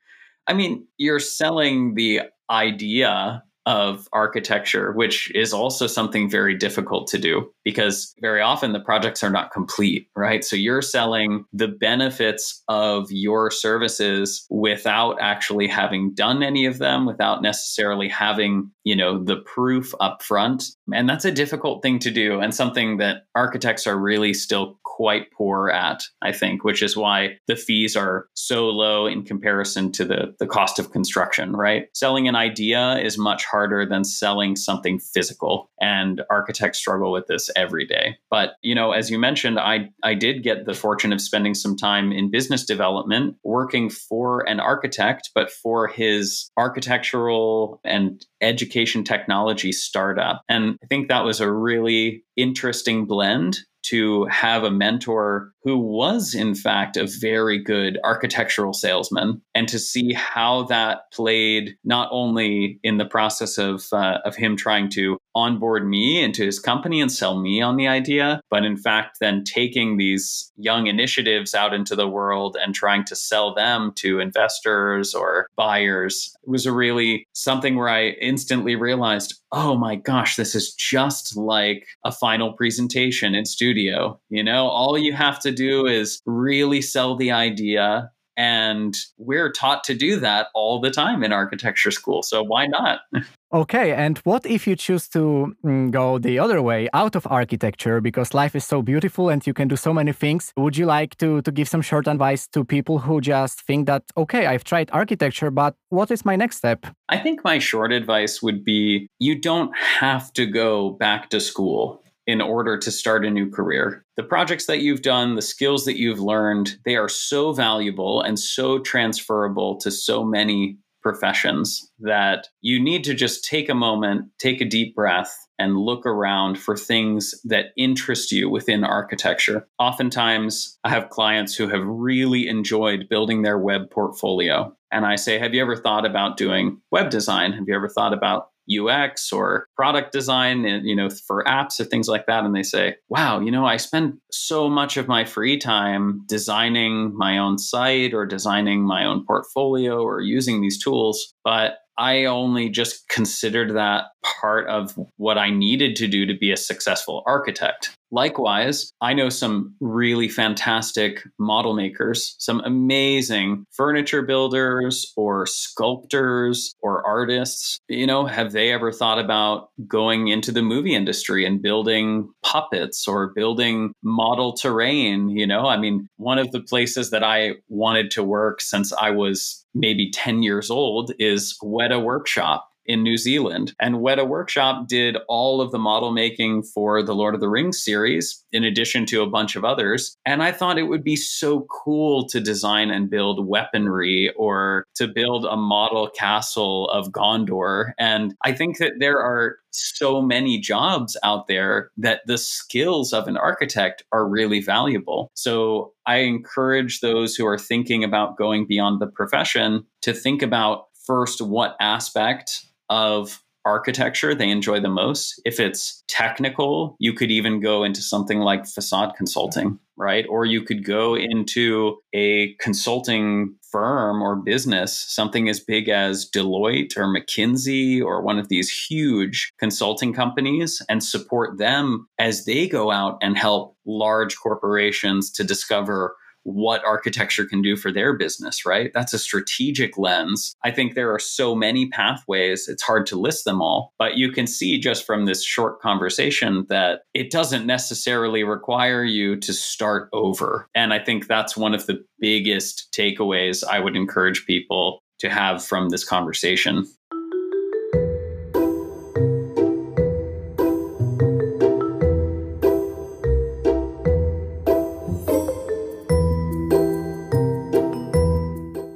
I 0.46 0.52
mean, 0.52 0.86
you're 0.96 1.18
selling 1.18 1.94
the 1.96 2.20
idea 2.48 3.42
of 3.66 4.08
architecture, 4.12 4.92
which 4.92 5.30
is 5.34 5.52
also 5.52 5.86
something 5.86 6.28
very 6.28 6.56
difficult 6.56 7.06
to 7.08 7.18
do 7.18 7.50
because 7.64 8.14
very 8.20 8.40
often 8.40 8.72
the 8.72 8.80
projects 8.80 9.22
are 9.22 9.30
not 9.30 9.52
complete, 9.52 10.08
right? 10.16 10.44
So 10.44 10.56
you're 10.56 10.82
selling 10.82 11.44
the 11.52 11.68
benefits 11.68 12.62
of 12.68 13.06
your 13.10 13.50
services 13.50 14.46
without 14.50 15.20
actually 15.20 15.68
having 15.68 16.12
done 16.14 16.42
any 16.42 16.66
of 16.66 16.78
them, 16.78 17.06
without 17.06 17.42
necessarily 17.42 18.08
having, 18.08 18.70
you 18.84 18.96
know, 18.96 19.22
the 19.22 19.36
proof 19.36 19.94
up 20.00 20.22
front. 20.22 20.64
And 20.92 21.08
that's 21.08 21.24
a 21.24 21.32
difficult 21.32 21.82
thing 21.82 21.98
to 22.00 22.10
do 22.10 22.40
and 22.40 22.54
something 22.54 22.96
that 22.96 23.26
architects 23.34 23.86
are 23.86 23.96
really 23.96 24.34
still 24.34 24.78
quite 25.02 25.32
poor 25.32 25.68
at, 25.68 26.04
I 26.22 26.30
think, 26.30 26.62
which 26.62 26.80
is 26.80 26.96
why 26.96 27.30
the 27.48 27.56
fees 27.56 27.96
are 27.96 28.28
so 28.34 28.68
low 28.68 29.06
in 29.06 29.24
comparison 29.24 29.90
to 29.90 30.04
the, 30.04 30.32
the 30.38 30.46
cost 30.46 30.78
of 30.78 30.92
construction, 30.92 31.56
right? 31.56 31.86
Selling 31.92 32.28
an 32.28 32.36
idea 32.36 33.00
is 33.00 33.18
much 33.18 33.44
harder 33.44 33.84
than 33.84 34.04
selling 34.04 34.54
something 34.54 35.00
physical. 35.00 35.72
And 35.80 36.22
architects 36.30 36.78
struggle 36.78 37.10
with 37.10 37.26
this 37.26 37.50
every 37.56 37.84
day. 37.84 38.16
But, 38.30 38.50
you 38.62 38.76
know, 38.76 38.92
as 38.92 39.10
you 39.10 39.18
mentioned, 39.18 39.58
I, 39.58 39.90
I 40.04 40.14
did 40.14 40.44
get 40.44 40.66
the 40.66 40.72
fortune 40.74 41.12
of 41.12 41.20
spending 41.20 41.54
some 41.54 41.76
time 41.76 42.12
in 42.12 42.30
business 42.30 42.64
development, 42.64 43.34
working 43.42 43.90
for 43.90 44.48
an 44.48 44.60
architect, 44.60 45.30
but 45.34 45.50
for 45.50 45.88
his 45.88 46.48
architectural 46.56 47.80
and 47.84 48.24
education 48.40 49.02
technology 49.02 49.72
startup. 49.72 50.42
And 50.48 50.78
I 50.80 50.86
think 50.86 51.08
that 51.08 51.24
was 51.24 51.40
a 51.40 51.50
really 51.50 52.22
interesting 52.36 53.06
blend 53.06 53.58
to 53.82 54.24
have 54.26 54.64
a 54.64 54.70
mentor 54.70 55.51
who 55.64 55.78
was, 55.78 56.34
in 56.34 56.54
fact, 56.54 56.96
a 56.96 57.08
very 57.20 57.62
good 57.62 57.98
architectural 58.04 58.72
salesman, 58.72 59.40
and 59.54 59.68
to 59.68 59.78
see 59.78 60.12
how 60.12 60.64
that 60.64 61.10
played 61.12 61.76
not 61.84 62.08
only 62.10 62.78
in 62.82 62.98
the 62.98 63.04
process 63.04 63.58
of, 63.58 63.84
uh, 63.92 64.18
of 64.24 64.36
him 64.36 64.56
trying 64.56 64.88
to 64.90 65.18
onboard 65.34 65.88
me 65.88 66.22
into 66.22 66.44
his 66.44 66.58
company 66.58 67.00
and 67.00 67.10
sell 67.10 67.40
me 67.40 67.62
on 67.62 67.76
the 67.76 67.88
idea, 67.88 68.40
but 68.50 68.64
in 68.64 68.76
fact, 68.76 69.18
then 69.20 69.42
taking 69.44 69.96
these 69.96 70.52
young 70.56 70.86
initiatives 70.86 71.54
out 71.54 71.72
into 71.72 71.96
the 71.96 72.08
world 72.08 72.56
and 72.60 72.74
trying 72.74 73.04
to 73.04 73.16
sell 73.16 73.54
them 73.54 73.92
to 73.96 74.20
investors 74.20 75.14
or 75.14 75.46
buyers 75.56 76.22
it 76.42 76.50
was 76.50 76.66
a 76.66 76.72
really 76.72 77.26
something 77.32 77.76
where 77.76 77.88
I 77.88 78.08
instantly 78.20 78.74
realized, 78.76 79.34
oh 79.52 79.76
my 79.76 79.96
gosh, 79.96 80.36
this 80.36 80.54
is 80.54 80.74
just 80.74 81.36
like 81.36 81.86
a 82.04 82.12
final 82.12 82.52
presentation 82.54 83.34
in 83.34 83.44
studio. 83.44 84.20
You 84.28 84.42
know, 84.42 84.66
all 84.66 84.98
you 84.98 85.12
have 85.12 85.38
to 85.40 85.51
do 85.52 85.86
is 85.86 86.20
really 86.26 86.82
sell 86.82 87.16
the 87.16 87.30
idea. 87.30 88.10
And 88.36 88.96
we're 89.18 89.52
taught 89.52 89.84
to 89.84 89.94
do 89.94 90.18
that 90.20 90.48
all 90.54 90.80
the 90.80 90.90
time 90.90 91.22
in 91.22 91.32
architecture 91.32 91.90
school. 91.90 92.22
So 92.22 92.42
why 92.42 92.66
not? 92.66 93.00
Okay, 93.54 93.92
and 93.92 94.16
what 94.24 94.46
if 94.46 94.66
you 94.66 94.74
choose 94.76 95.08
to 95.10 95.54
mm, 95.62 95.90
go 95.90 96.18
the 96.18 96.38
other 96.38 96.62
way, 96.62 96.88
out 96.94 97.14
of 97.14 97.26
architecture, 97.30 98.00
because 98.00 98.32
life 98.32 98.56
is 98.56 98.64
so 98.64 98.80
beautiful 98.80 99.28
and 99.28 99.46
you 99.46 99.52
can 99.52 99.68
do 99.68 99.76
so 99.76 99.92
many 99.92 100.12
things? 100.12 100.54
Would 100.56 100.78
you 100.78 100.86
like 100.86 101.18
to, 101.18 101.42
to 101.42 101.52
give 101.52 101.68
some 101.68 101.82
short 101.82 102.06
advice 102.08 102.48
to 102.54 102.64
people 102.64 103.00
who 103.00 103.20
just 103.20 103.60
think 103.60 103.88
that, 103.88 104.04
okay, 104.16 104.46
I've 104.46 104.64
tried 104.64 104.88
architecture, 104.90 105.50
but 105.50 105.74
what 105.90 106.10
is 106.10 106.24
my 106.24 106.34
next 106.34 106.56
step? 106.56 106.86
I 107.10 107.18
think 107.18 107.44
my 107.44 107.58
short 107.58 107.92
advice 107.92 108.40
would 108.40 108.64
be 108.64 109.06
you 109.18 109.38
don't 109.38 109.76
have 109.76 110.32
to 110.32 110.46
go 110.46 110.92
back 110.92 111.28
to 111.28 111.38
school 111.38 112.01
in 112.26 112.40
order 112.40 112.78
to 112.78 112.90
start 112.90 113.24
a 113.24 113.30
new 113.30 113.50
career. 113.50 114.04
The 114.16 114.22
projects 114.22 114.66
that 114.66 114.80
you've 114.80 115.02
done, 115.02 115.34
the 115.34 115.42
skills 115.42 115.84
that 115.84 115.98
you've 115.98 116.20
learned, 116.20 116.76
they 116.84 116.96
are 116.96 117.08
so 117.08 117.52
valuable 117.52 118.20
and 118.20 118.38
so 118.38 118.78
transferable 118.78 119.76
to 119.78 119.90
so 119.90 120.24
many 120.24 120.78
professions 121.02 121.90
that 121.98 122.48
you 122.60 122.80
need 122.82 123.04
to 123.04 123.14
just 123.14 123.44
take 123.44 123.68
a 123.68 123.74
moment, 123.74 124.26
take 124.38 124.60
a 124.60 124.64
deep 124.64 124.94
breath, 124.94 125.36
and 125.58 125.76
look 125.76 126.06
around 126.06 126.58
for 126.58 126.76
things 126.76 127.34
that 127.44 127.66
interest 127.76 128.32
you 128.32 128.48
within 128.48 128.84
architecture. 128.84 129.68
Oftentimes, 129.78 130.78
I 130.84 130.90
have 130.90 131.10
clients 131.10 131.54
who 131.54 131.68
have 131.68 131.84
really 131.84 132.48
enjoyed 132.48 133.08
building 133.08 133.42
their 133.42 133.58
web 133.58 133.90
portfolio. 133.90 134.74
And 134.90 135.04
I 135.06 135.16
say, 135.16 135.38
Have 135.38 135.54
you 135.54 135.62
ever 135.62 135.76
thought 135.76 136.06
about 136.06 136.36
doing 136.36 136.80
web 136.90 137.10
design? 137.10 137.52
Have 137.52 137.64
you 137.66 137.74
ever 137.74 137.88
thought 137.88 138.12
about 138.12 138.48
UX 138.70 139.32
or 139.32 139.66
product 139.76 140.12
design, 140.12 140.64
and, 140.64 140.86
you 140.86 140.94
know, 140.94 141.08
for 141.10 141.44
apps 141.44 141.80
or 141.80 141.84
things 141.84 142.08
like 142.08 142.26
that. 142.26 142.44
And 142.44 142.54
they 142.54 142.62
say, 142.62 142.96
wow, 143.08 143.40
you 143.40 143.50
know, 143.50 143.64
I 143.66 143.76
spend 143.76 144.18
so 144.30 144.68
much 144.68 144.96
of 144.96 145.08
my 145.08 145.24
free 145.24 145.58
time 145.58 146.24
designing 146.28 147.16
my 147.16 147.38
own 147.38 147.58
site 147.58 148.14
or 148.14 148.26
designing 148.26 148.82
my 148.82 149.04
own 149.04 149.24
portfolio 149.24 150.02
or 150.02 150.20
using 150.20 150.60
these 150.60 150.82
tools. 150.82 151.34
But 151.44 151.78
I 151.98 152.24
only 152.24 152.70
just 152.70 153.08
considered 153.08 153.76
that 153.76 154.04
part 154.22 154.66
of 154.68 154.98
what 155.16 155.36
I 155.36 155.50
needed 155.50 155.94
to 155.96 156.08
do 156.08 156.24
to 156.26 156.34
be 156.34 156.50
a 156.50 156.56
successful 156.56 157.22
architect. 157.26 157.94
Likewise, 158.12 158.92
I 159.00 159.14
know 159.14 159.30
some 159.30 159.74
really 159.80 160.28
fantastic 160.28 161.26
model 161.38 161.72
makers, 161.72 162.36
some 162.38 162.60
amazing 162.60 163.64
furniture 163.72 164.20
builders 164.20 165.12
or 165.16 165.46
sculptors 165.46 166.74
or 166.82 167.04
artists. 167.06 167.80
You 167.88 168.06
know, 168.06 168.26
have 168.26 168.52
they 168.52 168.70
ever 168.70 168.92
thought 168.92 169.18
about 169.18 169.70
going 169.88 170.28
into 170.28 170.52
the 170.52 170.60
movie 170.60 170.94
industry 170.94 171.46
and 171.46 171.62
building 171.62 172.28
puppets 172.42 173.08
or 173.08 173.32
building 173.34 173.94
model 174.02 174.52
terrain? 174.52 175.30
You 175.30 175.46
know, 175.46 175.66
I 175.66 175.78
mean, 175.78 176.06
one 176.16 176.38
of 176.38 176.50
the 176.50 176.60
places 176.60 177.10
that 177.12 177.24
I 177.24 177.52
wanted 177.68 178.10
to 178.12 178.22
work 178.22 178.60
since 178.60 178.92
I 178.92 179.10
was 179.10 179.64
maybe 179.74 180.10
10 180.10 180.42
years 180.42 180.70
old 180.70 181.12
is 181.18 181.56
Weta 181.62 182.02
Workshop 182.02 182.68
in 182.86 183.02
New 183.02 183.16
Zealand. 183.16 183.74
And 183.80 183.96
Weta 183.96 184.26
Workshop 184.26 184.88
did 184.88 185.16
all 185.28 185.60
of 185.60 185.70
the 185.70 185.78
model 185.78 186.12
making 186.12 186.62
for 186.62 187.02
the 187.02 187.14
Lord 187.14 187.34
of 187.34 187.40
the 187.40 187.48
Rings 187.48 187.82
series, 187.82 188.44
in 188.52 188.64
addition 188.64 189.06
to 189.06 189.22
a 189.22 189.28
bunch 189.28 189.56
of 189.56 189.64
others. 189.64 190.16
And 190.24 190.42
I 190.42 190.52
thought 190.52 190.78
it 190.78 190.84
would 190.84 191.04
be 191.04 191.16
so 191.16 191.66
cool 191.70 192.26
to 192.28 192.40
design 192.40 192.90
and 192.90 193.10
build 193.10 193.46
weaponry 193.46 194.32
or 194.36 194.84
to 194.96 195.08
build 195.08 195.44
a 195.44 195.56
model 195.56 196.10
castle 196.10 196.88
of 196.90 197.12
Gondor. 197.12 197.92
And 197.98 198.34
I 198.44 198.52
think 198.52 198.78
that 198.78 198.94
there 198.98 199.18
are 199.18 199.56
so 199.70 200.20
many 200.20 200.58
jobs 200.58 201.16
out 201.22 201.46
there 201.48 201.90
that 201.96 202.20
the 202.26 202.38
skills 202.38 203.12
of 203.12 203.26
an 203.26 203.36
architect 203.36 204.02
are 204.12 204.28
really 204.28 204.60
valuable. 204.60 205.30
So 205.34 205.92
I 206.06 206.18
encourage 206.18 207.00
those 207.00 207.34
who 207.34 207.46
are 207.46 207.58
thinking 207.58 208.04
about 208.04 208.36
going 208.36 208.66
beyond 208.66 209.00
the 209.00 209.06
profession 209.06 209.84
to 210.02 210.12
think 210.12 210.42
about 210.42 210.86
first 211.06 211.40
what 211.40 211.76
aspect 211.80 212.64
of 212.92 213.42
architecture 213.64 214.34
they 214.34 214.50
enjoy 214.50 214.80
the 214.80 214.88
most. 214.88 215.40
If 215.46 215.58
it's 215.58 216.04
technical, 216.08 216.96
you 216.98 217.14
could 217.14 217.30
even 217.30 217.60
go 217.60 217.84
into 217.84 218.02
something 218.02 218.40
like 218.40 218.66
facade 218.66 219.14
consulting, 219.16 219.78
right? 219.96 220.26
Or 220.28 220.44
you 220.44 220.62
could 220.62 220.84
go 220.84 221.16
into 221.16 221.96
a 222.12 222.54
consulting 222.54 223.54
firm 223.70 224.20
or 224.20 224.36
business, 224.36 224.98
something 225.08 225.48
as 225.48 225.58
big 225.58 225.88
as 225.88 226.28
Deloitte 226.28 226.98
or 226.98 227.06
McKinsey 227.06 228.02
or 228.02 228.20
one 228.20 228.38
of 228.38 228.48
these 228.48 228.68
huge 228.68 229.50
consulting 229.58 230.12
companies, 230.12 230.82
and 230.90 231.02
support 231.02 231.56
them 231.56 232.06
as 232.18 232.44
they 232.44 232.68
go 232.68 232.90
out 232.90 233.16
and 233.22 233.38
help 233.38 233.74
large 233.86 234.36
corporations 234.36 235.30
to 235.30 235.44
discover 235.44 236.14
what 236.44 236.84
architecture 236.84 237.44
can 237.44 237.62
do 237.62 237.76
for 237.76 237.92
their 237.92 238.16
business, 238.16 238.66
right? 238.66 238.90
That's 238.94 239.14
a 239.14 239.18
strategic 239.18 239.96
lens. 239.98 240.54
I 240.64 240.70
think 240.70 240.94
there 240.94 241.12
are 241.12 241.18
so 241.18 241.54
many 241.54 241.88
pathways, 241.88 242.68
it's 242.68 242.82
hard 242.82 243.06
to 243.06 243.20
list 243.20 243.44
them 243.44 243.62
all, 243.62 243.92
but 243.98 244.16
you 244.16 244.32
can 244.32 244.46
see 244.46 244.78
just 244.78 245.06
from 245.06 245.24
this 245.24 245.44
short 245.44 245.80
conversation 245.80 246.66
that 246.68 247.02
it 247.14 247.30
doesn't 247.30 247.66
necessarily 247.66 248.44
require 248.44 249.04
you 249.04 249.36
to 249.36 249.52
start 249.52 250.08
over. 250.12 250.68
And 250.74 250.92
I 250.92 250.98
think 250.98 251.26
that's 251.26 251.56
one 251.56 251.74
of 251.74 251.86
the 251.86 252.02
biggest 252.18 252.88
takeaways 252.96 253.64
I 253.64 253.80
would 253.80 253.96
encourage 253.96 254.46
people 254.46 255.00
to 255.20 255.30
have 255.30 255.64
from 255.64 255.90
this 255.90 256.04
conversation. 256.04 256.84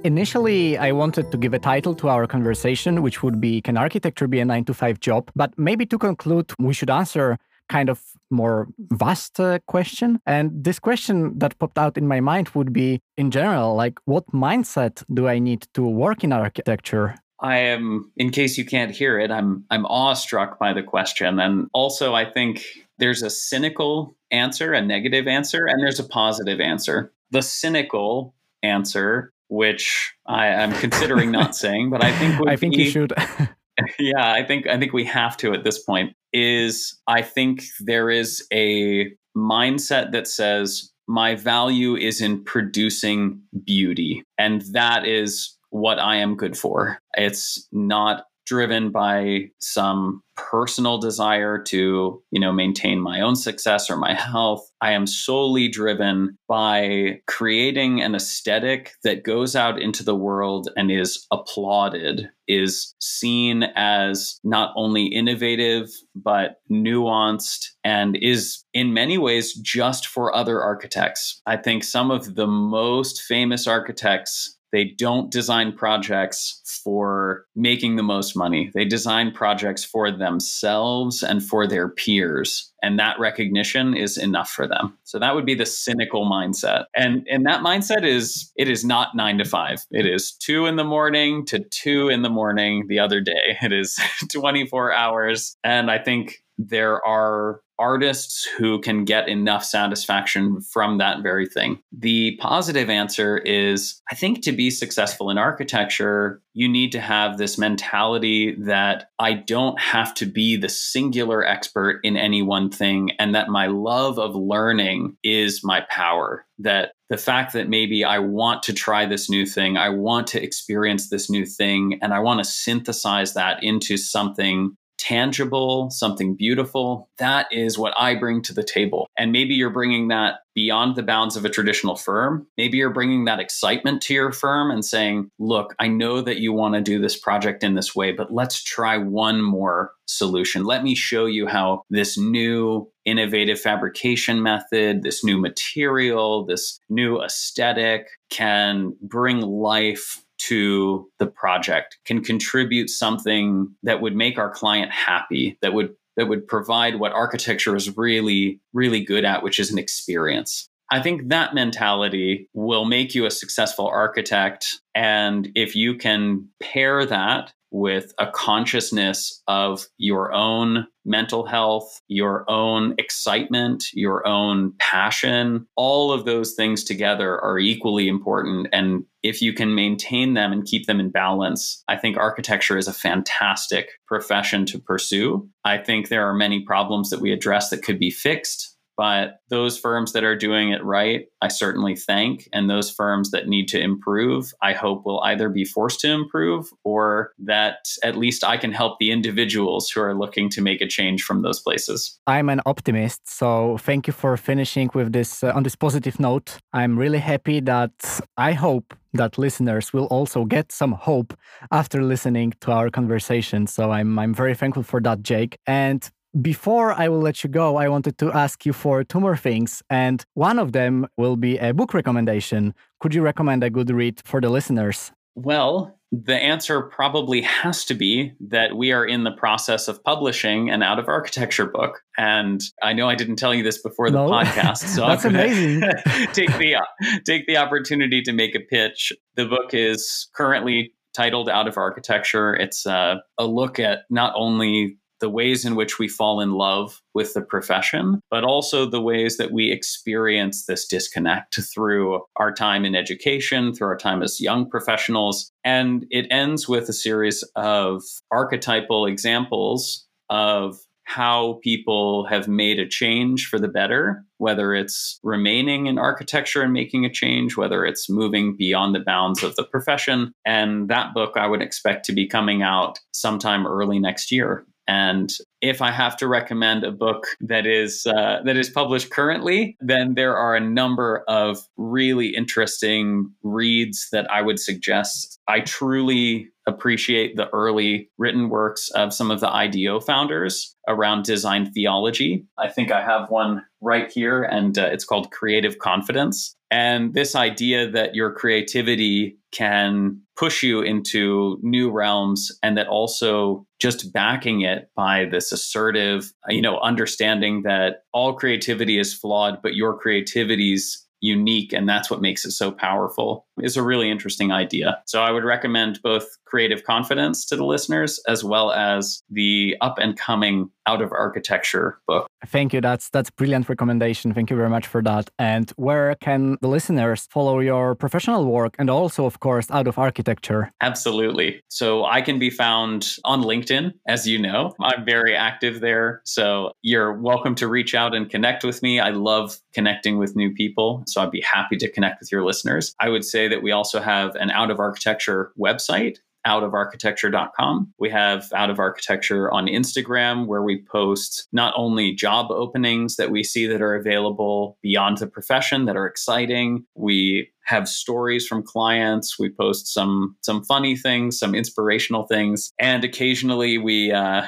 Initially, 0.06 0.78
I 0.78 0.92
wanted 0.92 1.32
to 1.32 1.36
give 1.36 1.52
a 1.52 1.58
title 1.58 1.92
to 1.96 2.08
our 2.08 2.28
conversation, 2.28 3.02
which 3.02 3.24
would 3.24 3.40
be 3.40 3.60
Can 3.60 3.76
architecture 3.76 4.28
be 4.28 4.38
a 4.38 4.44
nine 4.44 4.64
to 4.66 4.72
five 4.72 5.00
job? 5.00 5.32
But 5.34 5.52
maybe 5.58 5.84
to 5.86 5.98
conclude, 5.98 6.52
we 6.60 6.74
should 6.74 6.90
answer 6.90 7.38
kind 7.68 7.90
of 7.90 8.00
more 8.30 8.68
vast 8.78 9.40
uh, 9.40 9.58
question. 9.66 10.20
And 10.24 10.52
this 10.62 10.78
question 10.78 11.36
that 11.40 11.58
popped 11.58 11.76
out 11.76 11.98
in 11.98 12.06
my 12.06 12.20
mind 12.20 12.50
would 12.50 12.72
be 12.72 13.00
in 13.16 13.32
general, 13.32 13.74
like, 13.74 13.98
what 14.04 14.24
mindset 14.28 15.02
do 15.12 15.26
I 15.26 15.40
need 15.40 15.66
to 15.74 15.82
work 15.82 16.22
in 16.22 16.32
architecture? 16.32 17.16
I 17.40 17.56
am, 17.56 18.12
in 18.16 18.30
case 18.30 18.56
you 18.56 18.64
can't 18.64 18.92
hear 18.92 19.18
it, 19.18 19.32
I'm 19.32 19.64
I'm 19.72 19.86
awestruck 19.86 20.60
by 20.60 20.72
the 20.72 20.84
question. 20.84 21.40
And 21.40 21.68
also 21.72 22.14
I 22.14 22.30
think 22.30 22.62
there's 22.98 23.22
a 23.22 23.30
cynical 23.30 24.14
answer, 24.30 24.72
a 24.72 24.80
negative 24.80 25.26
answer, 25.26 25.66
and 25.66 25.82
there's 25.82 25.98
a 25.98 26.08
positive 26.08 26.60
answer. 26.60 27.12
The 27.32 27.42
cynical 27.42 28.36
answer 28.62 29.32
which 29.48 30.14
I 30.26 30.46
am 30.48 30.72
considering 30.72 31.30
not 31.30 31.56
saying, 31.64 31.90
but 31.90 32.04
I 32.04 32.12
think 32.18 32.48
I 32.48 32.56
think 32.56 32.76
be, 32.76 32.84
you 32.84 32.90
should. 32.90 33.12
yeah, 33.98 34.32
I 34.32 34.44
think 34.44 34.66
I 34.66 34.78
think 34.78 34.92
we 34.92 35.04
have 35.04 35.36
to 35.38 35.52
at 35.52 35.64
this 35.64 35.82
point. 35.82 36.14
Is 36.32 36.98
I 37.06 37.22
think 37.22 37.64
there 37.80 38.10
is 38.10 38.46
a 38.52 39.10
mindset 39.36 40.12
that 40.12 40.26
says 40.26 40.90
my 41.08 41.34
value 41.34 41.96
is 41.96 42.20
in 42.20 42.44
producing 42.44 43.40
beauty, 43.64 44.22
and 44.38 44.62
that 44.72 45.06
is 45.06 45.56
what 45.70 45.98
I 45.98 46.16
am 46.16 46.36
good 46.36 46.56
for. 46.56 46.98
It's 47.14 47.68
not 47.72 48.24
driven 48.46 48.90
by 48.90 49.50
some 49.60 50.22
personal 50.36 50.98
desire 50.98 51.58
to, 51.62 52.22
you 52.30 52.40
know, 52.40 52.52
maintain 52.52 53.00
my 53.00 53.20
own 53.20 53.34
success 53.34 53.90
or 53.90 53.96
my 53.96 54.14
health. 54.14 54.70
I 54.80 54.92
am 54.92 55.06
solely 55.06 55.68
driven 55.68 56.36
by 56.46 57.20
creating 57.26 58.02
an 58.02 58.14
aesthetic 58.14 58.92
that 59.02 59.24
goes 59.24 59.56
out 59.56 59.80
into 59.80 60.04
the 60.04 60.14
world 60.14 60.68
and 60.76 60.90
is 60.90 61.26
applauded, 61.32 62.28
is 62.46 62.94
seen 63.00 63.64
as 63.74 64.38
not 64.44 64.72
only 64.76 65.06
innovative, 65.06 65.88
but 66.14 66.56
nuanced, 66.70 67.70
and 67.82 68.16
is 68.20 68.62
in 68.74 68.92
many 68.92 69.18
ways 69.18 69.54
just 69.54 70.06
for 70.06 70.34
other 70.34 70.60
architects. 70.60 71.40
I 71.46 71.56
think 71.56 71.82
some 71.82 72.10
of 72.10 72.34
the 72.34 72.46
most 72.46 73.22
famous 73.22 73.66
architects 73.66 74.55
they 74.72 74.84
don't 74.84 75.30
design 75.30 75.72
projects 75.72 76.60
for 76.82 77.46
making 77.54 77.96
the 77.96 78.02
most 78.02 78.36
money. 78.36 78.70
They 78.74 78.84
design 78.84 79.32
projects 79.32 79.84
for 79.84 80.10
themselves 80.10 81.22
and 81.22 81.42
for 81.42 81.66
their 81.66 81.88
peers. 81.88 82.72
And 82.82 82.98
that 82.98 83.18
recognition 83.18 83.96
is 83.96 84.18
enough 84.18 84.50
for 84.50 84.68
them. 84.68 84.96
So 85.04 85.18
that 85.18 85.34
would 85.34 85.46
be 85.46 85.54
the 85.54 85.66
cynical 85.66 86.28
mindset. 86.30 86.84
And 86.94 87.26
and 87.30 87.46
that 87.46 87.62
mindset 87.62 88.04
is 88.04 88.52
it 88.56 88.68
is 88.68 88.84
not 88.84 89.16
nine 89.16 89.38
to 89.38 89.44
five. 89.44 89.84
It 89.90 90.06
is 90.06 90.32
two 90.32 90.66
in 90.66 90.76
the 90.76 90.84
morning 90.84 91.44
to 91.46 91.60
two 91.70 92.08
in 92.08 92.22
the 92.22 92.30
morning 92.30 92.86
the 92.88 92.98
other 92.98 93.20
day. 93.20 93.56
It 93.62 93.72
is 93.72 93.98
24 94.32 94.92
hours. 94.92 95.56
And 95.64 95.90
I 95.90 95.98
think 95.98 96.42
there 96.58 97.04
are 97.06 97.60
artists 97.78 98.44
who 98.44 98.80
can 98.80 99.04
get 99.04 99.28
enough 99.28 99.64
satisfaction 99.64 100.60
from 100.60 100.98
that 100.98 101.22
very 101.22 101.46
thing. 101.46 101.78
The 101.92 102.36
positive 102.36 102.90
answer 102.90 103.38
is 103.38 104.00
I 104.10 104.14
think 104.14 104.42
to 104.42 104.52
be 104.52 104.70
successful 104.70 105.30
in 105.30 105.38
architecture, 105.38 106.40
you 106.54 106.68
need 106.68 106.92
to 106.92 107.00
have 107.00 107.36
this 107.36 107.58
mentality 107.58 108.56
that 108.60 109.10
I 109.18 109.34
don't 109.34 109.78
have 109.78 110.14
to 110.14 110.26
be 110.26 110.56
the 110.56 110.68
singular 110.68 111.44
expert 111.44 112.00
in 112.02 112.16
any 112.16 112.42
one 112.42 112.70
thing, 112.70 113.10
and 113.18 113.34
that 113.34 113.48
my 113.48 113.66
love 113.66 114.18
of 114.18 114.34
learning 114.34 115.16
is 115.22 115.60
my 115.62 115.84
power. 115.90 116.46
That 116.58 116.92
the 117.10 117.18
fact 117.18 117.52
that 117.52 117.68
maybe 117.68 118.04
I 118.04 118.18
want 118.18 118.62
to 118.64 118.72
try 118.72 119.04
this 119.04 119.28
new 119.28 119.44
thing, 119.44 119.76
I 119.76 119.90
want 119.90 120.26
to 120.28 120.42
experience 120.42 121.10
this 121.10 121.28
new 121.28 121.44
thing, 121.44 121.98
and 122.00 122.14
I 122.14 122.20
want 122.20 122.38
to 122.40 122.50
synthesize 122.50 123.34
that 123.34 123.62
into 123.62 123.96
something 123.96 124.76
tangible, 124.98 125.90
something 125.90 126.34
beautiful. 126.34 127.08
That 127.18 127.46
is 127.50 127.78
what 127.78 127.94
I 127.98 128.14
bring 128.14 128.42
to 128.42 128.54
the 128.54 128.64
table. 128.64 129.08
And 129.18 129.32
maybe 129.32 129.54
you're 129.54 129.70
bringing 129.70 130.08
that 130.08 130.40
beyond 130.54 130.96
the 130.96 131.02
bounds 131.02 131.36
of 131.36 131.44
a 131.44 131.50
traditional 131.50 131.96
firm. 131.96 132.46
Maybe 132.56 132.78
you're 132.78 132.90
bringing 132.90 133.26
that 133.26 133.40
excitement 133.40 134.00
to 134.02 134.14
your 134.14 134.32
firm 134.32 134.70
and 134.70 134.84
saying, 134.84 135.30
look, 135.38 135.74
I 135.78 135.88
know 135.88 136.22
that 136.22 136.38
you 136.38 136.52
want 136.52 136.74
to 136.74 136.80
do 136.80 136.98
this 136.98 137.16
project 137.16 137.62
in 137.62 137.74
this 137.74 137.94
way, 137.94 138.12
but 138.12 138.32
let's 138.32 138.62
try 138.62 138.96
one 138.96 139.42
more 139.42 139.92
solution. 140.06 140.64
Let 140.64 140.82
me 140.82 140.94
show 140.94 141.26
you 141.26 141.46
how 141.46 141.82
this 141.90 142.16
new 142.16 142.90
innovative 143.04 143.60
fabrication 143.60 144.42
method, 144.42 145.02
this 145.02 145.22
new 145.22 145.38
material, 145.38 146.46
this 146.46 146.80
new 146.88 147.20
aesthetic 147.20 148.08
can 148.30 148.96
bring 149.02 149.40
life 149.40 150.24
to 150.48 151.10
the 151.18 151.26
project 151.26 151.98
can 152.04 152.22
contribute 152.22 152.90
something 152.90 153.74
that 153.82 154.00
would 154.00 154.14
make 154.14 154.38
our 154.38 154.50
client 154.50 154.90
happy 154.92 155.58
that 155.62 155.72
would 155.72 155.94
that 156.16 156.28
would 156.28 156.46
provide 156.48 156.96
what 156.96 157.12
architecture 157.12 157.76
is 157.76 157.96
really 157.96 158.60
really 158.72 159.02
good 159.02 159.24
at 159.24 159.42
which 159.42 159.58
is 159.58 159.70
an 159.70 159.78
experience. 159.78 160.68
I 160.90 161.00
think 161.00 161.30
that 161.30 161.54
mentality 161.54 162.48
will 162.54 162.84
make 162.84 163.14
you 163.14 163.26
a 163.26 163.30
successful 163.30 163.88
architect. 163.88 164.80
And 164.94 165.50
if 165.56 165.74
you 165.74 165.96
can 165.96 166.48
pair 166.62 167.04
that 167.06 167.52
with 167.70 168.12
a 168.18 168.30
consciousness 168.30 169.42
of 169.48 169.86
your 169.98 170.32
own 170.32 170.86
mental 171.04 171.46
health, 171.46 172.00
your 172.08 172.44
own 172.50 172.94
excitement, 172.98 173.84
your 173.92 174.26
own 174.26 174.72
passion. 174.78 175.66
All 175.76 176.12
of 176.12 176.24
those 176.24 176.54
things 176.54 176.82
together 176.84 177.40
are 177.40 177.58
equally 177.58 178.08
important. 178.08 178.68
And 178.72 179.04
if 179.22 179.40
you 179.40 179.52
can 179.52 179.74
maintain 179.74 180.34
them 180.34 180.52
and 180.52 180.64
keep 180.64 180.86
them 180.86 181.00
in 181.00 181.10
balance, 181.10 181.82
I 181.88 181.96
think 181.96 182.16
architecture 182.16 182.76
is 182.76 182.88
a 182.88 182.92
fantastic 182.92 183.90
profession 184.06 184.66
to 184.66 184.78
pursue. 184.78 185.48
I 185.64 185.78
think 185.78 186.08
there 186.08 186.28
are 186.28 186.34
many 186.34 186.64
problems 186.64 187.10
that 187.10 187.20
we 187.20 187.32
address 187.32 187.70
that 187.70 187.82
could 187.82 187.98
be 187.98 188.10
fixed 188.10 188.75
but 188.96 189.40
those 189.48 189.78
firms 189.78 190.12
that 190.12 190.24
are 190.24 190.36
doing 190.36 190.70
it 190.70 190.82
right, 190.84 191.26
I 191.42 191.48
certainly 191.48 191.96
thank. 191.96 192.48
And 192.52 192.68
those 192.68 192.90
firms 192.90 193.30
that 193.30 193.48
need 193.48 193.68
to 193.68 193.80
improve, 193.80 194.52
I 194.62 194.72
hope 194.72 195.04
will 195.04 195.20
either 195.22 195.48
be 195.48 195.64
forced 195.64 196.00
to 196.00 196.10
improve 196.10 196.66
or 196.84 197.32
that 197.38 197.78
at 198.02 198.16
least 198.16 198.42
I 198.44 198.56
can 198.56 198.72
help 198.72 198.98
the 198.98 199.10
individuals 199.10 199.90
who 199.90 200.00
are 200.00 200.14
looking 200.14 200.48
to 200.50 200.62
make 200.62 200.80
a 200.80 200.86
change 200.86 201.22
from 201.22 201.42
those 201.42 201.60
places. 201.60 202.18
I'm 202.26 202.48
an 202.48 202.60
optimist. 202.66 203.20
So 203.28 203.78
thank 203.78 204.06
you 204.06 204.12
for 204.12 204.36
finishing 204.36 204.90
with 204.94 205.12
this 205.12 205.44
uh, 205.44 205.52
on 205.54 205.62
this 205.62 205.76
positive 205.76 206.18
note. 206.18 206.58
I'm 206.72 206.98
really 206.98 207.18
happy 207.18 207.60
that 207.60 208.20
I 208.36 208.52
hope 208.52 208.94
that 209.12 209.38
listeners 209.38 209.92
will 209.92 210.06
also 210.06 210.44
get 210.44 210.72
some 210.72 210.92
hope 210.92 211.34
after 211.70 212.02
listening 212.02 212.52
to 212.60 212.70
our 212.72 212.90
conversation. 212.90 213.66
So 213.66 213.90
I'm 213.90 214.18
I'm 214.18 214.34
very 214.34 214.54
thankful 214.54 214.82
for 214.82 215.00
that, 215.02 215.22
Jake. 215.22 215.58
And 215.66 216.08
before 216.40 216.92
I 216.92 217.08
will 217.08 217.20
let 217.20 217.42
you 217.44 217.50
go, 217.50 217.76
I 217.76 217.88
wanted 217.88 218.18
to 218.18 218.32
ask 218.32 218.66
you 218.66 218.72
for 218.72 219.04
two 219.04 219.20
more 219.20 219.36
things. 219.36 219.82
And 219.88 220.24
one 220.34 220.58
of 220.58 220.72
them 220.72 221.06
will 221.16 221.36
be 221.36 221.58
a 221.58 221.72
book 221.72 221.94
recommendation. 221.94 222.74
Could 223.00 223.14
you 223.14 223.22
recommend 223.22 223.64
a 223.64 223.70
good 223.70 223.90
read 223.90 224.20
for 224.24 224.40
the 224.40 224.50
listeners? 224.50 225.12
Well, 225.34 225.98
the 226.12 226.36
answer 226.36 226.82
probably 226.82 227.42
has 227.42 227.84
to 227.86 227.94
be 227.94 228.32
that 228.48 228.76
we 228.76 228.92
are 228.92 229.04
in 229.04 229.24
the 229.24 229.32
process 229.32 229.88
of 229.88 230.02
publishing 230.02 230.70
an 230.70 230.82
out 230.82 230.98
of 230.98 231.08
architecture 231.08 231.66
book. 231.66 232.00
And 232.16 232.60
I 232.82 232.92
know 232.92 233.08
I 233.08 233.16
didn't 233.16 233.36
tell 233.36 233.54
you 233.54 233.62
this 233.62 233.82
before 233.82 234.10
the 234.10 234.24
no. 234.24 234.30
podcast, 234.30 234.78
so 234.78 235.00
that's 235.06 235.24
amazing. 235.24 235.80
take 236.32 236.56
the 236.58 236.76
take 237.24 237.46
the 237.46 237.58
opportunity 237.58 238.22
to 238.22 238.32
make 238.32 238.54
a 238.54 238.60
pitch. 238.60 239.12
The 239.34 239.46
book 239.46 239.74
is 239.74 240.28
currently 240.34 240.94
titled 241.14 241.48
Out 241.48 241.66
of 241.66 241.76
Architecture. 241.76 242.54
It's 242.54 242.86
uh, 242.86 243.16
a 243.36 243.46
look 243.46 243.78
at 243.78 244.00
not 244.08 244.32
only 244.36 244.98
the 245.20 245.30
ways 245.30 245.64
in 245.64 245.76
which 245.76 245.98
we 245.98 246.08
fall 246.08 246.40
in 246.40 246.52
love 246.52 247.00
with 247.14 247.34
the 247.34 247.42
profession, 247.42 248.20
but 248.30 248.44
also 248.44 248.86
the 248.86 249.00
ways 249.00 249.36
that 249.36 249.52
we 249.52 249.70
experience 249.70 250.66
this 250.66 250.86
disconnect 250.86 251.58
through 251.72 252.22
our 252.36 252.52
time 252.52 252.84
in 252.84 252.94
education, 252.94 253.74
through 253.74 253.88
our 253.88 253.96
time 253.96 254.22
as 254.22 254.40
young 254.40 254.68
professionals. 254.68 255.50
And 255.64 256.06
it 256.10 256.26
ends 256.30 256.68
with 256.68 256.88
a 256.88 256.92
series 256.92 257.42
of 257.54 258.02
archetypal 258.30 259.06
examples 259.06 260.06
of 260.28 260.78
how 261.06 261.60
people 261.62 262.26
have 262.26 262.48
made 262.48 262.80
a 262.80 262.88
change 262.88 263.46
for 263.46 263.60
the 263.60 263.68
better, 263.68 264.24
whether 264.38 264.74
it's 264.74 265.20
remaining 265.22 265.86
in 265.86 265.98
architecture 265.98 266.62
and 266.62 266.72
making 266.72 267.04
a 267.04 267.12
change, 267.12 267.56
whether 267.56 267.86
it's 267.86 268.10
moving 268.10 268.56
beyond 268.56 268.92
the 268.92 269.00
bounds 269.00 269.44
of 269.44 269.54
the 269.54 269.62
profession. 269.62 270.32
And 270.44 270.88
that 270.88 271.14
book 271.14 271.34
I 271.36 271.46
would 271.46 271.62
expect 271.62 272.04
to 272.06 272.12
be 272.12 272.26
coming 272.26 272.62
out 272.62 272.98
sometime 273.12 273.68
early 273.68 274.00
next 274.00 274.32
year. 274.32 274.66
And 274.88 275.32
if 275.60 275.82
I 275.82 275.90
have 275.90 276.16
to 276.18 276.28
recommend 276.28 276.84
a 276.84 276.92
book 276.92 277.26
that 277.40 277.66
is 277.66 278.06
uh, 278.06 278.40
that 278.44 278.56
is 278.56 278.70
published 278.70 279.10
currently, 279.10 279.76
then 279.80 280.14
there 280.14 280.36
are 280.36 280.54
a 280.54 280.60
number 280.60 281.24
of 281.26 281.58
really 281.76 282.28
interesting 282.28 283.32
reads 283.42 284.08
that 284.12 284.30
I 284.30 284.42
would 284.42 284.60
suggest. 284.60 285.40
I 285.48 285.60
truly 285.60 286.48
appreciate 286.66 287.36
the 287.36 287.48
early 287.50 288.10
written 288.18 288.48
works 288.48 288.90
of 288.90 289.14
some 289.14 289.30
of 289.30 289.40
the 289.40 289.52
IDEO 289.52 290.00
founders 290.00 290.74
around 290.88 291.24
design 291.24 291.72
theology. 291.72 292.44
I 292.58 292.68
think 292.68 292.90
I 292.90 293.02
have 293.02 293.30
one 293.30 293.64
right 293.80 294.10
here, 294.10 294.42
and 294.42 294.76
uh, 294.76 294.86
it's 294.86 295.04
called 295.04 295.30
Creative 295.30 295.78
Confidence. 295.78 296.56
And 296.70 297.14
this 297.14 297.36
idea 297.36 297.88
that 297.90 298.14
your 298.16 298.32
creativity 298.32 299.38
can 299.52 300.20
push 300.36 300.62
you 300.62 300.82
into 300.82 301.58
new 301.62 301.90
realms 301.90 302.52
and 302.62 302.76
that 302.76 302.88
also 302.88 303.66
just 303.80 304.12
backing 304.12 304.60
it 304.60 304.90
by 304.94 305.24
this 305.24 305.52
assertive 305.52 306.32
you 306.48 306.60
know 306.60 306.78
understanding 306.80 307.62
that 307.62 308.02
all 308.12 308.34
creativity 308.34 308.98
is 308.98 309.14
flawed 309.14 309.60
but 309.62 309.74
your 309.74 309.96
creativity's 309.96 311.06
unique 311.20 311.72
and 311.72 311.88
that's 311.88 312.10
what 312.10 312.20
makes 312.20 312.44
it 312.44 312.52
so 312.52 312.70
powerful 312.70 313.46
is 313.62 313.76
a 313.76 313.82
really 313.82 314.10
interesting 314.10 314.52
idea. 314.52 314.98
So 315.06 315.22
i 315.22 315.30
would 315.30 315.44
recommend 315.44 316.00
both 316.02 316.26
creative 316.44 316.84
confidence 316.84 317.46
to 317.46 317.56
the 317.56 317.64
listeners 317.64 318.20
as 318.28 318.44
well 318.44 318.70
as 318.72 319.22
the 319.30 319.76
up 319.80 319.98
and 319.98 320.16
coming 320.16 320.70
out 320.86 321.02
of 321.02 321.12
architecture 321.12 321.98
book. 322.06 322.28
Thank 322.46 322.72
you. 322.72 322.80
That's 322.80 323.10
that's 323.10 323.30
brilliant 323.30 323.68
recommendation. 323.68 324.32
Thank 324.32 324.50
you 324.50 324.56
very 324.56 324.70
much 324.70 324.86
for 324.86 325.02
that. 325.02 325.30
And 325.38 325.70
where 325.76 326.14
can 326.16 326.56
the 326.60 326.68
listeners 326.68 327.26
follow 327.30 327.60
your 327.60 327.94
professional 327.94 328.44
work 328.44 328.76
and 328.78 328.88
also 328.88 329.26
of 329.26 329.40
course 329.40 329.70
out 329.70 329.86
of 329.86 329.98
architecture? 329.98 330.72
Absolutely. 330.80 331.60
So 331.68 332.04
I 332.04 332.20
can 332.22 332.38
be 332.38 332.50
found 332.50 333.16
on 333.24 333.42
LinkedIn 333.42 333.92
as 334.06 334.26
you 334.26 334.38
know. 334.38 334.74
I'm 334.80 335.04
very 335.04 335.34
active 335.34 335.80
there. 335.80 336.22
So 336.24 336.72
you're 336.82 337.14
welcome 337.14 337.54
to 337.56 337.68
reach 337.68 337.94
out 337.94 338.14
and 338.14 338.30
connect 338.30 338.64
with 338.64 338.82
me. 338.82 339.00
I 339.00 339.10
love 339.10 339.58
connecting 339.74 340.18
with 340.18 340.36
new 340.36 340.52
people. 340.52 341.02
So 341.06 341.22
I'd 341.22 341.30
be 341.30 341.42
happy 341.42 341.76
to 341.78 341.90
connect 341.90 342.20
with 342.20 342.30
your 342.30 342.44
listeners. 342.44 342.94
I 343.00 343.08
would 343.08 343.24
say 343.24 343.48
that 343.48 343.62
we 343.62 343.72
also 343.72 344.00
have 344.00 344.34
an 344.36 344.50
out 344.50 344.70
of 344.70 344.78
architecture 344.78 345.52
website 345.58 346.18
outofarchitecture.com. 346.46 347.92
We 347.98 348.10
have 348.10 348.46
Out 348.54 348.70
of 348.70 348.78
Architecture 348.78 349.52
on 349.52 349.66
Instagram, 349.66 350.46
where 350.46 350.62
we 350.62 350.82
post 350.90 351.48
not 351.52 351.74
only 351.76 352.14
job 352.14 352.50
openings 352.50 353.16
that 353.16 353.30
we 353.30 353.42
see 353.42 353.66
that 353.66 353.82
are 353.82 353.94
available 353.94 354.78
beyond 354.82 355.18
the 355.18 355.26
profession 355.26 355.84
that 355.86 355.96
are 355.96 356.06
exciting. 356.06 356.84
We 356.94 357.50
have 357.64 357.88
stories 357.88 358.46
from 358.46 358.62
clients. 358.62 359.38
We 359.38 359.50
post 359.50 359.92
some 359.92 360.36
some 360.42 360.64
funny 360.64 360.96
things, 360.96 361.38
some 361.38 361.54
inspirational 361.54 362.26
things, 362.26 362.72
and 362.78 363.04
occasionally 363.04 363.76
we 363.78 364.12
uh, 364.12 364.46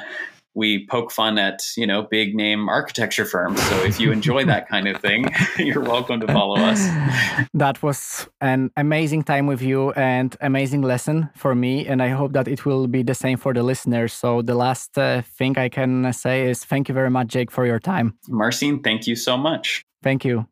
we 0.55 0.85
poke 0.87 1.11
fun 1.11 1.37
at 1.37 1.61
you 1.77 1.85
know 1.85 2.03
big 2.03 2.35
name 2.35 2.69
architecture 2.69 3.25
firms. 3.25 3.61
So 3.63 3.83
if 3.83 3.99
you 3.99 4.11
enjoy 4.11 4.45
that 4.45 4.67
kind 4.67 4.87
of 4.87 5.01
thing, 5.01 5.25
you're 5.57 5.81
welcome 5.81 6.19
to 6.19 6.27
follow 6.27 6.57
us. 6.57 6.79
That 7.53 7.81
was 7.81 8.27
an 8.41 8.71
amazing 8.75 9.23
time 9.23 9.47
with 9.47 9.61
you 9.61 9.91
and 9.91 10.35
amazing 10.41 10.81
lesson 10.81 11.29
for 11.35 11.55
me, 11.55 11.87
and 11.87 12.01
I 12.01 12.09
hope 12.09 12.33
that 12.33 12.47
it 12.47 12.65
will 12.65 12.87
be 12.87 13.03
the 13.03 13.15
same 13.15 13.37
for 13.37 13.53
the 13.53 13.63
listeners. 13.63 14.13
So 14.13 14.41
the 14.41 14.55
last 14.55 14.97
uh, 14.97 15.21
thing 15.21 15.57
I 15.57 15.69
can 15.69 16.11
say 16.13 16.49
is 16.49 16.63
thank 16.65 16.89
you 16.89 16.93
very 16.93 17.09
much, 17.09 17.27
Jake, 17.27 17.51
for 17.51 17.65
your 17.65 17.79
time. 17.79 18.17
Marcin, 18.27 18.81
thank 18.81 19.07
you 19.07 19.15
so 19.15 19.37
much. 19.37 19.85
Thank 20.01 20.23
you. 20.23 20.47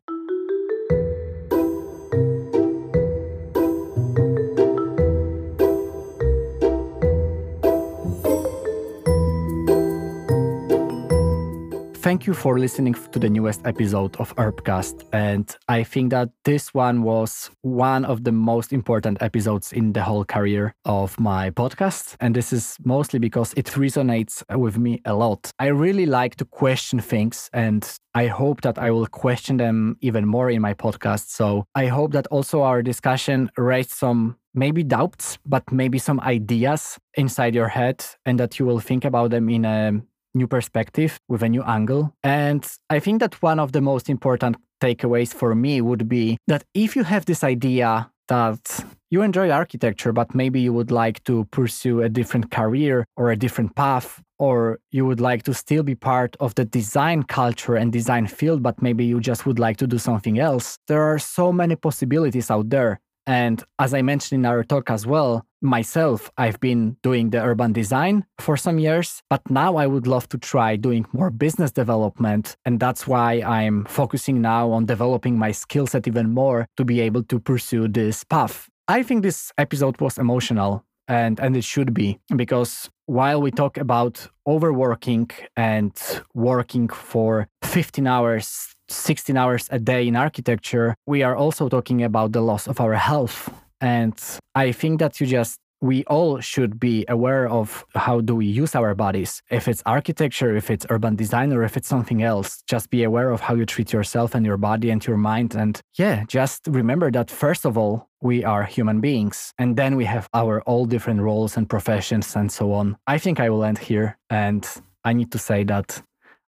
Thank 12.07 12.25
you 12.25 12.33
for 12.33 12.57
listening 12.57 12.93
to 13.11 13.19
the 13.19 13.29
newest 13.29 13.67
episode 13.67 14.15
of 14.15 14.33
Urbcast. 14.37 15.03
And 15.11 15.53
I 15.67 15.83
think 15.83 16.11
that 16.11 16.29
this 16.45 16.73
one 16.73 17.03
was 17.03 17.51
one 17.63 18.05
of 18.05 18.23
the 18.23 18.31
most 18.31 18.71
important 18.71 19.21
episodes 19.21 19.73
in 19.73 19.91
the 19.91 20.01
whole 20.03 20.23
career 20.23 20.73
of 20.85 21.19
my 21.19 21.49
podcast. 21.49 22.15
And 22.21 22.33
this 22.33 22.53
is 22.53 22.77
mostly 22.85 23.19
because 23.19 23.53
it 23.57 23.65
resonates 23.65 24.41
with 24.57 24.77
me 24.77 25.01
a 25.03 25.15
lot. 25.15 25.51
I 25.59 25.65
really 25.65 26.05
like 26.05 26.37
to 26.37 26.45
question 26.45 27.01
things 27.01 27.49
and 27.51 27.85
I 28.15 28.27
hope 28.27 28.61
that 28.61 28.79
I 28.79 28.89
will 28.89 29.07
question 29.07 29.57
them 29.57 29.97
even 29.99 30.25
more 30.25 30.49
in 30.49 30.61
my 30.61 30.75
podcast. 30.75 31.27
So 31.27 31.65
I 31.75 31.87
hope 31.87 32.13
that 32.13 32.27
also 32.27 32.61
our 32.61 32.81
discussion 32.81 33.51
raised 33.57 33.91
some 33.91 34.37
maybe 34.53 34.81
doubts, 34.81 35.39
but 35.45 35.69
maybe 35.73 35.99
some 35.99 36.21
ideas 36.21 36.97
inside 37.15 37.53
your 37.53 37.67
head 37.67 38.05
and 38.25 38.39
that 38.39 38.59
you 38.59 38.65
will 38.65 38.79
think 38.79 39.03
about 39.03 39.31
them 39.31 39.49
in 39.49 39.65
a 39.65 40.01
new 40.37 40.47
perspective 40.47 41.19
with 41.27 41.43
a 41.43 41.49
new 41.49 41.63
angle. 41.63 42.13
And 42.23 42.65
I 42.89 42.99
think 42.99 43.19
that 43.19 43.41
one 43.41 43.59
of 43.59 43.71
the 43.71 43.81
most 43.81 44.09
important 44.09 44.57
takeaways 44.81 45.33
for 45.33 45.55
me 45.55 45.81
would 45.81 46.07
be 46.07 46.37
that 46.47 46.63
if 46.73 46.95
you 46.95 47.03
have 47.03 47.25
this 47.25 47.43
idea 47.43 48.09
that 48.27 48.85
you 49.09 49.21
enjoy 49.21 49.49
architecture, 49.49 50.11
but 50.11 50.35
maybe 50.35 50.59
you 50.59 50.73
would 50.73 50.91
like 50.91 51.23
to 51.23 51.45
pursue 51.45 52.01
a 52.01 52.09
different 52.09 52.51
career 52.51 53.05
or 53.15 53.31
a 53.31 53.37
different 53.37 53.73
path, 53.75 54.21
or 54.37 54.79
you 54.91 55.05
would 55.05 55.21
like 55.21 55.43
to 55.43 55.53
still 55.53 55.83
be 55.83 55.95
part 55.95 56.35
of 56.39 56.53
the 56.55 56.65
design 56.65 57.23
culture 57.23 57.75
and 57.75 57.91
design 57.91 58.27
field, 58.27 58.61
but 58.61 58.81
maybe 58.81 59.05
you 59.05 59.19
just 59.19 59.45
would 59.45 59.59
like 59.59 59.77
to 59.77 59.87
do 59.87 59.97
something 59.97 60.39
else. 60.39 60.77
There 60.87 61.01
are 61.01 61.19
so 61.19 61.51
many 61.53 61.75
possibilities 61.75 62.51
out 62.51 62.69
there. 62.69 62.99
And 63.27 63.61
as 63.77 63.93
I 63.93 64.01
mentioned 64.01 64.39
in 64.39 64.45
our 64.45 64.63
talk 64.63 64.89
as 64.89 65.05
well, 65.05 65.45
myself, 65.61 66.31
I've 66.37 66.59
been 66.61 66.95
doing 67.03 67.29
the 67.29 67.43
urban 67.43 67.73
design 67.73 68.25
for 68.39 68.55
some 68.55 68.79
years, 68.79 69.21
but 69.29 69.41
now 69.49 69.75
I 69.75 69.85
would 69.85 70.07
love 70.07 70.29
to 70.29 70.37
try 70.37 70.77
doing 70.77 71.05
more 71.11 71.29
business 71.29 71.71
development. 71.71 72.55
And 72.63 72.79
that's 72.79 73.05
why 73.05 73.41
I'm 73.41 73.83
focusing 73.85 74.41
now 74.41 74.71
on 74.71 74.85
developing 74.85 75.37
my 75.37 75.51
skill 75.51 75.87
set 75.87 76.07
even 76.07 76.33
more 76.33 76.67
to 76.77 76.85
be 76.85 77.01
able 77.01 77.23
to 77.23 77.39
pursue 77.39 77.89
this 77.89 78.23
path. 78.23 78.69
I 78.87 79.03
think 79.03 79.23
this 79.23 79.51
episode 79.57 79.99
was 79.99 80.17
emotional 80.17 80.85
and 81.09 81.39
and 81.39 81.55
it 81.55 81.63
should 81.63 81.93
be 81.93 82.19
because 82.35 82.89
while 83.05 83.41
we 83.41 83.51
talk 83.51 83.77
about 83.77 84.27
overworking 84.45 85.29
and 85.55 85.93
working 86.33 86.89
for 86.89 87.47
15 87.63 88.05
hours 88.07 88.75
16 88.89 89.37
hours 89.37 89.67
a 89.71 89.79
day 89.79 90.07
in 90.07 90.15
architecture, 90.15 90.95
we 91.05 91.23
are 91.23 91.35
also 91.35 91.69
talking 91.69 92.03
about 92.03 92.31
the 92.31 92.41
loss 92.41 92.67
of 92.67 92.79
our 92.79 92.93
health. 92.93 93.49
And 93.81 94.19
I 94.55 94.71
think 94.71 94.99
that 94.99 95.19
you 95.21 95.27
just 95.27 95.59
we 95.79 96.03
all 96.05 96.39
should 96.39 96.79
be 96.79 97.05
aware 97.07 97.47
of 97.47 97.85
how 97.93 98.19
do 98.21 98.35
we 98.35 98.45
use 98.45 98.73
our 98.75 98.95
bodies. 98.95 99.43
If 99.51 99.67
it's 99.67 99.83
architecture 99.85 100.55
if 100.55 100.71
it's 100.71 100.85
urban 100.89 101.15
design 101.15 101.53
or 101.53 101.63
if 101.63 101.77
it's 101.77 101.87
something 101.87 102.23
else 102.23 102.63
just 102.67 102.89
be 102.89 103.03
aware 103.03 103.29
of 103.29 103.41
how 103.41 103.53
you 103.53 103.65
treat 103.65 103.93
yourself 103.93 104.33
and 104.33 104.45
your 104.45 104.57
body 104.57 104.89
and 104.89 105.05
your 105.05 105.17
mind. 105.17 105.55
And 105.55 105.79
yeah 105.95 106.23
just 106.27 106.67
remember 106.67 107.11
that 107.11 107.29
first 107.29 107.65
of 107.65 107.77
all 107.77 108.07
we 108.21 108.43
are 108.43 108.63
human 108.63 108.99
beings 109.01 109.53
and 109.59 109.77
then 109.77 109.95
we 109.95 110.05
have 110.05 110.27
our 110.33 110.61
all 110.61 110.85
different 110.85 111.21
roles 111.21 111.57
and 111.57 111.69
professions 111.69 112.35
and 112.35 112.51
so 112.51 112.73
on. 112.73 112.97
I 113.05 113.17
think 113.19 113.39
i 113.39 113.49
will 113.49 113.63
end 113.63 113.77
here 113.77 114.17
and 114.29 114.67
i 115.03 115.13
need 115.13 115.31
to 115.31 115.37
say 115.37 115.63
that 115.65 116.01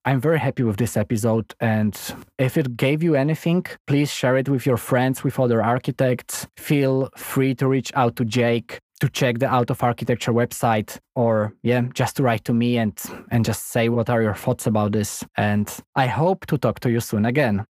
I'm 0.06 0.22
very 0.22 0.40
happy 0.40 0.64
with 0.64 0.78
this 0.78 0.96
episode. 0.96 1.54
And 1.60 2.00
if 2.38 2.58
it 2.58 2.78
gave 2.78 3.04
you 3.04 3.16
anything, 3.16 3.66
please 3.86 4.12
share 4.12 4.38
it 4.38 4.50
with 4.50 4.66
your 4.66 4.78
friends, 4.78 5.24
with 5.24 5.40
other 5.40 5.62
architects. 5.62 6.48
Feel 6.58 7.10
free 7.18 7.54
to 7.56 7.68
reach 7.68 7.92
out 7.96 8.16
to 8.16 8.26
Jake 8.26 8.80
to 9.00 9.10
check 9.10 9.40
the 9.40 9.48
out 9.48 9.70
of 9.70 9.82
architecture 9.82 10.34
website 10.34 11.00
or 11.16 11.54
yeah 11.64 11.84
just 11.94 12.18
to 12.18 12.24
write 12.24 12.44
to 12.44 12.54
me 12.54 12.78
and 12.78 13.02
and 13.32 13.46
just 13.46 13.68
say 13.68 13.90
what 13.90 14.10
are 14.10 14.22
your 14.22 14.34
thoughts 14.34 14.68
about 14.68 14.92
this 14.92 15.24
and 15.38 15.80
i 15.96 16.06
hope 16.06 16.46
to 16.46 16.58
talk 16.58 16.80
to 16.80 16.92
you 16.92 17.00
soon 17.00 17.26
again 17.26 17.66